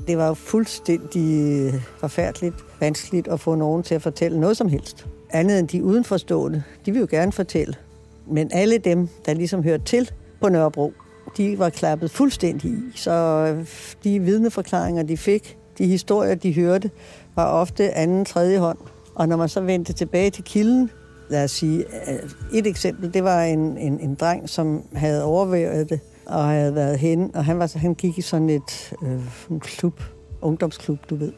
Det 0.07 0.17
var 0.17 0.27
jo 0.27 0.33
fuldstændig 0.33 1.51
øh, 1.73 1.81
forfærdeligt 1.99 2.55
vanskeligt 2.79 3.27
at 3.27 3.39
få 3.39 3.55
nogen 3.55 3.83
til 3.83 3.95
at 3.95 4.01
fortælle 4.01 4.39
noget 4.39 4.57
som 4.57 4.69
helst. 4.69 5.07
Andet 5.29 5.59
end 5.59 5.67
de 5.67 5.83
udenforstående, 5.83 6.63
de 6.85 6.91
vil 6.91 6.99
jo 6.99 7.07
gerne 7.09 7.31
fortælle. 7.31 7.73
Men 8.27 8.49
alle 8.53 8.77
dem, 8.77 9.07
der 9.25 9.33
ligesom 9.33 9.63
hørte 9.63 9.83
til 9.83 10.11
på 10.41 10.49
Nørrebro, 10.49 10.93
de 11.37 11.59
var 11.59 11.69
klappet 11.69 12.11
fuldstændig 12.11 12.71
i. 12.71 12.79
Så 12.95 13.11
øh, 13.11 13.67
de 14.03 14.19
vidneforklaringer, 14.19 15.03
de 15.03 15.17
fik, 15.17 15.57
de 15.77 15.87
historier, 15.87 16.35
de 16.35 16.53
hørte, 16.53 16.91
var 17.35 17.45
ofte 17.45 17.91
anden, 17.91 18.25
tredje 18.25 18.57
hånd. 18.57 18.77
Og 19.15 19.27
når 19.27 19.37
man 19.37 19.49
så 19.49 19.61
vendte 19.61 19.93
tilbage 19.93 20.29
til 20.29 20.43
kilden, 20.43 20.89
lad 21.29 21.43
os 21.43 21.51
sige, 21.51 21.85
øh, 22.07 22.29
et 22.53 22.67
eksempel, 22.67 23.13
det 23.13 23.23
var 23.23 23.43
en, 23.43 23.77
en, 23.77 23.99
en 23.99 24.15
dreng, 24.15 24.49
som 24.49 24.83
havde 24.93 25.23
overværet 25.23 25.89
det, 25.89 25.99
og 26.25 26.43
havde 26.43 26.75
været 26.75 26.99
hen, 26.99 27.35
og 27.35 27.45
han, 27.45 27.59
var, 27.59 27.77
han 27.77 27.93
gik 27.93 28.17
i 28.17 28.21
sådan 28.21 28.49
et 28.49 28.93
øh, 29.03 29.51
en 29.51 29.59
klub, 29.59 30.01
ungdomsklub, 30.41 30.99
du 31.09 31.15
ved. 31.15 31.31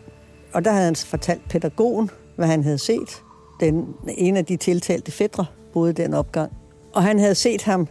Og 0.54 0.66
der 0.66 0.72
havde 0.72 0.86
han 0.86 0.96
fortalt 0.96 1.50
pædagogen, 1.50 2.10
hvad 2.36 2.48
han 2.48 2.64
havde 2.64 2.78
set. 2.78 3.22
Den, 3.60 3.88
en 4.08 4.38
af 4.38 4.46
de 4.46 4.58
tiltalte 4.58 5.12
fædre 5.12 5.46
boede 5.74 5.94
den 5.94 6.14
opgang. 6.14 6.52
Og 6.94 7.04
han 7.04 7.20
havde 7.20 7.36
set 7.36 7.62
ham 7.64 7.88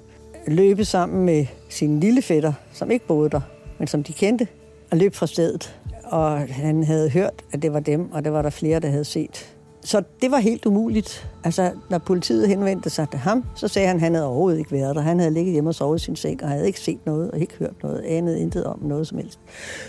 løbe 0.46 0.84
sammen 0.84 1.24
med 1.24 1.46
sin 1.68 2.00
lille 2.00 2.22
fætter, 2.22 2.52
som 2.72 2.90
ikke 2.90 3.06
boede 3.06 3.30
der, 3.30 3.40
men 3.78 3.88
som 3.88 4.02
de 4.02 4.12
kendte, 4.12 4.48
og 4.90 4.96
løb 4.96 5.14
fra 5.14 5.26
stedet. 5.26 5.80
Og 6.04 6.38
han 6.38 6.84
havde 6.84 7.10
hørt, 7.10 7.44
at 7.52 7.62
det 7.62 7.72
var 7.72 7.80
dem, 7.80 8.12
og 8.12 8.24
det 8.24 8.32
var 8.32 8.42
der 8.42 8.50
flere, 8.50 8.80
der 8.80 8.88
havde 8.88 9.04
set. 9.04 9.56
Så 9.84 10.02
det 10.22 10.30
var 10.30 10.38
helt 10.38 10.66
umuligt. 10.66 11.30
Altså, 11.44 11.70
når 11.90 11.98
politiet 11.98 12.48
henvendte 12.48 12.90
sig 12.90 13.10
til 13.10 13.18
ham, 13.18 13.44
så 13.54 13.68
sagde 13.68 13.88
han, 13.88 13.96
at 13.96 14.02
han 14.02 14.14
havde 14.14 14.26
overhovedet 14.26 14.58
ikke 14.58 14.72
været 14.72 14.96
der. 14.96 15.02
Han 15.02 15.18
havde 15.18 15.34
ligget 15.34 15.52
hjemme 15.52 15.70
og 15.70 15.74
sovet 15.74 16.00
i 16.00 16.04
sin 16.04 16.16
seng, 16.16 16.42
og 16.42 16.48
havde 16.48 16.66
ikke 16.66 16.80
set 16.80 17.06
noget, 17.06 17.30
og 17.30 17.38
ikke 17.38 17.54
hørt 17.58 17.82
noget, 17.82 18.00
anet 18.00 18.36
intet 18.36 18.64
om 18.64 18.78
noget 18.82 19.06
som 19.06 19.18
helst. 19.18 19.38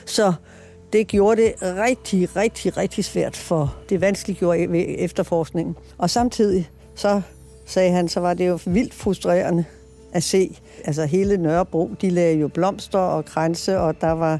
Så 0.05 0.33
det 0.93 1.07
gjorde 1.07 1.41
det 1.41 1.53
rigtig, 1.61 2.35
rigtig, 2.35 2.77
rigtig 2.77 3.05
svært 3.05 3.37
for 3.37 3.75
det 3.89 4.01
vanskeliggjorde 4.01 4.63
e- 4.65 5.03
efterforskningen. 5.03 5.75
Og 5.97 6.09
samtidig 6.09 6.69
så 6.95 7.21
sagde 7.65 7.91
han, 7.91 8.07
så 8.07 8.19
var 8.19 8.33
det 8.33 8.47
jo 8.47 8.59
vildt 8.65 8.93
frustrerende 8.93 9.65
at 10.13 10.23
se. 10.23 10.59
Altså 10.85 11.05
hele 11.05 11.37
Nørrebro, 11.37 11.89
de 12.01 12.09
lagde 12.09 12.37
jo 12.37 12.47
blomster 12.47 12.99
og 12.99 13.25
kranse, 13.25 13.79
og 13.79 14.01
der 14.01 14.11
var 14.11 14.39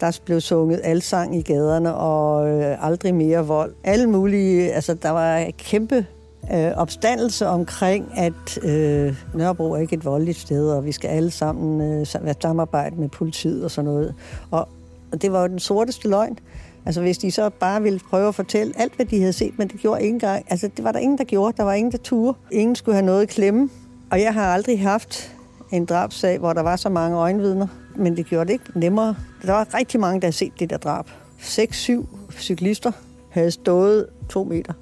der 0.00 0.18
blev 0.24 0.40
sunget 0.40 0.80
alsang 0.84 1.36
i 1.36 1.42
gaderne, 1.42 1.94
og 1.94 2.48
øh, 2.48 2.86
aldrig 2.86 3.14
mere 3.14 3.46
vold. 3.46 3.74
Alle 3.84 4.06
mulige, 4.06 4.72
altså 4.72 4.94
der 4.94 5.10
var 5.10 5.50
kæmpe 5.58 6.06
øh, 6.52 6.72
opstandelse 6.76 7.46
omkring, 7.46 8.12
at 8.16 8.64
øh, 8.64 9.14
Nørrebro 9.34 9.72
er 9.72 9.78
ikke 9.78 9.96
et 9.96 10.04
voldeligt 10.04 10.38
sted, 10.38 10.70
og 10.70 10.84
vi 10.84 10.92
skal 10.92 11.08
alle 11.08 11.30
sammen 11.30 11.80
øh, 11.80 12.06
være 12.20 12.34
samarbejde 12.42 12.96
med 12.96 13.08
politiet 13.08 13.64
og 13.64 13.70
sådan 13.70 13.90
noget. 13.90 14.14
Og, 14.50 14.68
og 15.12 15.22
det 15.22 15.32
var 15.32 15.40
jo 15.40 15.48
den 15.48 15.58
sorteste 15.58 16.08
løgn. 16.08 16.38
Altså 16.86 17.00
hvis 17.00 17.18
de 17.18 17.30
så 17.30 17.50
bare 17.50 17.82
ville 17.82 18.00
prøve 18.10 18.28
at 18.28 18.34
fortælle 18.34 18.72
alt, 18.76 18.96
hvad 18.96 19.06
de 19.06 19.20
havde 19.20 19.32
set, 19.32 19.58
men 19.58 19.68
det 19.68 19.80
gjorde 19.80 20.02
ingen 20.02 20.20
gang. 20.20 20.44
Altså 20.48 20.70
det 20.76 20.84
var 20.84 20.92
der 20.92 20.98
ingen, 20.98 21.18
der 21.18 21.24
gjorde. 21.24 21.56
Der 21.56 21.62
var 21.62 21.72
ingen, 21.72 21.92
der 21.92 21.98
turde. 21.98 22.38
Ingen 22.52 22.76
skulle 22.76 22.94
have 22.94 23.06
noget 23.06 23.22
at 23.22 23.28
klemme. 23.28 23.68
Og 24.10 24.20
jeg 24.20 24.34
har 24.34 24.54
aldrig 24.54 24.80
haft 24.80 25.36
en 25.72 25.84
drabsag, 25.84 26.38
hvor 26.38 26.52
der 26.52 26.62
var 26.62 26.76
så 26.76 26.88
mange 26.88 27.16
øjenvidner, 27.16 27.66
men 27.96 28.16
det 28.16 28.26
gjorde 28.26 28.46
det 28.46 28.52
ikke 28.52 28.64
nemmere. 28.74 29.14
Der 29.42 29.52
var 29.52 29.74
rigtig 29.74 30.00
mange, 30.00 30.20
der 30.20 30.26
havde 30.26 30.36
set 30.36 30.52
det 30.58 30.70
der 30.70 30.76
drab. 30.76 31.04
6-7 31.40 32.06
cyklister 32.38 32.92
havde 33.30 33.50
stået 33.50 34.06
to 34.28 34.44
meter. 34.44 34.72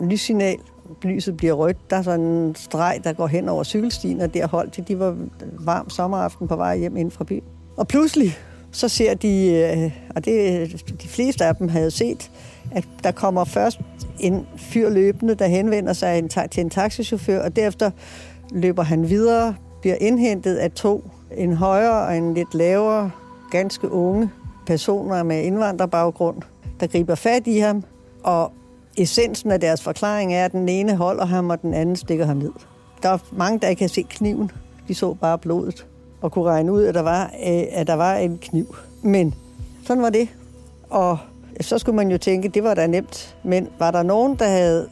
Lyssignal, 0.00 0.56
lyset 1.02 1.36
bliver 1.36 1.52
rødt. 1.52 1.90
Der 1.90 1.96
er 1.96 2.02
sådan 2.02 2.20
en 2.20 2.54
streg, 2.54 3.00
der 3.04 3.12
går 3.12 3.26
hen 3.26 3.48
over 3.48 3.64
cykelstien, 3.64 4.20
og 4.20 4.34
der 4.34 4.46
holdt 4.46 4.76
de. 4.76 4.82
De 4.82 4.98
var 4.98 5.16
varm 5.60 5.90
sommeraften 5.90 6.48
på 6.48 6.56
vej 6.56 6.76
hjem 6.76 6.96
ind 6.96 7.10
fra 7.10 7.24
byen. 7.24 7.42
Og 7.76 7.88
pludselig, 7.88 8.38
så 8.72 8.88
ser 8.88 9.14
de, 9.14 9.52
øh, 9.52 9.92
og 10.16 10.24
det 10.24 10.84
de 11.02 11.08
fleste 11.08 11.44
af 11.44 11.56
dem 11.56 11.68
havde 11.68 11.90
set, 11.90 12.30
at 12.70 12.84
der 13.04 13.10
kommer 13.10 13.44
først 13.44 13.80
en 14.20 14.46
fyr 14.56 14.90
løbende, 14.90 15.34
der 15.34 15.46
henvender 15.46 15.92
sig 15.92 16.22
til 16.50 16.60
en 16.60 16.70
taxichauffør, 16.70 17.42
og 17.42 17.56
derefter 17.56 17.90
løber 18.50 18.82
han 18.82 19.08
videre, 19.08 19.54
bliver 19.80 19.96
indhentet 20.00 20.56
af 20.56 20.70
to, 20.70 21.10
en 21.36 21.52
højere 21.52 22.06
og 22.06 22.16
en 22.16 22.34
lidt 22.34 22.54
lavere, 22.54 23.10
ganske 23.50 23.92
unge 23.92 24.30
personer 24.66 25.22
med 25.22 25.42
indvandrerbaggrund, 25.42 26.42
der 26.80 26.86
griber 26.86 27.14
fat 27.14 27.46
i 27.46 27.58
ham, 27.58 27.82
og 28.22 28.52
essensen 28.98 29.50
af 29.50 29.60
deres 29.60 29.82
forklaring 29.82 30.34
er, 30.34 30.44
at 30.44 30.52
den 30.52 30.68
ene 30.68 30.96
holder 30.96 31.24
ham, 31.24 31.50
og 31.50 31.62
den 31.62 31.74
anden 31.74 31.96
stikker 31.96 32.26
ham 32.26 32.36
ned. 32.36 32.52
Der 33.02 33.08
er 33.08 33.18
mange, 33.32 33.58
der 33.58 33.68
ikke 33.68 33.78
kan 33.78 33.88
se 33.88 34.02
kniven. 34.02 34.50
De 34.88 34.94
så 34.94 35.14
bare 35.14 35.38
blodet 35.38 35.86
og 36.20 36.32
kunne 36.32 36.44
regne 36.44 36.72
ud, 36.72 36.84
at 36.84 36.94
der 36.94 37.02
var, 37.02 37.24
øh, 37.24 37.62
at 37.70 37.86
der 37.86 37.94
var 37.94 38.14
en 38.14 38.38
kniv. 38.38 38.76
Men 39.02 39.34
sådan 39.86 40.02
var 40.02 40.10
det. 40.10 40.28
Og 40.90 41.18
så 41.60 41.78
skulle 41.78 41.96
man 41.96 42.10
jo 42.10 42.18
tænke, 42.18 42.48
det 42.48 42.64
var 42.64 42.74
da 42.74 42.86
nemt. 42.86 43.36
Men 43.42 43.68
var 43.78 43.90
der 43.90 44.02
nogen, 44.02 44.36
der 44.36 44.48
havde 44.48 44.88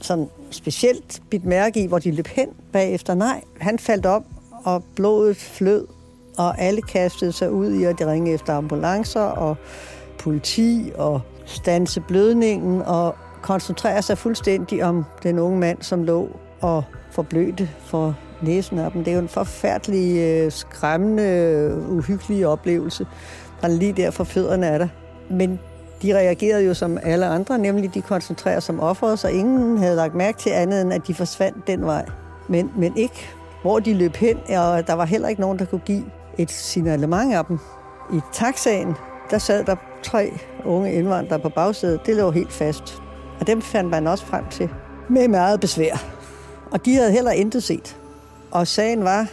sådan 0.00 0.28
specielt 0.50 1.22
bidt 1.30 1.44
mærke 1.44 1.82
i, 1.82 1.86
hvor 1.86 1.98
de 1.98 2.10
løb 2.10 2.26
hen 2.26 2.48
bagefter? 2.72 3.14
Nej, 3.14 3.40
han 3.60 3.78
faldt 3.78 4.06
op, 4.06 4.24
og 4.64 4.84
blodet 4.96 5.36
flød, 5.36 5.86
og 6.38 6.60
alle 6.60 6.82
kastede 6.82 7.32
sig 7.32 7.52
ud 7.52 7.72
i 7.72 7.84
at 7.84 8.06
ringe 8.06 8.32
efter 8.32 8.54
ambulancer 8.54 9.20
og 9.20 9.56
politi 10.18 10.92
og 10.94 11.20
stanse 11.44 12.00
blødningen 12.00 12.82
og 12.82 13.14
koncentrere 13.42 14.02
sig 14.02 14.18
fuldstændig 14.18 14.84
om 14.84 15.04
den 15.22 15.38
unge 15.38 15.58
mand, 15.58 15.82
som 15.82 16.04
lå 16.04 16.28
og 16.60 16.84
forblødte 17.10 17.70
for 17.80 18.16
næsen 18.42 18.78
af 18.78 18.92
dem. 18.92 19.04
Det 19.04 19.10
er 19.10 19.14
jo 19.14 19.22
en 19.22 19.28
forfærdelig, 19.28 20.18
øh, 20.18 20.52
skræmmende, 20.52 21.84
uhyggelig 21.88 22.46
oplevelse. 22.46 23.06
Der 23.60 23.68
er 23.68 23.72
lige 23.72 23.92
der 23.92 24.10
for 24.10 24.24
fødderne 24.24 24.66
af 24.66 24.78
der. 24.78 24.88
Men 25.30 25.60
de 26.02 26.16
reagerede 26.16 26.64
jo 26.64 26.74
som 26.74 26.98
alle 27.02 27.26
andre, 27.26 27.58
nemlig 27.58 27.94
de 27.94 28.02
koncentrerer 28.02 28.60
sig 28.60 28.74
om 28.74 28.80
offeret, 28.80 29.18
så 29.18 29.28
ingen 29.28 29.78
havde 29.78 29.96
lagt 29.96 30.14
mærke 30.14 30.38
til 30.38 30.50
andet, 30.50 30.82
end 30.82 30.92
at 30.92 31.06
de 31.06 31.14
forsvandt 31.14 31.66
den 31.66 31.86
vej. 31.86 32.06
Men, 32.48 32.70
men 32.76 32.96
ikke 32.96 33.28
hvor 33.64 33.78
de 33.80 33.94
løb 33.94 34.16
hen, 34.16 34.36
og 34.48 34.86
der 34.86 34.92
var 34.92 35.04
heller 35.04 35.28
ikke 35.28 35.40
nogen, 35.40 35.58
der 35.58 35.64
kunne 35.64 35.80
give 35.84 36.04
et 36.38 36.50
signalement 36.50 37.34
af 37.34 37.44
dem. 37.44 37.58
I 38.12 38.20
taxaen, 38.32 38.94
der 39.30 39.38
sad 39.38 39.64
der 39.64 39.76
tre 40.02 40.32
unge 40.64 40.92
indvandrere 40.92 41.40
på 41.40 41.48
bagsædet. 41.48 42.00
Det 42.06 42.16
lå 42.16 42.30
helt 42.30 42.52
fast. 42.52 43.02
Og 43.40 43.46
dem 43.46 43.62
fandt 43.62 43.90
man 43.90 44.06
også 44.06 44.24
frem 44.26 44.44
til 44.50 44.68
med 45.08 45.28
meget 45.28 45.60
besvær. 45.60 46.04
Og 46.70 46.84
de 46.84 46.94
havde 46.94 47.12
heller 47.12 47.30
intet 47.30 47.62
set. 47.62 47.96
Og 48.50 48.66
sagen 48.66 49.04
var, 49.04 49.26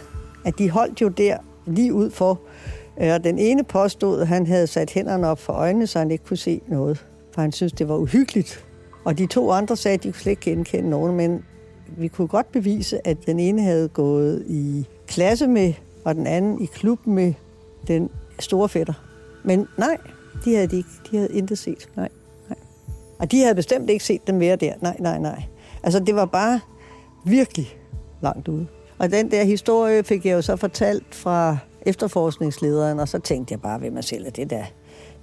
at 0.44 0.58
de 0.58 0.70
holdt 0.70 1.00
jo 1.00 1.08
der 1.08 1.36
lige 1.66 1.94
ud 1.94 2.10
for, 2.10 2.40
øh, 3.00 3.14
og 3.14 3.24
den 3.24 3.38
ene 3.38 3.64
påstod, 3.64 4.20
at 4.20 4.28
han 4.28 4.46
havde 4.46 4.66
sat 4.66 4.90
hænderne 4.90 5.28
op 5.28 5.38
for 5.38 5.52
øjnene, 5.52 5.86
så 5.86 5.98
han 5.98 6.10
ikke 6.10 6.24
kunne 6.24 6.36
se 6.36 6.60
noget. 6.68 7.06
For 7.34 7.40
han 7.40 7.52
syntes, 7.52 7.72
det 7.72 7.88
var 7.88 7.96
uhyggeligt. 7.96 8.64
Og 9.04 9.18
de 9.18 9.26
to 9.26 9.50
andre 9.50 9.76
sagde, 9.76 9.94
at 9.94 10.02
de 10.02 10.08
kunne 10.08 10.20
slet 10.20 10.30
ikke 10.30 10.42
genkende 10.42 10.90
nogen, 10.90 11.16
men 11.16 11.44
vi 11.96 12.08
kunne 12.08 12.28
godt 12.28 12.52
bevise, 12.52 13.06
at 13.06 13.26
den 13.26 13.40
ene 13.40 13.62
havde 13.62 13.88
gået 13.88 14.44
i 14.46 14.86
klasse 15.06 15.46
med, 15.46 15.72
og 16.04 16.14
den 16.14 16.26
anden 16.26 16.62
i 16.62 16.66
klub 16.66 17.06
med 17.06 17.34
den 17.88 18.10
store 18.38 18.68
fætter. 18.68 18.94
Men 19.44 19.66
nej, 19.78 19.96
de 20.44 20.54
havde 20.54 20.66
de 20.66 20.76
ikke. 20.76 20.88
De 21.10 21.16
havde 21.16 21.32
intet 21.32 21.58
set. 21.58 21.88
Nej, 21.96 22.08
nej. 22.48 22.58
Og 23.18 23.32
de 23.32 23.40
havde 23.40 23.54
bestemt 23.54 23.90
ikke 23.90 24.04
set 24.04 24.26
dem 24.26 24.34
mere 24.34 24.56
der. 24.56 24.72
Nej, 24.80 24.96
nej, 24.98 25.18
nej. 25.18 25.42
Altså, 25.82 26.00
det 26.00 26.14
var 26.14 26.24
bare 26.24 26.60
virkelig 27.24 27.76
langt 28.22 28.48
ude. 28.48 28.66
Og 28.98 29.12
den 29.12 29.30
der 29.30 29.44
historie 29.44 30.04
fik 30.04 30.26
jeg 30.26 30.32
jo 30.32 30.42
så 30.42 30.56
fortalt 30.56 31.14
fra 31.14 31.56
efterforskningslederen, 31.86 33.00
og 33.00 33.08
så 33.08 33.18
tænkte 33.18 33.52
jeg 33.52 33.60
bare 33.60 33.80
ved 33.80 33.90
mig 33.90 34.04
selv, 34.04 34.26
at 34.26 34.36
det 34.36 34.50
der, 34.50 34.64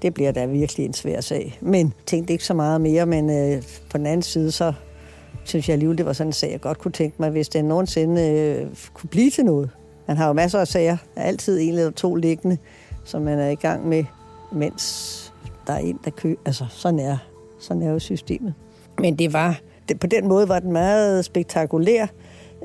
det 0.01 0.13
bliver 0.13 0.31
da 0.31 0.45
virkelig 0.45 0.85
en 0.85 0.93
svær 0.93 1.21
sag. 1.21 1.57
Men 1.61 1.93
tænkte 2.05 2.33
ikke 2.33 2.45
så 2.45 2.53
meget 2.53 2.81
mere, 2.81 3.05
men 3.05 3.29
øh, 3.29 3.63
på 3.89 3.97
den 3.97 4.05
anden 4.05 4.21
side, 4.21 4.51
så 4.51 4.73
synes 5.49 5.69
jeg 5.69 5.73
alligevel, 5.73 5.97
det 5.97 6.05
var 6.05 6.13
sådan 6.13 6.29
en 6.29 6.33
sag, 6.33 6.51
jeg 6.51 6.61
godt 6.61 6.77
kunne 6.77 6.91
tænke 6.91 7.15
mig, 7.19 7.29
hvis 7.29 7.49
den 7.49 7.65
nogensinde 7.65 8.29
øh, 8.29 8.67
kunne 8.93 9.09
blive 9.09 9.29
til 9.29 9.45
noget. 9.45 9.69
Man 10.07 10.17
har 10.17 10.27
jo 10.27 10.33
masser 10.33 10.59
af 10.59 10.67
sager, 10.67 10.97
der 11.15 11.21
er 11.21 11.25
altid 11.25 11.59
en 11.59 11.69
eller 11.69 11.91
to 11.91 12.15
liggende, 12.15 12.57
som 13.03 13.21
man 13.21 13.39
er 13.39 13.49
i 13.49 13.55
gang 13.55 13.87
med, 13.87 14.03
mens 14.51 15.33
der 15.67 15.73
er 15.73 15.77
en, 15.77 15.99
der 16.05 16.11
køber. 16.11 16.41
Altså, 16.45 16.65
sådan 16.69 16.99
er, 16.99 17.17
sådan 17.59 17.81
er 17.81 17.91
jo 17.91 17.99
systemet. 17.99 18.53
Men 18.99 19.15
det 19.15 19.33
var, 19.33 19.59
det, 19.89 19.99
på 19.99 20.07
den 20.07 20.27
måde 20.27 20.49
var 20.49 20.59
den 20.59 20.71
meget 20.71 21.25
spektakulær, 21.25 22.07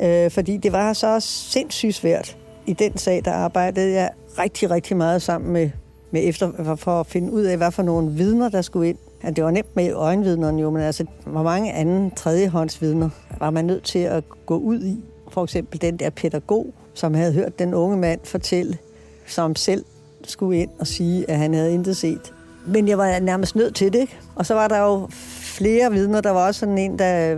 øh, 0.02 0.30
fordi 0.30 0.56
det 0.56 0.72
var 0.72 0.92
så 0.92 1.20
sindssygt 1.20 1.94
svært. 1.94 2.36
I 2.66 2.72
den 2.72 2.96
sag, 2.96 3.22
der 3.24 3.32
arbejdede 3.32 3.92
jeg 3.92 4.10
rigtig, 4.38 4.70
rigtig 4.70 4.96
meget 4.96 5.22
sammen 5.22 5.52
med, 5.52 5.70
med 6.10 6.28
efter, 6.28 6.76
for 6.76 7.00
at 7.00 7.06
finde 7.06 7.32
ud 7.32 7.42
af, 7.42 7.56
hvad 7.56 7.70
for 7.70 7.82
nogle 7.82 8.10
vidner, 8.10 8.48
der 8.48 8.62
skulle 8.62 8.88
ind 8.88 8.98
Ja, 9.24 9.30
det 9.30 9.44
var 9.44 9.50
nemt 9.50 9.76
med 9.76 9.92
øjenvidnerne 9.92 10.62
jo, 10.62 10.70
men 10.70 10.82
altså, 10.82 11.04
hvor 11.26 11.42
mange 11.42 11.72
anden 11.72 12.10
tredjehåndsvidner 12.10 13.10
var 13.38 13.50
man 13.50 13.64
nødt 13.64 13.82
til 13.82 13.98
at 13.98 14.24
gå 14.46 14.56
ud 14.56 14.80
i? 14.80 15.04
For 15.28 15.44
eksempel 15.44 15.80
den 15.80 15.96
der 15.96 16.10
pædagog, 16.10 16.74
som 16.94 17.14
havde 17.14 17.32
hørt 17.32 17.58
den 17.58 17.74
unge 17.74 17.96
mand 17.96 18.20
fortælle, 18.24 18.78
som 19.26 19.56
selv 19.56 19.84
skulle 20.24 20.60
ind 20.60 20.70
og 20.78 20.86
sige, 20.86 21.30
at 21.30 21.38
han 21.38 21.54
havde 21.54 21.74
intet 21.74 21.96
set. 21.96 22.32
Men 22.66 22.88
jeg 22.88 22.98
var 22.98 23.20
nærmest 23.20 23.56
nødt 23.56 23.74
til 23.74 23.92
det, 23.92 23.98
ikke? 23.98 24.18
Og 24.34 24.46
så 24.46 24.54
var 24.54 24.68
der 24.68 24.78
jo 24.78 25.06
flere 25.40 25.92
vidner. 25.92 26.20
Der 26.20 26.30
var 26.30 26.46
også 26.46 26.60
sådan 26.60 26.78
en, 26.78 26.98
der, 26.98 27.36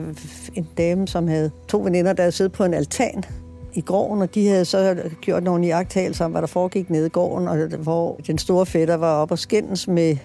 en 0.55 0.69
dame, 0.79 1.09
som 1.09 1.29
havde 1.29 1.51
to 1.69 1.79
veninder, 1.79 2.13
der 2.13 2.23
havde 2.23 2.33
siddet 2.33 2.53
på 2.53 2.65
en 2.65 2.75
altan 2.75 3.25
i 3.75 3.81
gården, 3.81 4.23
og 4.23 4.35
de 4.35 4.49
havde 4.49 4.65
så 4.65 4.97
gjort 5.21 5.43
nogle 5.43 5.67
iagttagelser 5.67 6.25
om, 6.25 6.31
hvad 6.31 6.41
der 6.41 6.47
foregik 6.47 6.91
nede 6.91 7.07
i 7.07 7.11
gården, 7.11 7.49
og 7.49 7.57
hvor 7.67 8.21
den 8.27 8.39
store 8.39 8.67
fætter 8.67 8.95
var 8.95 9.15
op 9.15 9.31
og 9.31 9.39
skændes 9.39 9.89
med 9.89 10.17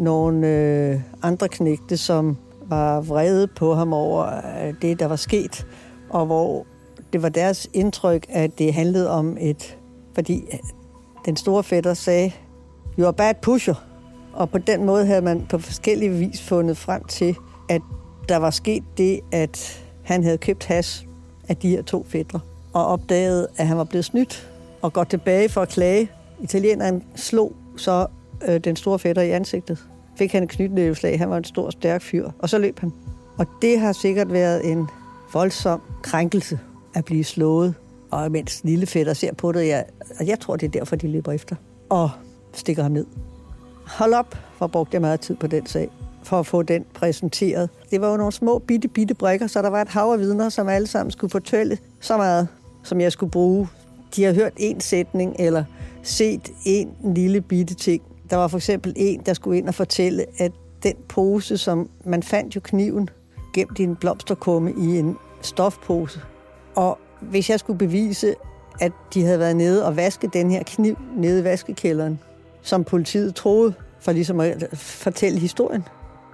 nogle 0.00 0.46
øh, 0.48 1.00
andre 1.22 1.48
knægte, 1.48 1.96
som 1.96 2.36
var 2.66 3.00
vrede 3.00 3.46
på 3.46 3.74
ham 3.74 3.92
over 3.92 4.26
øh, 4.26 4.74
det, 4.82 5.00
der 5.00 5.06
var 5.06 5.16
sket, 5.16 5.66
og 6.10 6.26
hvor 6.26 6.66
det 7.12 7.22
var 7.22 7.28
deres 7.28 7.68
indtryk, 7.72 8.26
at 8.28 8.58
det 8.58 8.74
handlede 8.74 9.10
om 9.10 9.36
et... 9.40 9.76
Fordi 10.14 10.44
øh, 10.52 10.58
den 11.24 11.36
store 11.36 11.62
fætter 11.62 11.94
sagde, 11.94 12.32
you 12.98 13.06
are 13.06 13.12
bad 13.12 13.34
pusher. 13.42 13.74
Og 14.32 14.50
på 14.50 14.58
den 14.58 14.84
måde 14.84 15.06
havde 15.06 15.22
man 15.22 15.46
på 15.50 15.58
forskellige 15.58 16.10
vis 16.10 16.42
fundet 16.42 16.76
frem 16.76 17.04
til, 17.04 17.36
at 17.68 17.82
der 18.28 18.36
var 18.36 18.50
sket 18.50 18.84
det, 18.98 19.20
at 19.32 19.84
han 20.04 20.24
havde 20.24 20.38
købt 20.38 20.64
has 20.64 21.06
af 21.48 21.56
de 21.56 21.68
her 21.68 21.82
to 21.82 22.06
fædre, 22.08 22.40
og 22.72 22.86
opdagede, 22.86 23.48
at 23.56 23.66
han 23.66 23.78
var 23.78 23.84
blevet 23.84 24.04
snydt, 24.04 24.50
og 24.82 24.92
går 24.92 25.04
tilbage 25.04 25.48
for 25.48 25.60
at 25.60 25.68
klage. 25.68 26.10
Italieneren 26.40 27.02
slog 27.16 27.52
så 27.76 28.06
øh, 28.48 28.60
den 28.60 28.76
store 28.76 28.98
fætter 28.98 29.22
i 29.22 29.30
ansigtet. 29.30 29.78
Fik 30.16 30.32
han 30.32 30.42
et 30.42 30.48
knytnæveslag. 30.48 31.18
Han 31.18 31.30
var 31.30 31.36
en 31.36 31.44
stor, 31.44 31.70
stærk 31.70 32.02
fyr. 32.02 32.30
Og 32.38 32.48
så 32.48 32.58
løb 32.58 32.78
han. 32.78 32.92
Og 33.38 33.46
det 33.62 33.80
har 33.80 33.92
sikkert 33.92 34.32
været 34.32 34.72
en 34.72 34.88
voldsom 35.32 35.80
krænkelse 36.02 36.58
at 36.94 37.04
blive 37.04 37.24
slået. 37.24 37.74
Og 38.10 38.32
mens 38.32 38.60
lille 38.64 38.86
fætter 38.86 39.14
ser 39.14 39.34
på 39.34 39.52
det, 39.52 39.66
jeg, 39.68 39.84
og 40.20 40.26
jeg 40.26 40.40
tror, 40.40 40.56
det 40.56 40.66
er 40.66 40.70
derfor, 40.70 40.96
de 40.96 41.08
løber 41.08 41.32
efter. 41.32 41.56
Og 41.88 42.10
stikker 42.52 42.82
ham 42.82 42.92
ned. 42.92 43.06
Hold 43.86 44.14
op, 44.14 44.38
hvor 44.58 44.66
brugte 44.66 44.94
jeg 44.94 45.00
meget 45.00 45.20
tid 45.20 45.36
på 45.36 45.46
den 45.46 45.66
sag 45.66 45.90
for 46.22 46.38
at 46.38 46.46
få 46.46 46.62
den 46.62 46.84
præsenteret. 46.94 47.70
Det 47.90 48.00
var 48.00 48.10
jo 48.10 48.16
nogle 48.16 48.32
små, 48.32 48.58
bitte, 48.58 48.88
bitte 48.88 49.14
brækker, 49.14 49.46
så 49.46 49.62
der 49.62 49.70
var 49.70 49.82
et 49.82 49.88
hav 49.88 50.04
af 50.12 50.18
vidner, 50.18 50.48
som 50.48 50.68
alle 50.68 50.86
sammen 50.86 51.10
skulle 51.10 51.30
fortælle 51.30 51.78
så 52.00 52.16
meget, 52.16 52.48
som 52.82 53.00
jeg 53.00 53.12
skulle 53.12 53.30
bruge. 53.30 53.68
De 54.16 54.24
har 54.24 54.32
hørt 54.32 54.52
en 54.56 54.80
sætning, 54.80 55.36
eller 55.38 55.64
set 56.02 56.52
en 56.64 56.88
lille 57.14 57.40
bitte 57.40 57.74
ting, 57.74 58.02
der 58.30 58.36
var 58.36 58.48
for 58.48 58.58
eksempel 58.58 58.92
en, 58.96 59.22
der 59.26 59.34
skulle 59.34 59.58
ind 59.58 59.68
og 59.68 59.74
fortælle, 59.74 60.24
at 60.38 60.52
den 60.82 60.94
pose, 61.08 61.58
som 61.58 61.90
man 62.04 62.22
fandt 62.22 62.56
jo 62.56 62.60
kniven 62.60 63.08
gemt 63.54 63.78
i 63.78 63.82
en 63.82 63.96
blomsterkumme 63.96 64.72
i 64.78 64.98
en 64.98 65.16
stofpose. 65.42 66.20
Og 66.74 66.98
hvis 67.20 67.50
jeg 67.50 67.60
skulle 67.60 67.78
bevise, 67.78 68.34
at 68.80 68.92
de 69.14 69.24
havde 69.24 69.38
været 69.38 69.56
nede 69.56 69.86
og 69.86 69.96
vaske 69.96 70.28
den 70.32 70.50
her 70.50 70.62
kniv 70.62 70.96
nede 71.16 71.40
i 71.40 71.44
vaskekælderen, 71.44 72.20
som 72.62 72.84
politiet 72.84 73.34
troede, 73.34 73.74
for 74.00 74.12
ligesom 74.12 74.40
at 74.40 74.68
fortælle 74.74 75.38
historien. 75.38 75.84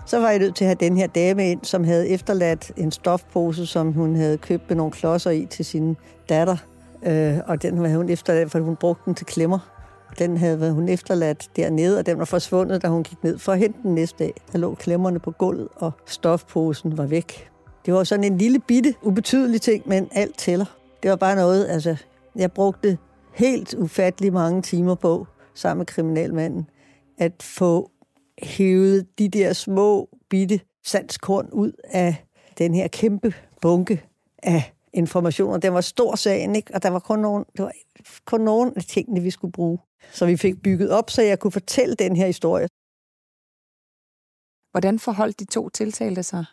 Så 0.07 0.21
var 0.21 0.31
jeg 0.31 0.39
nødt 0.39 0.57
til 0.57 0.65
at 0.65 0.69
have 0.69 0.91
den 0.91 0.97
her 0.97 1.07
dame 1.07 1.51
ind, 1.51 1.61
som 1.63 1.85
havde 1.85 2.09
efterladt 2.09 2.73
en 2.77 2.93
stofpose, 2.93 3.67
som 3.67 3.93
hun 3.93 4.17
havde 4.17 4.39
købt 4.39 4.63
med 4.69 4.77
nogle 4.77 4.93
klodser 4.93 5.31
i 5.31 5.47
til 5.51 5.65
sin 5.65 5.97
datter. 6.29 6.57
Øh, 7.03 7.39
og 7.47 7.63
den 7.63 7.77
havde 7.77 7.97
hun 7.97 8.09
efterladt, 8.09 8.51
for 8.51 8.59
hun 8.59 8.77
brugte 8.77 9.03
den 9.07 9.15
til 9.15 9.27
klemmer. 9.27 9.76
Den 10.19 10.37
havde 10.37 10.73
hun 10.73 10.89
efterladt 10.89 11.51
dernede, 11.57 11.99
og 11.99 12.07
den 12.07 12.19
var 12.19 12.25
forsvundet, 12.25 12.83
da 12.83 12.89
hun 12.89 13.03
gik 13.03 13.25
ned 13.25 13.39
for 13.39 13.53
at 13.53 13.59
hente 13.59 13.79
den 13.83 13.95
næste 13.95 14.19
dag. 14.19 14.35
Der 14.53 14.59
lå 14.59 14.75
klemmerne 14.75 15.19
på 15.19 15.31
gulvet, 15.31 15.69
og 15.77 15.93
stofposen 16.07 16.99
var 16.99 17.07
væk. 17.07 17.51
Det 17.87 17.95
var 17.95 18.05
sådan 18.05 18.25
en 18.25 18.39
lille 18.39 18.59
bitte, 18.59 18.95
ubetydelig 19.03 19.61
ting, 19.61 19.89
men 19.89 20.09
alt 20.13 20.39
tæller. 20.39 20.67
Det 21.03 21.11
var 21.11 21.17
bare 21.17 21.37
noget, 21.37 21.69
altså, 21.69 21.97
jeg 22.37 22.53
brugte 22.53 22.99
helt 23.35 23.75
ufattelig 23.75 24.33
mange 24.33 24.63
timer 24.63 24.95
på, 24.95 25.27
sammen 25.55 25.79
med 25.79 25.87
kriminalmanden, 25.87 26.71
at 27.19 27.43
få 27.43 27.91
hævet 28.43 29.07
de 29.19 29.29
der 29.29 29.53
små, 29.53 30.09
bitte 30.31 30.61
sandskorn 30.85 31.49
ud 31.53 31.73
af 31.85 32.17
den 32.59 32.75
her 32.75 32.89
kæmpe 32.89 33.35
bunke 33.61 34.05
af 34.43 34.73
informationer. 34.93 35.59
Den 35.59 35.75
var 35.75 35.81
stor 35.81 36.15
sagen, 36.15 36.57
ikke? 36.57 36.75
og 36.75 36.83
der 36.83 36.91
var 36.91 36.99
kun 36.99 37.19
nogen, 37.19 37.45
det 37.57 37.65
var 37.65 37.73
kun 38.25 38.41
nogen 38.41 38.73
af 38.77 38.83
tingene, 38.83 39.21
vi 39.21 39.31
skulle 39.31 39.53
bruge. 39.53 39.79
Så 40.13 40.27
vi 40.27 40.37
fik 40.37 40.63
bygget 40.63 40.91
op, 40.91 41.11
så 41.11 41.23
jeg 41.23 41.39
kunne 41.39 41.53
fortælle 41.53 41.95
den 41.95 42.17
her 42.17 42.27
historie. 42.27 42.69
Hvordan 44.71 44.99
forholdt 44.99 45.41
de 45.41 45.45
to 45.45 45.69
tiltalte 45.69 46.23
sig? 46.23 46.45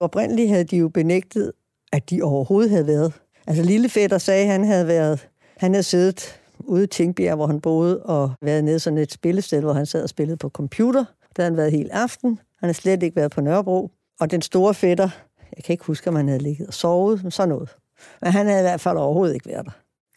Oprindeligt 0.00 0.48
havde 0.48 0.64
de 0.64 0.76
jo 0.76 0.88
benægtet, 0.88 1.52
at 1.92 2.10
de 2.10 2.22
overhovedet 2.22 2.70
havde 2.70 2.86
været. 2.86 3.12
Altså 3.46 3.62
lille 3.62 3.88
fætter 3.88 4.18
sagde, 4.18 4.44
at 4.44 4.52
han 4.52 4.64
havde 4.64 4.86
været, 4.86 5.28
han 5.56 5.72
havde 5.72 5.82
siddet 5.82 6.40
ude 6.58 6.84
i 6.84 6.86
Tingbjerg, 6.86 7.36
hvor 7.36 7.46
han 7.46 7.60
boede, 7.60 8.02
og 8.02 8.32
været 8.40 8.64
nede 8.64 8.78
sådan 8.80 8.98
et 8.98 9.12
spillested, 9.12 9.60
hvor 9.60 9.72
han 9.72 9.86
sad 9.86 10.02
og 10.02 10.08
spillede 10.08 10.36
på 10.36 10.48
computer. 10.48 11.04
Der 11.36 11.42
havde 11.42 11.50
han 11.50 11.56
været 11.56 11.72
hele 11.72 11.94
aften. 11.94 12.28
Han 12.30 12.66
havde 12.66 12.74
slet 12.74 13.02
ikke 13.02 13.16
været 13.16 13.30
på 13.30 13.40
Nørrebro. 13.40 13.90
Og 14.20 14.30
den 14.30 14.42
store 14.42 14.74
fætter, 14.74 15.08
jeg 15.56 15.64
kan 15.64 15.72
ikke 15.72 15.84
huske, 15.84 16.08
om 16.10 16.16
han 16.16 16.28
havde 16.28 16.42
ligget 16.42 16.66
og 16.66 16.74
sovet, 16.74 17.22
men 17.22 17.30
sådan 17.30 17.48
noget. 17.48 17.76
Men 18.20 18.32
han 18.32 18.46
havde 18.46 18.60
i 18.60 18.62
hvert 18.62 18.80
fald 18.80 18.96
overhovedet 18.96 19.34
ikke 19.34 19.48
været 19.48 19.66
der. 19.66 19.72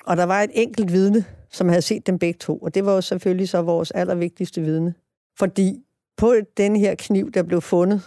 Og 0.05 0.17
der 0.17 0.23
var 0.23 0.41
et 0.41 0.51
enkelt 0.53 0.91
vidne, 0.91 1.25
som 1.51 1.69
havde 1.69 1.81
set 1.81 2.07
dem 2.07 2.19
begge 2.19 2.37
to, 2.37 2.57
og 2.57 2.75
det 2.75 2.85
var 2.85 2.93
jo 2.93 3.01
selvfølgelig 3.01 3.49
så 3.49 3.61
vores 3.61 3.91
allervigtigste 3.91 4.61
vidne. 4.61 4.93
Fordi 5.39 5.83
på 6.17 6.33
den 6.57 6.75
her 6.75 6.95
kniv, 6.95 7.31
der 7.31 7.43
blev 7.43 7.61
fundet, 7.61 8.01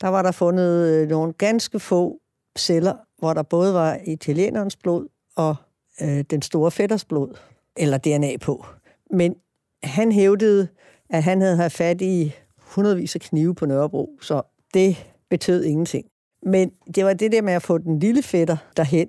der 0.00 0.08
var 0.08 0.22
der 0.22 0.32
fundet 0.32 0.88
øh, 0.88 1.08
nogle 1.08 1.32
ganske 1.32 1.80
få 1.80 2.18
celler, 2.58 2.94
hvor 3.18 3.34
der 3.34 3.42
både 3.42 3.74
var 3.74 3.98
italienerens 4.06 4.76
blod 4.76 5.08
og 5.36 5.56
øh, 6.02 6.24
den 6.30 6.42
store 6.42 6.70
fætters 6.70 7.04
blod, 7.04 7.38
eller 7.76 7.98
DNA 7.98 8.36
på. 8.36 8.66
Men 9.10 9.34
han 9.82 10.12
hævdede, 10.12 10.68
at 11.10 11.22
han 11.22 11.40
havde 11.40 11.56
haft 11.56 11.76
fat 11.76 12.00
i 12.00 12.32
hundredvis 12.58 13.14
af 13.14 13.20
knive 13.20 13.54
på 13.54 13.66
Nørrebro, 13.66 14.18
så 14.20 14.42
det 14.74 15.06
betød 15.30 15.64
ingenting. 15.64 16.06
Men 16.42 16.70
det 16.94 17.04
var 17.04 17.12
det 17.12 17.32
der 17.32 17.42
med 17.42 17.52
at 17.52 17.62
få 17.62 17.78
den 17.78 17.98
lille 17.98 18.22
fætter 18.22 18.56
derhen. 18.76 19.08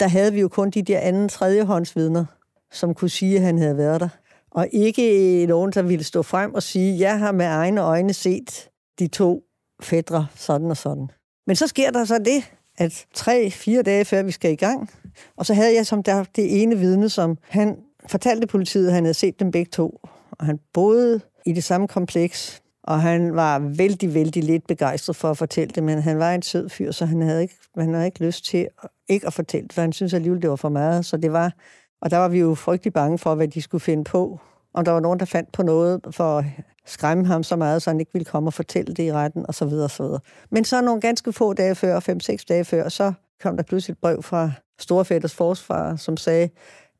Der 0.00 0.08
havde 0.08 0.32
vi 0.32 0.40
jo 0.40 0.48
kun 0.48 0.70
de 0.70 0.82
der 0.82 0.98
anden 0.98 1.28
tredjehåndsvidner, 1.28 2.24
som 2.72 2.94
kunne 2.94 3.10
sige, 3.10 3.36
at 3.36 3.42
han 3.42 3.58
havde 3.58 3.76
været 3.76 4.00
der. 4.00 4.08
Og 4.50 4.68
ikke 4.72 5.46
nogen, 5.46 5.72
der 5.72 5.82
ville 5.82 6.04
stå 6.04 6.22
frem 6.22 6.54
og 6.54 6.62
sige, 6.62 6.98
jeg 6.98 7.18
har 7.18 7.32
med 7.32 7.46
egne 7.46 7.80
øjne 7.80 8.12
set 8.12 8.68
de 8.98 9.06
to 9.06 9.42
fædre 9.82 10.26
sådan 10.34 10.70
og 10.70 10.76
sådan. 10.76 11.10
Men 11.46 11.56
så 11.56 11.66
sker 11.66 11.90
der 11.90 12.04
så 12.04 12.18
det, 12.18 12.52
at 12.78 13.06
tre-fire 13.14 13.82
dage 13.82 14.04
før 14.04 14.22
vi 14.22 14.30
skal 14.30 14.52
i 14.52 14.56
gang, 14.56 14.90
og 15.36 15.46
så 15.46 15.54
havde 15.54 15.74
jeg 15.74 15.86
som 15.86 16.02
der 16.02 16.24
det 16.36 16.62
ene 16.62 16.78
vidne, 16.78 17.08
som 17.08 17.38
han 17.48 17.76
fortalte 18.06 18.46
politiet, 18.46 18.86
at 18.86 18.94
han 18.94 19.04
havde 19.04 19.14
set 19.14 19.40
dem 19.40 19.50
begge 19.50 19.70
to. 19.70 20.00
Og 20.30 20.46
han 20.46 20.58
boede 20.72 21.20
i 21.46 21.52
det 21.52 21.64
samme 21.64 21.88
kompleks, 21.88 22.62
og 22.82 23.00
han 23.00 23.34
var 23.34 23.58
vældig, 23.58 24.14
vældig 24.14 24.44
lidt 24.44 24.66
begejstret 24.66 25.16
for 25.16 25.30
at 25.30 25.38
fortælle 25.38 25.72
det, 25.74 25.82
men 25.82 26.02
han 26.02 26.18
var 26.18 26.34
en 26.34 26.42
sød 26.42 26.68
fyr, 26.68 26.90
så 26.90 27.06
han 27.06 27.22
havde 27.22 27.42
ikke, 27.42 27.54
han 27.78 27.94
havde 27.94 28.06
ikke 28.06 28.24
lyst 28.24 28.44
til 28.44 28.68
ikke 29.08 29.26
at 29.26 29.32
fortælle 29.32 29.66
det, 29.66 29.72
for 29.72 29.80
han 29.80 29.92
synes 29.92 30.14
alligevel, 30.14 30.42
det 30.42 30.50
var 30.50 30.56
for 30.56 30.68
meget. 30.68 31.04
Så 31.04 31.16
det 31.16 31.32
var, 31.32 31.52
og 32.00 32.10
der 32.10 32.16
var 32.16 32.28
vi 32.28 32.38
jo 32.38 32.54
frygtelig 32.54 32.92
bange 32.92 33.18
for, 33.18 33.34
hvad 33.34 33.48
de 33.48 33.62
skulle 33.62 33.80
finde 33.80 34.04
på. 34.04 34.40
Om 34.74 34.84
der 34.84 34.92
var 34.92 35.00
nogen, 35.00 35.20
der 35.20 35.26
fandt 35.26 35.52
på 35.52 35.62
noget 35.62 36.00
for 36.10 36.38
at 36.38 36.44
skræmme 36.86 37.26
ham 37.26 37.42
så 37.42 37.56
meget, 37.56 37.82
så 37.82 37.90
han 37.90 38.00
ikke 38.00 38.12
ville 38.12 38.24
komme 38.24 38.48
og 38.48 38.54
fortælle 38.54 38.94
det 38.94 39.02
i 39.02 39.12
retten, 39.12 39.44
og 39.48 39.54
så 39.54 39.64
videre, 39.64 39.84
og 39.84 39.90
så 39.90 40.02
videre. 40.02 40.20
Men 40.50 40.64
så 40.64 40.80
nogle 40.80 41.00
ganske 41.00 41.32
få 41.32 41.52
dage 41.52 41.74
før, 41.74 42.00
fem-seks 42.00 42.44
dage 42.44 42.64
før, 42.64 42.88
så 42.88 43.12
kom 43.42 43.56
der 43.56 43.62
pludselig 43.62 43.92
et 43.92 43.98
brev 43.98 44.22
fra 44.22 44.50
Storfætters 44.78 45.34
forsvar, 45.34 45.96
som 45.96 46.16
sagde, 46.16 46.48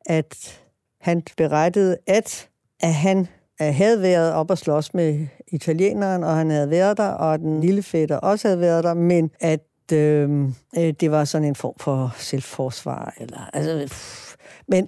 at 0.05 0.61
han 1.01 1.23
berettede, 1.37 1.97
at, 2.07 2.49
at 2.79 2.93
han 2.93 3.27
havde 3.59 4.01
været 4.01 4.33
op 4.33 4.51
og 4.51 4.57
slås 4.57 4.93
med 4.93 5.27
italieneren, 5.47 6.23
og 6.23 6.35
han 6.35 6.49
havde 6.49 6.69
været 6.69 6.97
der, 6.97 7.09
og 7.09 7.39
den 7.39 7.61
lille 7.61 7.83
fætter 7.83 8.17
også 8.17 8.47
havde 8.47 8.59
været 8.59 8.83
der, 8.83 8.93
men 8.93 9.31
at 9.39 9.61
øh, 9.93 10.53
det 10.73 11.11
var 11.11 11.25
sådan 11.25 11.47
en 11.47 11.55
form 11.55 11.75
for 11.79 12.15
selvforsvar. 12.17 13.13
Eller, 13.17 13.49
altså, 13.53 13.87
pff 13.87 14.30
men 14.67 14.87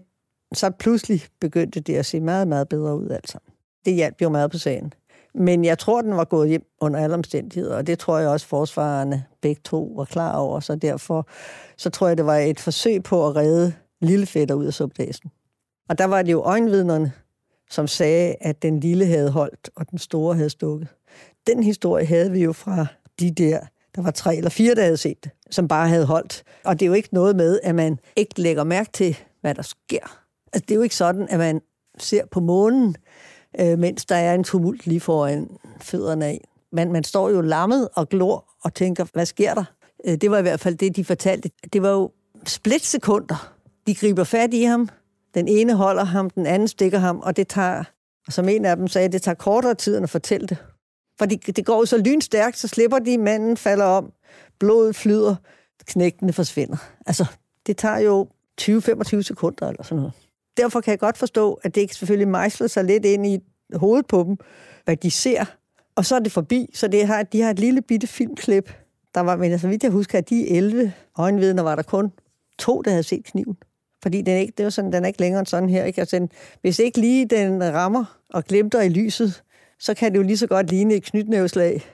så 0.53 0.69
pludselig 0.69 1.21
begyndte 1.41 1.79
det 1.79 1.95
at 1.95 2.05
se 2.05 2.19
meget, 2.19 2.47
meget 2.47 2.69
bedre 2.69 2.97
ud 2.97 3.09
altså. 3.09 3.37
Det 3.85 3.93
hjalp 3.93 4.21
jo 4.21 4.29
meget 4.29 4.51
på 4.51 4.57
sagen. 4.57 4.93
Men 5.35 5.65
jeg 5.65 5.79
tror, 5.79 6.01
den 6.01 6.17
var 6.17 6.23
gået 6.23 6.49
hjem 6.49 6.65
under 6.81 6.99
alle 6.99 7.13
omstændigheder, 7.13 7.75
og 7.75 7.87
det 7.87 7.99
tror 7.99 8.17
jeg 8.17 8.29
også, 8.29 8.47
forsvarerne 8.47 9.25
begge 9.41 9.61
to 9.63 9.93
var 9.95 10.05
klar 10.05 10.35
over, 10.35 10.59
så 10.59 10.75
derfor 10.75 11.27
så 11.77 11.89
tror 11.89 12.07
jeg, 12.07 12.17
det 12.17 12.25
var 12.25 12.37
et 12.37 12.59
forsøg 12.59 13.03
på 13.03 13.27
at 13.27 13.35
redde 13.35 13.73
lillefætter 14.01 14.55
ud 14.55 14.65
af 14.65 14.73
subdagen. 14.73 15.31
Og 15.89 15.97
der 15.97 16.05
var 16.05 16.21
det 16.21 16.31
jo 16.31 16.41
øjenvidnerne, 16.41 17.11
som 17.69 17.87
sagde, 17.87 18.35
at 18.41 18.61
den 18.61 18.79
lille 18.79 19.05
havde 19.05 19.31
holdt, 19.31 19.69
og 19.75 19.89
den 19.91 19.99
store 19.99 20.35
havde 20.35 20.49
stukket. 20.49 20.87
Den 21.47 21.63
historie 21.63 22.05
havde 22.05 22.31
vi 22.31 22.43
jo 22.43 22.53
fra 22.53 22.85
de 23.19 23.31
der, 23.31 23.59
der 23.95 24.01
var 24.01 24.11
tre 24.11 24.35
eller 24.35 24.49
fire, 24.49 24.75
der 24.75 24.83
havde 24.83 24.97
set 24.97 25.23
det, 25.23 25.31
som 25.51 25.67
bare 25.67 25.89
havde 25.89 26.05
holdt. 26.05 26.43
Og 26.63 26.79
det 26.79 26.85
er 26.85 26.87
jo 26.87 26.93
ikke 26.93 27.09
noget 27.11 27.35
med, 27.35 27.59
at 27.63 27.75
man 27.75 27.99
ikke 28.15 28.41
lægger 28.41 28.63
mærke 28.63 28.89
til, 28.93 29.17
hvad 29.43 29.55
der 29.55 29.61
sker. 29.61 30.19
Altså, 30.53 30.65
det 30.67 30.71
er 30.71 30.75
jo 30.75 30.81
ikke 30.81 30.95
sådan, 30.95 31.27
at 31.29 31.39
man 31.39 31.61
ser 31.97 32.25
på 32.31 32.39
månen, 32.39 32.95
øh, 33.59 33.79
mens 33.79 34.05
der 34.05 34.15
er 34.15 34.33
en 34.35 34.43
tumult 34.43 34.87
lige 34.87 34.99
foran 34.99 35.49
fødderne 35.81 36.25
af. 36.25 36.47
Man, 36.71 36.91
man 36.91 37.03
står 37.03 37.29
jo 37.29 37.41
lammet 37.41 37.89
og 37.95 38.09
glor 38.09 38.49
og 38.63 38.73
tænker, 38.73 39.05
hvad 39.13 39.25
sker 39.25 39.53
der? 39.53 39.63
Øh, 40.05 40.15
det 40.15 40.31
var 40.31 40.37
i 40.37 40.41
hvert 40.41 40.59
fald 40.59 40.75
det, 40.75 40.95
de 40.95 41.05
fortalte. 41.05 41.51
Det 41.73 41.81
var 41.81 41.89
jo 41.89 42.11
splitsekunder. 42.45 43.53
De 43.87 43.95
griber 43.95 44.23
fat 44.23 44.53
i 44.53 44.63
ham, 44.63 44.89
den 45.33 45.47
ene 45.47 45.73
holder 45.73 46.03
ham, 46.03 46.29
den 46.29 46.45
anden 46.45 46.67
stikker 46.67 46.99
ham, 46.99 47.19
og 47.19 47.37
det 47.37 47.47
tager, 47.47 47.83
som 48.29 48.49
en 48.49 48.65
af 48.65 48.75
dem 48.75 48.87
sagde, 48.87 49.11
det 49.11 49.21
tager 49.21 49.35
kortere 49.35 49.75
tid 49.75 49.95
end 49.95 50.03
at 50.03 50.09
fortælle 50.09 50.47
det. 50.47 50.57
Fordi 51.19 51.35
det 51.35 51.65
går 51.65 51.77
jo 51.77 51.85
så 51.85 51.97
lynstærkt, 51.97 52.57
så 52.57 52.67
slipper 52.67 52.99
de, 52.99 53.17
manden 53.17 53.57
falder 53.57 53.85
om, 53.85 54.11
blodet 54.59 54.95
flyder, 54.95 55.35
knægtene 55.85 56.33
forsvinder. 56.33 56.77
Altså, 57.05 57.25
det 57.67 57.77
tager 57.77 57.97
jo 57.97 58.27
20-25 58.61 59.21
sekunder 59.21 59.67
eller 59.67 59.83
sådan 59.83 59.97
noget. 59.97 60.13
Derfor 60.57 60.81
kan 60.81 60.91
jeg 60.91 60.99
godt 60.99 61.17
forstå, 61.17 61.53
at 61.53 61.75
det 61.75 61.81
ikke 61.81 61.95
selvfølgelig 61.95 62.27
mejsler 62.27 62.67
sig 62.67 62.83
lidt 62.83 63.05
ind 63.05 63.27
i 63.27 63.39
hovedet 63.75 64.07
på 64.07 64.23
dem, 64.23 64.37
hvad 64.85 64.97
de 64.97 65.11
ser. 65.11 65.45
Og 65.95 66.05
så 66.05 66.15
er 66.15 66.19
det 66.19 66.31
forbi, 66.31 66.69
så 66.73 66.87
det 66.87 67.07
har, 67.07 67.23
de 67.23 67.41
har 67.41 67.49
et 67.49 67.59
lille 67.59 67.81
bitte 67.81 68.07
filmklip. 68.07 68.73
Der 69.15 69.21
var, 69.21 69.35
men 69.35 69.51
altså, 69.51 69.61
så 69.61 69.67
vidt 69.67 69.83
jeg 69.83 69.91
husker, 69.91 70.17
at 70.17 70.29
de 70.29 70.49
11 70.49 70.93
øjenvidner 71.17 71.63
var 71.63 71.75
der 71.75 71.83
kun 71.83 72.11
to, 72.59 72.81
der 72.81 72.91
havde 72.91 73.03
set 73.03 73.25
kniven. 73.25 73.57
Fordi 74.03 74.21
den 74.21 74.37
ikke, 74.37 74.53
det 74.57 74.63
var 74.63 74.69
sådan, 74.69 74.93
den 74.93 75.03
er 75.03 75.07
ikke 75.07 75.19
længere 75.19 75.39
end 75.39 75.47
sådan 75.47 75.69
her. 75.69 75.83
Ikke? 75.83 76.01
Altså, 76.01 76.15
den, 76.15 76.29
hvis 76.61 76.79
ikke 76.79 76.99
lige 76.99 77.25
den 77.25 77.73
rammer 77.73 78.19
og 78.29 78.45
glimter 78.45 78.81
i 78.81 78.89
lyset, 78.89 79.43
så 79.79 79.93
kan 79.93 80.11
det 80.11 80.17
jo 80.17 80.23
lige 80.23 80.37
så 80.37 80.47
godt 80.47 80.69
ligne 80.69 80.93
et 80.93 81.03
knytnæveslag. 81.03 81.85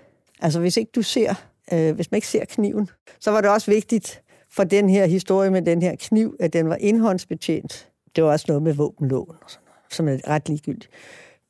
Altså 0.42 0.60
hvis 0.60 0.78
ikke 0.78 0.92
du 0.96 1.02
ser, 1.02 1.34
øh, 1.74 1.96
hvis 1.96 2.12
man 2.12 2.18
ikke 2.18 2.28
ser 2.28 2.46
kniven, 2.46 2.90
så 3.20 3.32
var 3.32 3.42
det 3.42 3.50
også 3.50 3.72
vigtigt 3.72 4.22
for 4.52 4.64
den 4.64 4.90
her 4.90 5.06
historie 5.06 5.52
med 5.52 5.62
den 5.62 5.82
her 5.82 5.96
kniv, 5.96 6.36
at 6.40 6.54
den 6.54 6.70
var 6.70 6.76
indhåndsbetjent. 6.76 7.90
Det 8.16 8.24
var 8.24 8.32
også 8.32 8.46
noget 8.48 8.64
med 8.64 8.74
våbenlån, 8.74 9.36
og 9.42 9.50
sådan 9.52 9.66
noget, 9.66 10.22
som 10.22 10.30
er 10.30 10.34
ret 10.34 10.50
ligegyldigt. 10.50 10.90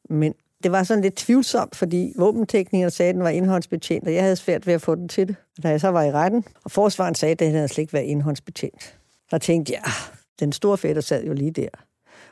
Men 0.09 0.33
det 0.63 0.71
var 0.71 0.83
sådan 0.83 1.03
lidt 1.03 1.15
tvivlsomt, 1.15 1.75
fordi 1.75 2.13
våbenteknikeren 2.17 2.91
sagde, 2.91 3.09
at 3.09 3.15
den 3.15 3.23
var 3.23 3.29
indhåndsbetjent, 3.29 4.07
og 4.07 4.13
jeg 4.13 4.23
havde 4.23 4.35
svært 4.35 4.67
ved 4.67 4.73
at 4.73 4.81
få 4.81 4.95
den 4.95 5.07
til 5.07 5.27
det. 5.27 5.35
Og 5.57 5.63
da 5.63 5.69
jeg 5.69 5.81
så 5.81 5.87
var 5.87 6.03
i 6.03 6.11
retten, 6.11 6.45
og 6.63 6.71
forsvaren 6.71 7.15
sagde, 7.15 7.31
at 7.31 7.39
den 7.39 7.51
havde 7.51 7.67
slet 7.67 7.81
ikke 7.81 7.93
været 7.93 8.03
indhåndsbetjent, 8.03 8.99
der 9.31 9.37
tænkte 9.37 9.73
jeg, 9.73 9.81
ah, 9.85 10.15
den 10.39 10.51
store 10.51 10.77
fætter 10.77 11.01
sad 11.01 11.23
jo 11.23 11.33
lige 11.33 11.51
der, 11.51 11.69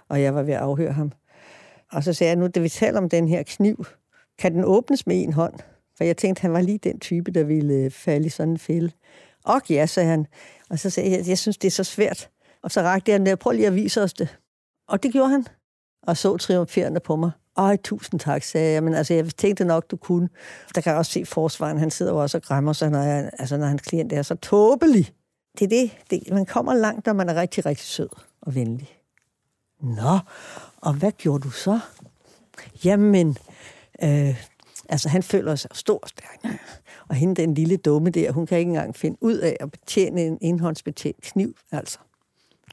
og 0.10 0.22
jeg 0.22 0.36
var 0.36 0.44
ved 0.44 0.54
at 0.54 0.60
afhøre 0.60 0.92
ham. 0.92 1.12
Og 1.92 2.04
så 2.04 2.14
sagde 2.14 2.30
jeg, 2.30 2.38
nu 2.38 2.48
da 2.48 2.60
vi 2.60 2.70
taler 2.70 2.98
om 2.98 3.10
den 3.10 3.28
her 3.28 3.44
kniv, 3.44 3.86
kan 4.38 4.54
den 4.54 4.64
åbnes 4.66 5.08
med 5.08 5.24
en 5.24 5.34
hånd? 5.34 5.54
For 5.98 6.04
jeg 6.04 6.18
tænkte, 6.18 6.42
han 6.42 6.54
var 6.54 6.62
lige 6.62 6.78
den 6.78 7.00
type, 7.00 7.32
der 7.32 7.44
ville 7.44 7.74
øh, 7.74 7.92
falde 7.92 8.26
i 8.26 8.30
sådan 8.30 8.52
en 8.52 8.58
fælde. 8.58 8.92
Og 9.46 9.62
ja, 9.70 9.86
sagde 9.86 10.10
han. 10.10 10.28
Og 10.70 10.80
så 10.80 10.90
sagde 10.90 11.12
jeg, 11.12 11.28
jeg 11.28 11.38
synes, 11.38 11.58
det 11.58 11.68
er 11.68 11.72
så 11.72 11.84
svært. 11.84 12.30
Og 12.64 12.72
så 12.72 12.82
rakte 12.82 13.12
jeg 13.12 13.20
den 13.20 13.38
prøv 13.38 13.52
lige 13.52 13.68
at 13.68 13.76
vise 13.76 14.04
os 14.04 14.14
det. 14.14 14.38
Og 14.88 15.04
det 15.04 15.12
gjorde 15.12 15.30
han. 15.30 15.48
Og 16.04 16.18
så 16.18 16.38
triumferende 16.38 17.00
på 17.00 17.16
mig. 17.16 17.32
Ej, 17.58 17.78
tusind 17.84 18.20
tak, 18.20 18.44
sagde 18.44 18.74
jeg. 18.74 18.84
Men 18.84 18.94
altså, 18.94 19.14
jeg 19.14 19.26
tænkte 19.26 19.66
nok, 19.66 19.92
du 19.92 19.98
kunne. 19.98 20.30
Der 20.76 20.82
kan 20.82 20.90
jeg 20.90 20.98
også 20.98 21.12
se 21.12 21.26
forsvaren. 21.26 21.78
Han 21.78 21.92
sidder 21.92 22.12
jo 22.12 22.22
også 22.22 22.38
og 22.38 22.44
græmmer 22.44 22.74
sig, 22.74 22.90
når, 22.90 23.02
jeg, 23.02 23.30
altså, 23.40 23.58
når 23.58 23.66
hans 23.66 23.82
klient 23.82 24.14
er 24.14 24.22
så 24.22 24.36
tåbelig 24.36 25.14
det 25.60 25.66
er 25.66 25.70
det. 25.70 25.92
det. 26.10 26.34
Man 26.34 26.46
kommer 26.46 26.74
langt, 26.74 27.06
når 27.06 27.14
man 27.14 27.30
er 27.30 27.36
rigtig, 27.36 27.66
rigtig 27.66 27.86
sød 27.86 28.10
og 28.42 28.56
venlig. 28.56 28.90
Nå, 29.82 30.20
og 30.78 30.94
hvad 30.94 31.12
gjorde 31.12 31.44
du 31.44 31.50
så? 31.50 31.80
Jamen, 32.86 33.38
øh, 34.04 34.44
altså 34.90 35.10
han 35.10 35.24
føler 35.24 35.56
sig 35.56 35.70
stor 35.74 36.00
og 36.04 36.10
stærk. 36.10 36.60
Og 37.10 37.16
hende, 37.16 37.36
den 37.36 37.54
lille 37.54 37.78
dumme 37.78 38.10
der, 38.10 38.32
hun 38.32 38.46
kan 38.46 38.58
ikke 38.58 38.70
engang 38.70 38.96
finde 38.96 39.18
ud 39.22 39.38
af 39.38 39.58
at 39.60 39.72
betjene 39.72 40.22
en 40.22 40.38
indhåndsbetjent 40.42 41.22
kniv. 41.22 41.56
Altså, 41.72 42.00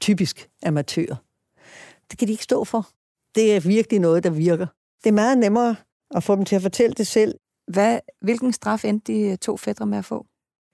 typisk 0.01 0.49
amatør. 0.65 1.15
Det 2.11 2.19
kan 2.19 2.27
de 2.27 2.31
ikke 2.31 2.43
stå 2.43 2.63
for. 2.63 2.87
Det 3.35 3.55
er 3.55 3.59
virkelig 3.59 3.99
noget, 3.99 4.23
der 4.23 4.29
virker. 4.29 4.67
Det 5.03 5.09
er 5.09 5.13
meget 5.13 5.37
nemmere 5.37 5.75
at 6.15 6.23
få 6.23 6.35
dem 6.35 6.45
til 6.45 6.55
at 6.55 6.61
fortælle 6.61 6.93
det 6.93 7.07
selv. 7.07 7.39
Hvad, 7.67 7.99
hvilken 8.21 8.53
straf 8.53 8.85
endte 8.85 9.13
de 9.13 9.35
to 9.35 9.57
fædre 9.57 9.85
med 9.85 9.97
at 9.97 10.05
få? 10.05 10.25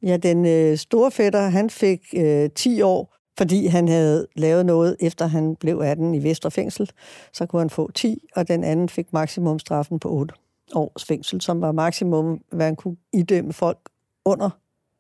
Ja, 0.03 0.17
den 0.17 0.45
øh, 0.45 0.77
store 0.77 1.11
fætter, 1.11 1.41
han 1.41 1.69
fik 1.69 1.99
øh, 2.15 2.49
10 2.55 2.81
år, 2.81 3.15
fordi 3.37 3.65
han 3.65 3.87
havde 3.87 4.27
lavet 4.35 4.65
noget, 4.65 4.97
efter 4.99 5.27
han 5.27 5.55
blev 5.55 5.79
18 5.79 6.15
i 6.15 6.23
Vestre 6.23 6.51
Fængsel. 6.51 6.91
Så 7.33 7.45
kunne 7.45 7.59
han 7.59 7.69
få 7.69 7.91
10, 7.91 8.27
og 8.35 8.47
den 8.47 8.63
anden 8.63 8.89
fik 8.89 9.13
maksimumstraffen 9.13 9.99
på 9.99 10.09
8 10.09 10.33
års 10.75 11.05
fængsel, 11.05 11.41
som 11.41 11.61
var 11.61 11.71
maksimum, 11.71 12.41
hvad 12.51 12.65
han 12.65 12.75
kunne 12.75 12.97
idømme 13.13 13.53
folk 13.53 13.79
under 14.25 14.49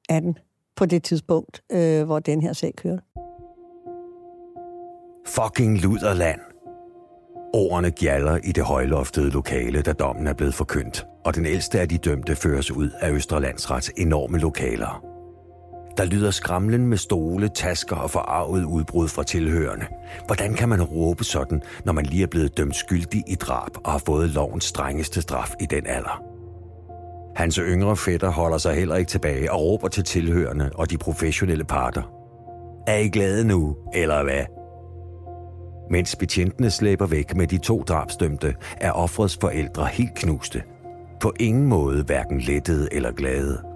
18 0.09 0.37
på 0.75 0.85
det 0.85 1.03
tidspunkt, 1.03 1.63
øh, 1.71 2.03
hvor 2.03 2.19
den 2.19 2.41
her 2.41 2.53
sag 2.53 2.73
kørte. 2.75 3.01
Fucking 5.27 5.77
luderland. 5.81 6.39
Ordene 7.53 7.91
gjaller 7.91 8.37
i 8.43 8.51
det 8.51 8.63
højloftede 8.63 9.29
lokale, 9.29 9.81
da 9.81 9.93
dommen 9.93 10.27
er 10.27 10.33
blevet 10.33 10.53
forkyndt, 10.53 11.05
og 11.25 11.35
den 11.35 11.45
ældste 11.45 11.79
af 11.79 11.89
de 11.89 11.97
dømte 11.97 12.35
føres 12.35 12.71
ud 12.71 12.89
af 12.99 13.11
Østerlandsrets 13.11 13.91
enorme 13.97 14.37
lokaler. 14.37 15.10
Der 15.97 16.05
lyder 16.05 16.31
skramlen 16.31 16.87
med 16.87 16.97
stole, 16.97 17.49
tasker 17.49 17.95
og 17.95 18.11
forarvet 18.11 18.63
udbrud 18.63 19.07
fra 19.07 19.23
tilhørende. 19.23 19.85
Hvordan 20.25 20.53
kan 20.53 20.69
man 20.69 20.83
råbe 20.83 21.23
sådan, 21.23 21.61
når 21.85 21.93
man 21.93 22.05
lige 22.05 22.23
er 22.23 22.27
blevet 22.27 22.57
dømt 22.57 22.75
skyldig 22.75 23.23
i 23.27 23.35
drab 23.35 23.71
og 23.83 23.91
har 23.91 24.01
fået 24.05 24.29
lovens 24.29 24.63
strengeste 24.63 25.21
straf 25.21 25.51
i 25.59 25.65
den 25.65 25.87
alder? 25.87 26.23
Hans 27.35 27.55
yngre 27.55 27.97
fætter 27.97 28.29
holder 28.29 28.57
sig 28.57 28.75
heller 28.75 28.95
ikke 28.95 29.09
tilbage 29.09 29.51
og 29.51 29.61
råber 29.61 29.87
til 29.87 30.03
tilhørende 30.03 30.69
og 30.75 30.89
de 30.89 30.97
professionelle 30.97 31.63
parter. 31.63 32.01
Er 32.87 32.97
I 32.97 33.07
glade 33.07 33.47
nu, 33.47 33.77
eller 33.93 34.23
hvad? 34.23 34.45
Mens 35.91 36.15
betjentene 36.15 36.69
slæber 36.69 37.05
væk 37.05 37.35
med 37.35 37.47
de 37.47 37.57
to 37.57 37.83
drabsdømte, 37.83 38.55
er 38.77 38.91
offrets 38.91 39.37
forældre 39.41 39.85
helt 39.85 40.15
knuste. 40.15 40.63
På 41.21 41.33
ingen 41.39 41.67
måde 41.67 42.03
hverken 42.03 42.41
lettede 42.41 42.89
eller 42.91 43.11
glade. 43.11 43.70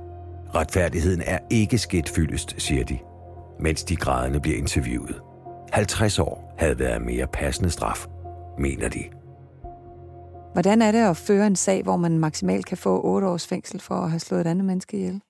Retfærdigheden 0.55 1.21
er 1.25 1.39
ikke 1.49 1.77
sket 1.77 2.09
fyldest, 2.09 2.55
siger 2.57 2.83
de, 2.83 2.97
mens 3.59 3.83
de 3.83 3.95
grædende 3.95 4.39
bliver 4.39 4.57
interviewet. 4.57 5.21
50 5.71 6.19
år 6.19 6.53
havde 6.57 6.79
været 6.79 7.01
mere 7.01 7.27
passende 7.27 7.69
straf, 7.69 8.05
mener 8.59 8.89
de. 8.89 9.03
Hvordan 10.53 10.81
er 10.81 10.91
det 10.91 11.09
at 11.09 11.17
føre 11.17 11.47
en 11.47 11.55
sag, 11.55 11.83
hvor 11.83 11.97
man 11.97 12.19
maksimalt 12.19 12.65
kan 12.65 12.77
få 12.77 13.01
8 13.03 13.27
års 13.27 13.47
fængsel 13.47 13.79
for 13.79 13.95
at 13.95 14.09
have 14.09 14.19
slået 14.19 14.41
et 14.41 14.47
andet 14.47 14.65
menneske 14.65 14.97
ihjel? 14.97 15.21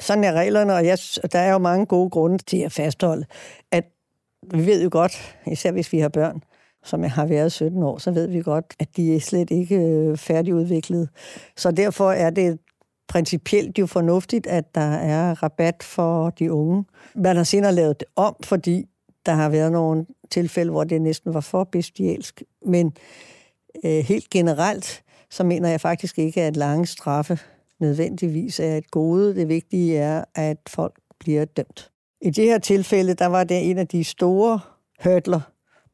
Sådan 0.00 0.24
er 0.24 0.32
reglerne, 0.32 0.74
og 0.74 0.86
jeg, 0.86 0.98
der 1.32 1.38
er 1.38 1.52
jo 1.52 1.58
mange 1.58 1.86
gode 1.86 2.10
grunde 2.10 2.38
til 2.38 2.58
at 2.58 2.72
fastholde, 2.72 3.24
at 3.70 3.84
vi 4.54 4.66
ved 4.66 4.82
jo 4.82 4.88
godt, 4.92 5.36
især 5.46 5.72
hvis 5.72 5.92
vi 5.92 5.98
har 5.98 6.08
børn, 6.08 6.42
som 6.84 7.02
jeg 7.02 7.12
har 7.12 7.26
været 7.26 7.52
17 7.52 7.82
år, 7.82 7.98
så 7.98 8.10
ved 8.10 8.28
vi 8.28 8.42
godt, 8.42 8.74
at 8.80 8.96
de 8.96 9.16
er 9.16 9.20
slet 9.20 9.50
ikke 9.50 9.76
øh, 9.76 10.16
færdigudviklet. 10.16 11.08
Så 11.56 11.70
derfor 11.70 12.12
er 12.12 12.30
det 12.30 12.58
principielt 13.12 13.78
jo 13.78 13.86
fornuftigt, 13.86 14.46
at 14.46 14.74
der 14.74 14.94
er 14.94 15.42
rabat 15.42 15.82
for 15.82 16.30
de 16.30 16.52
unge. 16.52 16.84
Man 17.14 17.36
har 17.36 17.44
senere 17.44 17.72
lavet 17.72 18.00
det 18.00 18.08
om, 18.16 18.36
fordi 18.44 18.84
der 19.26 19.32
har 19.32 19.48
været 19.48 19.72
nogle 19.72 20.06
tilfælde, 20.30 20.70
hvor 20.70 20.84
det 20.84 21.02
næsten 21.02 21.34
var 21.34 21.40
for 21.40 21.64
bestialsk. 21.64 22.42
Men 22.66 22.92
øh, 23.84 23.90
helt 24.04 24.30
generelt, 24.30 25.02
så 25.30 25.44
mener 25.44 25.68
jeg 25.68 25.80
faktisk 25.80 26.18
ikke, 26.18 26.42
at 26.42 26.56
lange 26.56 26.86
straffe 26.86 27.38
nødvendigvis 27.80 28.60
er 28.60 28.76
et 28.76 28.90
gode. 28.90 29.34
Det 29.34 29.48
vigtige 29.48 29.98
er, 29.98 30.24
at 30.34 30.58
folk 30.68 30.94
bliver 31.20 31.44
dømt. 31.44 31.90
I 32.20 32.30
det 32.30 32.44
her 32.44 32.58
tilfælde, 32.58 33.14
der 33.14 33.26
var 33.26 33.44
det 33.44 33.70
en 33.70 33.78
af 33.78 33.88
de 33.88 34.04
store 34.04 34.60
hurdler, 35.04 35.40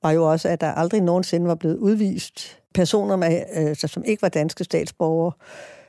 var 0.02 0.10
jo 0.10 0.30
også, 0.30 0.48
at 0.48 0.60
der 0.60 0.72
aldrig 0.72 1.00
nogensinde 1.00 1.46
var 1.46 1.54
blevet 1.54 1.76
udvist 1.76 2.60
personer, 2.74 3.16
med, 3.16 3.42
øh, 3.56 3.76
som 3.76 4.04
ikke 4.04 4.22
var 4.22 4.28
danske 4.28 4.64
statsborgere, 4.64 5.32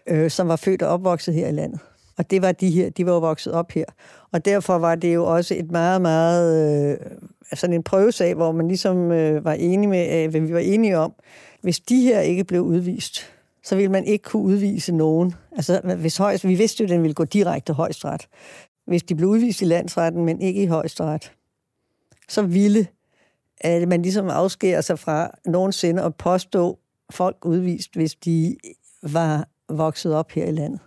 øh, 0.10 0.30
som 0.30 0.48
var 0.48 0.56
født 0.56 0.82
og 0.82 0.90
opvokset 0.90 1.34
her 1.34 1.48
i 1.48 1.52
landet. 1.52 1.80
Og 2.18 2.32
det 2.32 2.42
var 2.42 2.52
de 2.52 2.70
her, 2.70 2.90
de 2.90 3.06
var 3.06 3.12
jo 3.12 3.20
vokset 3.20 3.54
op 3.54 3.72
her. 3.72 3.86
Og 4.32 4.46
derfor 4.46 4.78
var 4.78 4.96
det 4.96 5.14
jo 5.14 5.26
også 5.26 5.56
et 5.58 5.72
meget, 5.72 6.02
meget, 6.02 6.92
øh, 6.92 6.98
sådan 7.54 7.74
en 7.74 7.84
prøvesag, 7.84 8.34
hvor 8.34 8.52
man 8.52 8.68
ligesom 8.68 9.12
øh, 9.12 9.46
var 9.46 9.54
enige 9.54 9.90
med, 9.90 10.24
øh, 10.24 10.30
hvad 10.30 10.42
vi 10.42 10.54
var 10.54 10.60
enige 10.60 10.98
om. 10.98 11.14
Hvis 11.62 11.80
de 11.80 12.02
her 12.02 12.20
ikke 12.20 12.44
blev 12.44 12.62
udvist, 12.62 13.22
så 13.64 13.76
ville 13.76 13.92
man 13.92 14.06
ikke 14.06 14.24
kunne 14.24 14.44
udvise 14.44 14.96
nogen. 14.96 15.34
Altså, 15.52 15.96
hvis 15.98 16.18
højst, 16.18 16.48
vi 16.48 16.56
vidste 16.56 16.84
jo, 16.84 16.86
at 16.86 16.90
den 16.90 17.02
ville 17.02 17.14
gå 17.14 17.26
direkte 17.26 17.74
højstret. 17.74 18.28
Hvis 18.88 19.04
de 19.04 19.16
blev 19.16 19.30
udvist 19.30 19.62
i 19.62 19.66
landsretten, 19.66 20.26
men 20.26 20.42
ikke 20.42 20.64
i 20.64 20.66
højstret, 20.66 21.32
så 22.30 22.42
ville 22.42 22.88
at 23.62 23.88
man 23.88 24.02
ligesom 24.02 24.30
afskærer 24.30 24.82
sig 24.82 25.00
fra 25.00 25.32
nogensinde 25.46 26.04
at 26.04 26.16
påstå 26.16 26.80
folk 27.12 27.46
udvist, 27.46 27.96
hvis 27.96 28.16
de 28.16 28.58
var 29.04 29.48
vokset 29.70 30.16
op 30.16 30.32
her 30.32 30.46
i 30.46 30.52
landet. 30.52 30.80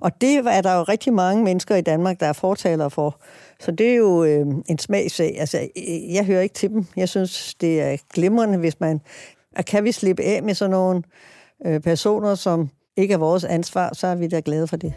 Og 0.00 0.20
det 0.20 0.36
er 0.36 0.60
der 0.60 0.74
jo 0.74 0.82
rigtig 0.82 1.12
mange 1.12 1.44
mennesker 1.44 1.76
i 1.76 1.80
Danmark, 1.80 2.20
der 2.20 2.26
er 2.26 2.32
fortalere 2.32 2.90
for. 2.90 3.20
Så 3.60 3.70
det 3.70 3.90
er 3.90 3.94
jo 3.94 4.24
øh, 4.24 4.46
en 4.68 4.78
smagsag. 4.78 5.36
Altså, 5.38 5.68
jeg 6.10 6.24
hører 6.24 6.40
ikke 6.40 6.54
til 6.54 6.70
dem. 6.70 6.86
Jeg 6.96 7.08
synes, 7.08 7.54
det 7.54 7.80
er 7.80 7.96
glimrende, 8.14 8.58
hvis 8.58 8.80
man... 8.80 9.00
Kan 9.66 9.84
vi 9.84 9.92
slippe 9.92 10.22
af 10.22 10.42
med 10.42 10.54
sådan 10.54 10.70
nogle 10.70 11.02
øh, 11.66 11.80
personer, 11.80 12.34
som 12.34 12.68
ikke 12.96 13.14
er 13.14 13.18
vores 13.18 13.44
ansvar, 13.44 13.90
så 13.92 14.06
er 14.06 14.14
vi 14.14 14.28
da 14.28 14.40
glade 14.44 14.66
for 14.66 14.76
det. 14.76 14.94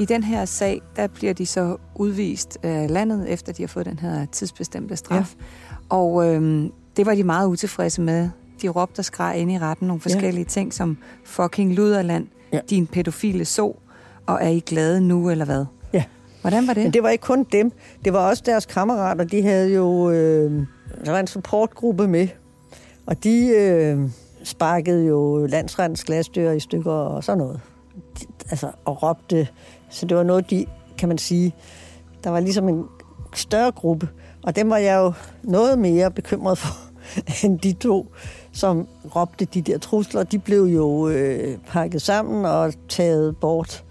I 0.00 0.04
den 0.04 0.22
her 0.22 0.44
sag, 0.44 0.80
der 0.96 1.06
bliver 1.06 1.32
de 1.32 1.46
så 1.46 1.76
udvist 1.94 2.58
af 2.62 2.90
landet, 2.90 3.28
efter 3.28 3.52
de 3.52 3.62
har 3.62 3.68
fået 3.68 3.86
den 3.86 3.98
her 3.98 4.26
tidsbestemte 4.32 4.96
straf. 4.96 5.34
Ja. 5.38 5.44
Og 5.88 6.26
øh, 6.26 6.70
det 6.96 7.06
var 7.06 7.14
de 7.14 7.24
meget 7.24 7.46
utilfredse 7.46 8.02
med. 8.02 8.30
De 8.62 8.68
råbte 8.68 9.00
og 9.00 9.04
skreg 9.04 9.36
ind 9.36 9.52
i 9.52 9.58
retten 9.58 9.86
nogle 9.88 10.00
forskellige 10.00 10.44
ja. 10.44 10.48
ting, 10.48 10.74
som 10.74 10.98
fucking 11.24 11.74
luderland, 11.74 12.26
ja. 12.52 12.60
din 12.70 12.86
pædofile 12.86 13.44
så, 13.44 13.76
og 14.26 14.38
er 14.40 14.48
I 14.48 14.60
glade 14.60 15.00
nu, 15.00 15.30
eller 15.30 15.44
hvad? 15.44 15.64
Ja. 15.92 16.04
Hvordan 16.40 16.66
var 16.66 16.74
det? 16.74 16.82
Men 16.82 16.92
det 16.92 17.02
var 17.02 17.08
ikke 17.08 17.22
kun 17.22 17.46
dem. 17.52 17.72
Det 18.04 18.12
var 18.12 18.28
også 18.28 18.42
deres 18.46 18.66
kammerater. 18.66 19.24
De 19.24 19.42
havde 19.42 19.74
jo... 19.74 20.10
Øh, 20.10 20.66
der 21.04 21.10
var 21.10 21.20
en 21.20 21.26
supportgruppe 21.26 22.08
med, 22.08 22.28
og 23.06 23.24
de 23.24 23.48
øh, 23.48 23.98
sparkede 24.44 25.06
jo 25.06 25.46
landsrettens 25.46 26.04
glasdør 26.04 26.52
i 26.52 26.60
stykker 26.60 26.92
og 26.92 27.24
sådan 27.24 27.38
noget. 27.38 27.60
De, 28.20 28.26
altså, 28.50 28.70
og 28.84 29.02
råbte. 29.02 29.48
Så 29.90 30.06
det 30.06 30.16
var 30.16 30.22
noget, 30.22 30.50
de, 30.50 30.66
kan 30.98 31.08
man 31.08 31.18
sige, 31.18 31.54
der 32.24 32.30
var 32.30 32.40
ligesom 32.40 32.68
en 32.68 32.84
større 33.34 33.72
gruppe, 33.72 34.08
og 34.42 34.56
dem 34.56 34.70
var 34.70 34.76
jeg 34.76 34.96
jo 34.96 35.12
noget 35.42 35.78
mere 35.78 36.10
bekymret 36.10 36.58
for, 36.58 36.68
end 37.44 37.58
de 37.58 37.72
to, 37.72 38.12
som 38.56 38.88
råbte 39.16 39.44
de 39.44 39.62
der 39.62 39.78
trusler. 39.78 40.22
De 40.22 40.38
blev 40.38 40.62
jo 40.62 41.08
øh, 41.08 41.58
pakket 41.66 42.02
sammen 42.02 42.44
og 42.44 42.72
taget 42.88 43.36
bort. 43.36 43.84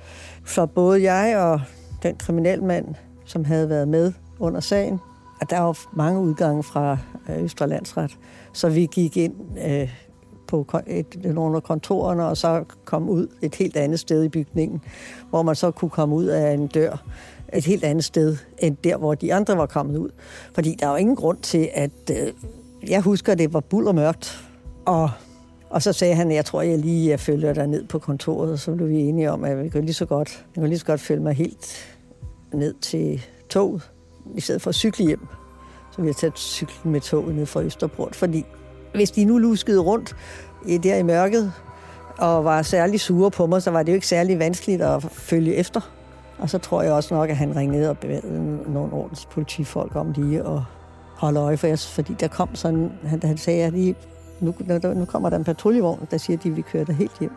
Så 0.45 0.65
både 0.65 1.11
jeg 1.11 1.37
og 1.37 1.61
den 2.03 2.15
kriminalmand, 2.15 2.85
som 3.25 3.45
havde 3.45 3.69
været 3.69 3.87
med 3.87 4.13
under 4.39 4.59
sagen, 4.59 4.99
og 5.41 5.49
der 5.49 5.59
var 5.59 5.77
mange 5.93 6.19
udgange 6.19 6.63
fra 6.63 6.97
øh, 7.29 7.43
Østre 7.43 7.67
Landsret. 7.67 8.17
Så 8.53 8.69
vi 8.69 8.85
gik 8.91 9.17
ind 9.17 9.33
øh, 9.65 9.89
på 10.47 10.67
et, 10.87 11.05
nogle 11.23 11.55
af 11.55 11.63
kontorerne, 11.63 12.25
og 12.25 12.37
så 12.37 12.63
kom 12.85 13.09
ud 13.09 13.27
et 13.41 13.55
helt 13.55 13.77
andet 13.77 13.99
sted 13.99 14.23
i 14.23 14.29
bygningen, 14.29 14.81
hvor 15.29 15.41
man 15.41 15.55
så 15.55 15.71
kunne 15.71 15.89
komme 15.89 16.15
ud 16.15 16.25
af 16.25 16.53
en 16.53 16.67
dør 16.67 17.03
et 17.53 17.65
helt 17.65 17.83
andet 17.83 18.03
sted, 18.03 18.37
end 18.57 18.77
der, 18.83 18.97
hvor 18.97 19.15
de 19.15 19.33
andre 19.33 19.57
var 19.57 19.65
kommet 19.65 19.97
ud. 19.97 20.09
Fordi 20.53 20.75
der 20.79 20.87
var 20.87 20.97
ingen 20.97 21.15
grund 21.15 21.37
til, 21.37 21.69
at... 21.73 21.91
Øh, 22.11 22.33
jeg 22.89 23.01
husker, 23.01 23.31
at 23.31 23.39
det 23.39 23.53
var 23.53 23.59
bulder 23.59 23.91
mørkt, 23.91 24.45
og, 24.85 25.09
og 25.69 25.81
så 25.81 25.93
sagde 25.93 26.15
han, 26.15 26.31
jeg 26.31 26.45
tror, 26.45 26.61
jeg 26.61 26.79
lige 26.79 27.09
jeg 27.09 27.19
følger 27.19 27.53
dig 27.53 27.67
ned 27.67 27.87
på 27.87 27.99
kontoret, 27.99 28.51
og 28.51 28.59
så 28.59 28.71
blev 28.71 28.89
vi 28.89 28.99
enige 28.99 29.31
om, 29.31 29.43
at 29.43 29.63
vi 29.63 29.69
kunne 29.69 29.85
lige 29.85 29.93
så 29.93 30.05
godt, 30.05 30.45
jeg 30.55 30.61
kunne 30.61 30.69
lige 30.69 30.79
så 30.79 30.85
godt 30.85 31.01
følge 31.01 31.21
mig 31.23 31.33
helt 31.33 31.95
ned 32.53 32.73
til 32.81 33.21
toget, 33.49 33.91
i 34.35 34.41
stedet 34.41 34.61
for 34.61 34.69
at 34.69 34.75
cykle 34.75 35.05
hjem. 35.05 35.27
Så 35.95 36.01
vi 36.01 36.07
har 36.07 36.13
taget 36.13 36.39
cyklen 36.39 36.91
med 36.91 37.01
toget 37.01 37.35
ned 37.35 37.45
fra 37.45 37.61
Østerport, 37.61 38.15
fordi 38.15 38.45
hvis 38.93 39.11
de 39.11 39.25
nu 39.25 39.37
luskede 39.37 39.79
rundt 39.79 40.15
der 40.83 40.95
i 40.95 41.03
mørket, 41.03 41.53
og 42.17 42.45
var 42.45 42.61
særlig 42.61 42.99
sure 42.99 43.31
på 43.31 43.45
mig, 43.45 43.61
så 43.61 43.71
var 43.71 43.83
det 43.83 43.91
jo 43.91 43.95
ikke 43.95 44.07
særlig 44.07 44.39
vanskeligt 44.39 44.81
at 44.81 45.03
følge 45.03 45.55
efter. 45.55 45.81
Og 46.37 46.49
så 46.49 46.57
tror 46.57 46.81
jeg 46.81 46.93
også 46.93 47.13
nok, 47.13 47.29
at 47.29 47.37
han 47.37 47.55
ringede 47.55 47.89
og 47.89 47.97
bevægede 47.97 48.59
nogle 48.73 48.93
ordens 48.93 49.25
politifolk 49.25 49.95
om 49.95 50.11
lige 50.11 50.39
at 50.39 50.59
holde 51.15 51.39
øje 51.39 51.57
for 51.57 51.67
os, 51.67 51.87
fordi 51.87 52.15
der 52.19 52.27
kom 52.27 52.55
sådan, 52.55 52.91
han, 53.03 53.23
han 53.23 53.37
sagde, 53.37 53.63
at 53.63 53.73
lige, 53.73 53.95
nu, 54.39 54.55
nu 54.95 55.05
kommer 55.05 55.29
der 55.29 55.37
en 55.37 55.43
patruljevogn, 55.43 56.07
der 56.11 56.17
siger, 56.17 56.37
at 56.37 56.43
de 56.43 56.51
vil 56.51 56.63
køre 56.63 56.83
dig 56.83 56.95
helt 56.95 57.19
hjem. 57.19 57.31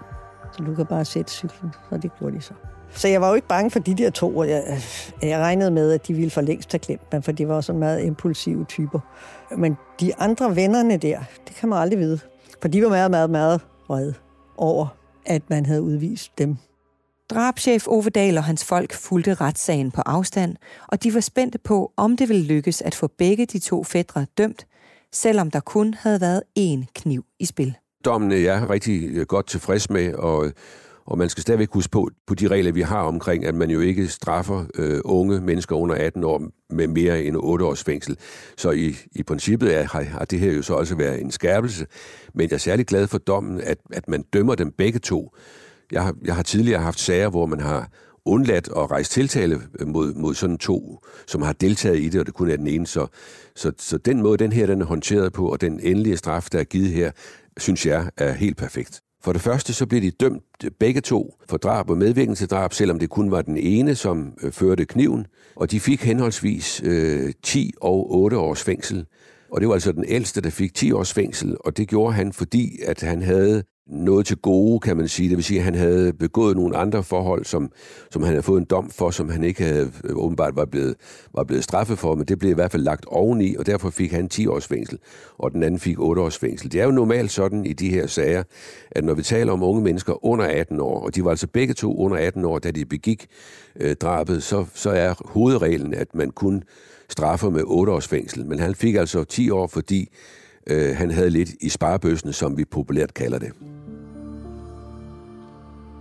Så 0.53 0.63
du 0.63 0.75
kan 0.75 0.87
bare 0.87 1.05
sætte 1.05 1.31
cyklen. 1.33 1.73
Og 1.91 2.03
det 2.03 2.11
gjorde 2.19 2.37
de 2.37 2.41
så. 2.41 2.53
Så 2.91 3.09
jeg 3.09 3.21
var 3.21 3.29
jo 3.29 3.35
ikke 3.35 3.49
bange 3.49 3.71
for 3.71 3.79
de 3.79 3.95
der 3.95 4.11
to, 4.11 4.37
og 4.37 4.49
jeg, 4.49 4.81
jeg 5.23 5.39
regnede 5.39 5.71
med, 5.71 5.93
at 5.93 6.09
de 6.09 6.15
ville 6.15 6.31
for 6.31 6.41
længst 6.41 6.73
have 6.73 6.79
glemt 6.79 7.13
mig, 7.13 7.25
for 7.25 7.33
de 7.33 7.49
var 7.49 7.61
sådan 7.61 7.79
meget 7.79 8.05
impulsive 8.05 8.65
typer. 8.65 9.01
Men 9.57 9.77
de 10.01 10.17
andre 10.17 10.57
vennerne 10.57 10.97
der, 10.97 11.19
det 11.49 11.57
kan 11.57 11.69
man 11.69 11.79
aldrig 11.79 11.99
vide. 11.99 12.19
For 12.63 12.69
de 12.69 12.83
var 12.83 12.89
meget, 12.89 13.11
meget, 13.11 13.31
meget 13.31 13.61
vrede 13.89 14.15
over, 14.57 14.87
at 15.27 15.43
man 15.51 15.67
havde 15.67 15.83
udvist 15.83 16.39
dem. 16.39 16.57
Drabschef 17.31 17.87
Ove 17.89 18.11
Dahl 18.11 18.39
og 18.39 18.45
hans 18.45 18.65
folk 18.65 18.93
fulgte 18.93 19.35
retssagen 19.35 19.91
på 19.91 20.03
afstand, 20.07 20.57
og 20.89 21.03
de 21.03 21.15
var 21.15 21.21
spændte 21.21 21.59
på, 21.59 21.93
om 21.97 22.17
det 22.17 22.29
ville 22.29 22.45
lykkes 22.45 22.83
at 22.83 22.95
få 22.95 23.07
begge 23.19 23.47
de 23.47 23.59
to 23.59 23.85
fædre 23.85 24.27
dømt, 24.39 24.67
selvom 25.13 25.51
der 25.51 25.61
kun 25.61 25.95
havde 25.95 26.21
været 26.21 26.43
én 26.59 26.85
kniv 26.95 27.25
i 27.39 27.45
spil. 27.45 27.75
Dommen 28.05 28.33
øh, 28.33 28.39
er 28.39 28.43
jeg 28.43 28.71
rigtig 28.71 29.09
øh, 29.11 29.27
godt 29.27 29.47
tilfreds 29.47 29.91
med, 29.91 30.15
og 30.15 30.47
øh, 30.47 30.53
og 31.09 31.19
man 31.19 31.29
skal 31.29 31.43
stadigvæk 31.43 31.69
huske 31.73 31.91
på, 31.91 32.11
på 32.27 32.35
de 32.35 32.49
regler, 32.49 32.73
vi 32.73 32.81
har 32.81 33.03
omkring, 33.03 33.45
at 33.45 33.55
man 33.55 33.71
jo 33.71 33.81
ikke 33.81 34.09
straffer 34.09 34.65
øh, 34.75 35.01
unge 35.05 35.41
mennesker 35.41 35.77
under 35.77 35.95
18 35.95 36.25
år 36.25 36.43
med 36.71 36.87
mere 36.87 37.23
end 37.23 37.37
8 37.37 37.65
års 37.65 37.85
fængsel. 37.85 38.17
Så 38.57 38.71
i, 38.71 38.97
i 39.13 39.23
princippet 39.23 39.77
er, 39.77 39.85
har, 39.85 40.03
har 40.03 40.25
det 40.25 40.41
her 40.41 40.53
jo 40.53 40.63
så 40.63 40.75
også 40.75 40.95
været 40.97 41.21
en 41.21 41.31
skærpelse. 41.31 41.87
Men 42.35 42.49
jeg 42.49 42.55
er 42.55 42.59
særlig 42.59 42.87
glad 42.87 43.07
for 43.07 43.19
dommen, 43.19 43.61
at, 43.61 43.79
at 43.93 44.09
man 44.09 44.23
dømmer 44.23 44.55
dem 44.55 44.73
begge 44.73 44.99
to. 44.99 45.35
Jeg 45.93 46.03
har, 46.03 46.15
jeg 46.25 46.35
har 46.35 46.43
tidligere 46.43 46.83
haft 46.83 47.01
sager, 47.01 47.29
hvor 47.29 47.47
man 47.47 47.61
har 47.61 47.91
undladt 48.29 48.69
at 48.77 48.91
rejse 48.91 49.11
tiltale 49.11 49.61
øh, 49.81 49.89
mod, 49.89 50.15
mod 50.15 50.35
sådan 50.35 50.59
to, 50.59 51.05
som 51.27 51.43
har 51.43 51.53
deltaget 51.53 51.99
i 51.99 52.09
det, 52.09 52.21
og 52.21 52.27
det 52.27 52.35
kun 52.35 52.51
er 52.51 52.57
den 52.57 52.67
ene. 52.67 52.87
Så, 52.87 53.07
så, 53.57 53.73
så 53.79 53.99
den 53.99 54.23
måde, 54.23 54.39
den 54.39 54.53
her 54.53 54.67
den 54.67 54.81
er 54.81 54.87
håndteret 54.87 55.33
på, 55.33 55.49
og 55.49 55.61
den 55.61 55.81
endelige 55.81 56.17
straf, 56.17 56.47
der 56.53 56.59
er 56.59 56.65
givet 56.65 56.91
her, 56.91 57.11
synes 57.57 57.87
jeg 57.87 58.11
er 58.17 58.33
helt 58.33 58.57
perfekt. 58.57 59.01
For 59.23 59.33
det 59.33 59.43
første 59.43 59.73
så 59.73 59.87
blev 59.87 60.03
de 60.03 60.11
dømt 60.11 60.45
øh, 60.65 60.71
begge 60.71 61.01
to 61.01 61.35
for 61.49 61.57
drab 61.57 61.91
og 61.91 61.99
medvirken 61.99 62.35
til 62.35 62.51
drab, 62.51 62.73
selvom 62.73 62.99
det 62.99 63.11
kun 63.11 63.31
var 63.31 63.43
den 63.43 63.57
ene, 63.57 63.95
som 63.95 64.33
øh, 64.43 64.53
førte 64.53 64.85
kniven. 64.85 65.27
Og 65.57 65.71
de 65.71 65.81
fik 65.81 66.05
henholdsvis 66.05 66.83
øh, 66.85 67.33
10 67.43 67.73
og 67.81 68.15
8 68.15 68.39
års 68.39 68.63
fængsel. 68.63 69.07
Og 69.53 69.61
det 69.61 69.69
var 69.69 69.75
altså 69.75 69.93
den 69.93 70.05
ældste, 70.09 70.41
der 70.41 70.51
fik 70.51 70.75
10 70.75 70.93
års 70.93 71.13
fængsel, 71.13 71.57
og 71.61 71.77
det 71.77 71.89
gjorde 71.89 72.13
han, 72.13 72.33
fordi 72.33 72.79
at 72.87 73.01
han 73.01 73.23
havde 73.23 73.65
noget 73.89 74.27
til 74.27 74.37
gode, 74.37 74.81
kan 74.81 74.97
man 74.97 75.09
sige. 75.09 75.29
Det 75.29 75.37
vil 75.37 75.45
sige, 75.45 75.59
at 75.59 75.65
han 75.65 75.75
havde 75.75 76.13
begået 76.13 76.57
nogle 76.57 76.77
andre 76.77 77.03
forhold, 77.03 77.45
som, 77.45 77.71
som 78.11 78.23
han 78.23 78.33
havde 78.33 78.43
fået 78.43 78.61
en 78.61 78.67
dom 78.71 78.91
for, 78.91 79.11
som 79.11 79.29
han 79.29 79.45
ikke 79.45 79.63
havde 79.65 79.93
øh, 80.05 80.17
åbenbart 80.17 80.57
var 80.57 80.65
blevet, 80.65 80.95
var 81.35 81.45
blevet 81.45 81.65
straffet 81.65 81.99
for, 81.99 82.15
men 82.15 82.25
det 82.25 82.39
blev 82.39 82.51
i 82.51 82.55
hvert 82.55 82.73
fald 82.73 82.83
lagt 82.83 83.07
oveni, 83.07 83.57
og 83.57 83.67
derfor 83.67 83.91
fik 83.91 84.13
han 84.13 84.29
10 84.29 84.47
års 84.47 84.67
fængsel, 84.67 84.99
og 85.39 85.53
den 85.53 85.63
anden 85.63 85.81
fik 85.81 85.99
8 85.99 86.23
års 86.23 86.39
fængsel. 86.39 86.73
Det 86.73 86.81
er 86.81 86.85
jo 86.85 86.91
normalt 86.91 87.31
sådan 87.31 87.67
i 87.67 87.73
de 87.73 87.91
her 87.91 88.07
sager, 88.07 88.43
at 88.91 89.05
når 89.05 89.15
vi 89.15 89.23
taler 89.23 89.53
om 89.53 89.63
unge 89.63 89.83
mennesker 89.83 90.25
under 90.25 90.45
18 90.45 90.81
år, 90.81 91.01
og 91.01 91.15
de 91.15 91.25
var 91.25 91.31
altså 91.31 91.47
begge 91.47 91.75
to 91.75 91.97
under 91.97 92.17
18 92.17 92.45
år, 92.45 92.59
da 92.59 92.71
de 92.71 92.85
begik 92.85 93.27
øh, 93.81 93.97
drabet, 93.97 94.43
så, 94.43 94.65
så 94.75 94.91
er 94.91 95.15
hovedreglen, 95.25 95.95
at 95.95 96.15
man 96.15 96.31
kun 96.31 96.63
straffer 97.09 97.51
med 97.51 97.63
8 97.65 97.93
års 97.93 98.09
fængsel. 98.09 98.47
Men 98.47 98.59
han 98.59 98.75
fik 98.75 98.95
altså 98.95 99.25
10 99.25 99.51
år, 99.51 99.67
fordi 99.67 100.09
øh, 100.67 100.97
han 100.97 101.11
havde 101.11 101.31
lidt 101.31 101.51
i 101.61 101.69
sparebøssen, 101.69 102.33
som 102.33 102.59
vi 102.59 102.65
populært 102.65 103.15
kalder 103.15 103.39
det. 103.39 103.53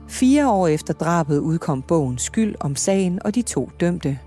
Fire 0.10 0.50
år 0.52 0.68
efter 0.68 0.94
drabet 0.94 1.40
udkom 1.40 1.82
bogen 1.82 2.18
Skyld 2.18 2.56
om 2.60 2.76
sagen 2.76 3.20
og 3.26 3.36
de 3.36 3.42
to 3.42 3.70
dømte. 3.80 4.20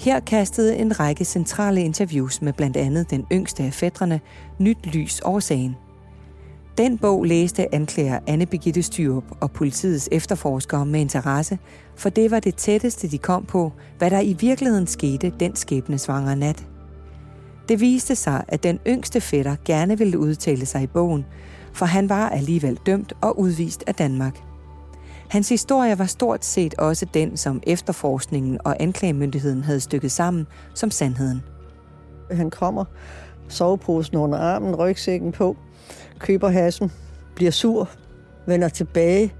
Her 0.00 0.20
kastede 0.20 0.76
en 0.76 1.00
række 1.00 1.24
centrale 1.24 1.82
interviews 1.82 2.42
med 2.42 2.52
blandt 2.52 2.76
andet 2.76 3.10
den 3.10 3.26
yngste 3.32 3.62
af 3.62 3.72
fædrene 3.72 4.20
nyt 4.58 4.86
lys 4.86 5.20
over 5.20 5.40
sagen. 5.40 5.76
Den 6.78 6.98
bog 6.98 7.24
læste 7.24 7.74
anklager 7.74 8.18
Anne 8.26 8.46
Birgitte 8.46 8.82
Styrup 8.82 9.24
og 9.40 9.50
politiets 9.50 10.08
efterforskere 10.12 10.86
med 10.86 11.00
interesse, 11.00 11.58
for 11.96 12.08
det 12.08 12.30
var 12.30 12.40
det 12.40 12.54
tætteste, 12.54 13.08
de 13.08 13.18
kom 13.18 13.44
på, 13.44 13.72
hvad 13.98 14.10
der 14.10 14.20
i 14.20 14.36
virkeligheden 14.40 14.86
skete 14.86 15.32
den 15.40 15.56
skæbnesvangre 15.56 16.36
nat. 16.36 16.66
Det 17.68 17.80
viste 17.80 18.16
sig, 18.16 18.44
at 18.48 18.62
den 18.62 18.78
yngste 18.86 19.20
fætter 19.20 19.56
gerne 19.64 19.98
ville 19.98 20.18
udtale 20.18 20.66
sig 20.66 20.82
i 20.82 20.86
bogen, 20.86 21.24
for 21.72 21.86
han 21.86 22.08
var 22.08 22.28
alligevel 22.28 22.78
dømt 22.86 23.12
og 23.20 23.40
udvist 23.40 23.84
af 23.86 23.94
Danmark– 23.94 24.40
Hans 25.30 25.48
historie 25.48 25.98
var 25.98 26.04
stort 26.04 26.44
set 26.44 26.74
også 26.74 27.06
den, 27.14 27.36
som 27.36 27.62
efterforskningen 27.66 28.58
og 28.64 28.76
anklagemyndigheden 28.82 29.64
havde 29.64 29.80
stykket 29.80 30.12
sammen 30.12 30.46
som 30.74 30.90
sandheden. 30.90 31.42
Han 32.30 32.50
kommer, 32.50 32.84
soveposen 33.48 34.16
under 34.16 34.38
armen, 34.38 34.76
rygsækken 34.76 35.32
på, 35.32 35.56
køber 36.18 36.48
hassen, 36.48 36.92
bliver 37.34 37.50
sur, 37.50 37.90
vender 38.46 38.68
tilbage, 38.68 39.34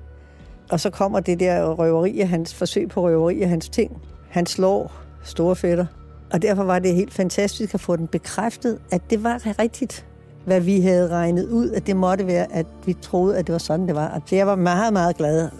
og 0.70 0.80
så 0.80 0.90
kommer 0.90 1.20
det 1.20 1.40
der 1.40 1.70
røveri 1.72 2.20
af 2.20 2.28
hans 2.28 2.54
forsøg 2.54 2.88
på 2.88 3.02
røveri 3.02 3.42
af 3.42 3.48
hans 3.48 3.68
ting. 3.68 4.02
Han 4.28 4.46
slår 4.46 4.92
store 5.24 5.56
fætter. 5.56 5.86
Og 6.32 6.42
derfor 6.42 6.64
var 6.64 6.78
det 6.78 6.94
helt 6.94 7.12
fantastisk 7.12 7.74
at 7.74 7.80
få 7.80 7.96
den 7.96 8.06
bekræftet, 8.06 8.78
at 8.92 9.02
det 9.10 9.24
var 9.24 9.58
rigtigt, 9.58 10.06
hvad 10.44 10.60
vi 10.60 10.80
havde 10.80 11.08
regnet 11.08 11.48
ud, 11.48 11.70
at 11.70 11.86
det 11.86 11.96
måtte 11.96 12.26
være, 12.26 12.52
at 12.52 12.66
vi 12.86 12.92
troede, 12.92 13.38
at 13.38 13.46
det 13.46 13.52
var 13.52 13.58
sådan, 13.58 13.86
det 13.86 13.94
var. 13.94 14.08
Og 14.08 14.22
jeg 14.32 14.46
var 14.46 14.56
meget, 14.56 14.92
meget 14.92 15.16
glad 15.16 15.50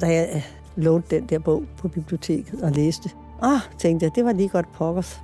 da 0.00 0.06
jeg 0.06 0.30
øh, 0.34 0.42
lånte 0.76 1.16
den 1.16 1.26
der 1.26 1.38
bog 1.38 1.62
på 1.78 1.88
biblioteket 1.88 2.62
og 2.62 2.70
læste. 2.70 3.10
Ah, 3.42 3.60
tænkte 3.78 4.04
jeg, 4.04 4.14
det 4.14 4.24
var 4.24 4.32
lige 4.32 4.48
godt 4.48 4.72
pokkers. 4.72 5.20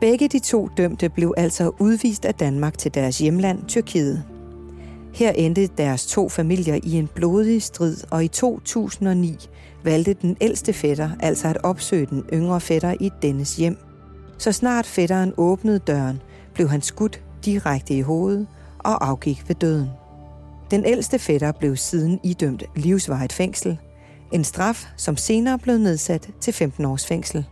Begge 0.00 0.28
de 0.28 0.38
to 0.38 0.68
dømte 0.76 1.08
blev 1.08 1.34
altså 1.36 1.70
udvist 1.78 2.24
af 2.24 2.34
Danmark 2.34 2.78
til 2.78 2.94
deres 2.94 3.18
hjemland, 3.18 3.64
Tyrkiet. 3.68 4.24
Her 5.14 5.30
endte 5.30 5.66
deres 5.66 6.06
to 6.06 6.28
familier 6.28 6.80
i 6.82 6.92
en 6.92 7.08
blodig 7.14 7.62
strid, 7.62 7.96
og 8.10 8.24
i 8.24 8.28
2009 8.28 9.36
valgte 9.84 10.14
den 10.14 10.36
ældste 10.40 10.72
fætter 10.72 11.10
altså 11.20 11.48
at 11.48 11.58
opsøge 11.62 12.06
den 12.06 12.24
yngre 12.32 12.60
fætter 12.60 12.94
i 13.00 13.10
dennes 13.22 13.56
hjem. 13.56 13.78
Så 14.38 14.52
snart 14.52 14.86
fætteren 14.86 15.32
åbnede 15.36 15.78
døren, 15.78 16.20
blev 16.54 16.68
han 16.68 16.82
skudt 16.82 17.22
direkte 17.44 17.94
i 17.94 18.00
hovedet 18.00 18.46
og 18.78 19.08
afgik 19.08 19.48
ved 19.48 19.54
døden. 19.54 19.88
Den 20.72 20.84
ældste 20.84 21.18
fætter 21.18 21.52
blev 21.52 21.76
siden 21.76 22.20
idømt 22.22 22.62
livsvarigt 22.76 23.32
fængsel. 23.32 23.78
En 24.32 24.44
straf, 24.44 24.86
som 24.96 25.16
senere 25.16 25.58
blev 25.58 25.78
nedsat 25.78 26.30
til 26.40 26.52
15 26.52 26.84
års 26.84 27.06
fængsel. 27.06 27.46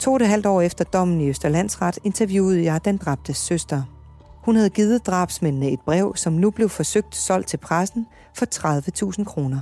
To 0.00 0.12
og 0.12 0.16
et 0.16 0.28
halvt 0.28 0.46
år 0.46 0.60
efter 0.60 0.84
dommen 0.84 1.20
i 1.20 1.28
Østerlandsret 1.28 1.98
interviewede 2.04 2.64
jeg 2.64 2.84
den 2.84 2.96
dræbte 2.96 3.34
søster. 3.34 3.82
Hun 4.44 4.56
havde 4.56 4.70
givet 4.70 5.06
drabsmændene 5.06 5.70
et 5.70 5.78
brev, 5.84 6.16
som 6.16 6.32
nu 6.32 6.50
blev 6.50 6.68
forsøgt 6.68 7.16
solgt 7.16 7.48
til 7.48 7.56
pressen 7.56 8.06
for 8.36 8.46
30.000 9.16 9.24
kroner. 9.24 9.60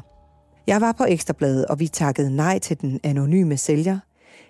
Jeg 0.66 0.80
var 0.80 0.92
på 0.92 1.04
Ekstrabladet, 1.08 1.66
og 1.66 1.80
vi 1.80 1.88
takkede 1.88 2.36
nej 2.36 2.58
til 2.58 2.80
den 2.80 3.00
anonyme 3.02 3.56
sælger. 3.56 3.98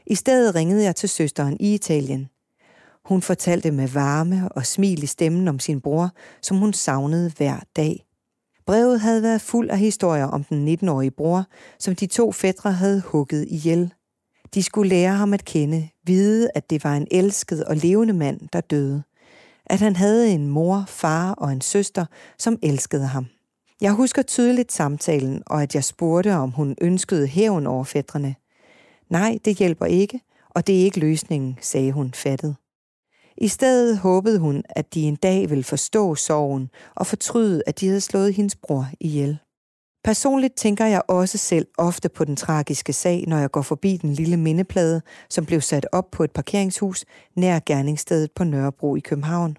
I 0.07 0.15
stedet 0.15 0.55
ringede 0.55 0.85
jeg 0.85 0.97
til 0.97 1.09
søsteren 1.09 1.57
i 1.61 1.75
Italien. 1.75 2.29
Hun 3.05 3.23
fortalte 3.23 3.71
med 3.71 3.89
varme 3.89 4.49
og 4.51 4.67
smil 4.67 5.03
i 5.03 5.07
stemmen 5.07 5.49
om 5.49 5.59
sin 5.59 5.81
bror, 5.81 6.11
som 6.43 6.57
hun 6.57 6.73
savnede 6.73 7.33
hver 7.37 7.61
dag. 7.77 8.05
Brevet 8.67 9.01
havde 9.01 9.23
været 9.23 9.41
fuld 9.41 9.71
af 9.71 9.79
historier 9.79 10.25
om 10.25 10.45
den 10.45 10.69
19-årige 10.69 11.11
bror, 11.11 11.45
som 11.79 11.97
de 11.97 12.07
to 12.07 12.33
fædre 12.33 12.73
havde 12.73 13.01
hugget 13.01 13.47
ihjel. 13.49 13.93
De 14.55 14.63
skulle 14.63 14.89
lære 14.89 15.15
ham 15.15 15.35
at 15.35 15.45
kende, 15.45 15.89
vide, 16.07 16.51
at 16.55 16.71
det 16.71 16.85
var 16.85 16.97
en 16.97 17.07
elsket 17.11 17.65
og 17.65 17.77
levende 17.77 18.15
mand, 18.15 18.41
der 18.53 18.61
døde. 18.61 19.03
At 19.67 19.81
han 19.81 19.97
havde 19.97 20.31
en 20.31 20.49
mor, 20.49 20.85
far 20.89 21.33
og 21.33 21.53
en 21.53 21.61
søster, 21.61 22.07
som 22.39 22.59
elskede 22.63 23.07
ham. 23.07 23.27
Jeg 23.81 23.93
husker 23.93 24.23
tydeligt 24.23 24.73
samtalen, 24.73 25.43
og 25.47 25.63
at 25.63 25.75
jeg 25.75 25.85
spurgte, 25.85 26.35
om 26.35 26.51
hun 26.51 26.77
ønskede 26.81 27.27
hævn 27.27 27.67
over 27.67 27.85
fædrene. 27.85 28.35
Nej, 29.11 29.39
det 29.45 29.57
hjælper 29.57 29.87
ikke, 29.87 30.21
og 30.51 30.67
det 30.67 30.81
er 30.81 30.85
ikke 30.85 31.01
løsningen, 31.01 31.59
sagde 31.61 31.93
hun 31.93 32.13
fattet. 32.15 32.57
I 33.37 33.49
stedet 33.49 33.99
håbede 33.99 34.39
hun, 34.39 34.63
at 34.69 34.95
de 34.95 35.03
en 35.03 35.17
dag 35.17 35.51
ville 35.51 35.65
forstå 35.65 36.15
sorgen 36.15 36.71
og 36.95 37.07
fortryde, 37.07 37.63
at 37.67 37.81
de 37.81 37.87
havde 37.87 38.01
slået 38.01 38.35
hendes 38.35 38.57
bror 38.57 38.87
ihjel. 39.01 39.39
Personligt 40.05 40.57
tænker 40.57 40.87
jeg 40.87 41.03
også 41.09 41.39
selv 41.39 41.67
ofte 41.79 42.09
på 42.09 42.25
den 42.25 42.37
tragiske 42.37 42.93
sag, 42.93 43.25
når 43.27 43.39
jeg 43.39 43.51
går 43.51 43.63
forbi 43.63 43.97
den 43.97 44.13
lille 44.13 44.37
mindeplade, 44.37 45.03
som 45.31 45.47
blev 45.47 45.61
sat 45.61 45.87
op 45.93 46.11
på 46.11 46.25
et 46.25 46.31
parkeringshus 46.31 47.05
nær 47.37 47.61
gerningsstedet 47.67 48.33
på 48.33 48.45
Nørrebro 48.45 48.97
i 48.97 49.01
København. 49.01 49.57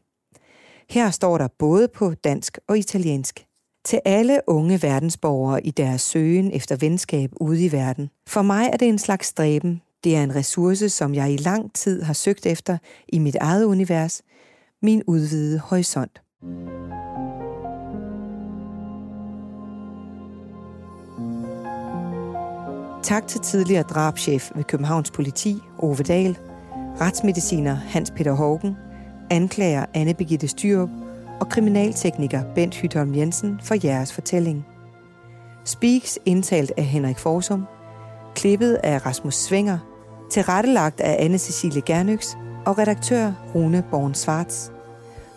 Her 0.89 1.11
står 1.11 1.37
der 1.37 1.47
både 1.59 1.87
på 1.87 2.13
dansk 2.13 2.57
og 2.67 2.77
italiensk. 2.77 3.45
Til 3.85 3.99
alle 4.05 4.39
unge 4.47 4.81
verdensborgere 4.81 5.65
i 5.65 5.71
deres 5.71 6.01
søgen 6.01 6.51
efter 6.51 6.75
venskab 6.75 7.31
ude 7.39 7.65
i 7.65 7.71
verden. 7.71 8.09
For 8.27 8.41
mig 8.41 8.69
er 8.73 8.77
det 8.77 8.87
en 8.87 8.99
slags 8.99 9.27
stræben, 9.27 9.81
det 10.05 10.15
er 10.15 10.23
en 10.23 10.35
ressource, 10.35 10.89
som 10.89 11.15
jeg 11.15 11.31
i 11.31 11.37
lang 11.37 11.73
tid 11.73 12.01
har 12.01 12.13
søgt 12.13 12.45
efter 12.45 12.77
i 13.07 13.19
mit 13.19 13.35
eget 13.35 13.63
univers, 13.63 14.21
min 14.81 15.03
udvidede 15.07 15.59
horisont. 15.59 16.21
Tak 23.03 23.27
til 23.27 23.41
tidligere 23.41 23.83
drabschef 23.83 24.51
ved 24.55 24.63
Københavns 24.63 25.11
Politi, 25.11 25.57
Ove 25.79 25.95
Dahl, 25.95 26.37
retsmediciner 27.01 27.73
Hans 27.73 28.11
Peter 28.11 28.33
Hågen, 28.33 28.75
anklager 29.29 29.85
Anne 29.93 30.13
Birgitte 30.13 30.47
Styrup. 30.47 30.89
Og 31.39 31.49
kriminaltekniker 31.49 32.43
Bent 32.55 32.75
Hytholm 32.75 33.15
Jensen 33.15 33.59
for 33.63 33.75
jeres 33.83 34.13
fortælling. 34.13 34.65
Speaks 35.65 36.19
indtalt 36.25 36.71
af 36.77 36.83
Henrik 36.83 37.17
Forsum, 37.17 37.65
klippet 38.35 38.73
af 38.83 39.05
Rasmus 39.05 39.35
Svinger, 39.35 39.94
tilrettelagt 40.29 41.01
af 41.01 41.15
anne 41.19 41.37
Cecilie 41.37 41.81
Gernyx 41.81 42.35
og 42.65 42.77
redaktør 42.77 43.31
Rune 43.55 43.83
Born 43.91 44.13
Svarts. 44.13 44.71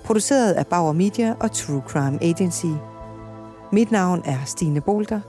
Produceret 0.05 0.53
af 0.53 0.67
Bauer 0.67 0.93
Media 0.93 1.35
og 1.41 1.53
True 1.53 1.83
Crime 1.89 2.23
Agency. 2.23 2.67
Mit 3.73 3.91
navn 3.91 4.23
er 4.25 4.39
Stine 4.47 4.81
Bolter. 4.81 5.21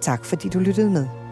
Tak 0.00 0.24
fordi 0.24 0.48
du 0.48 0.58
lyttede 0.58 0.90
med. 0.90 1.25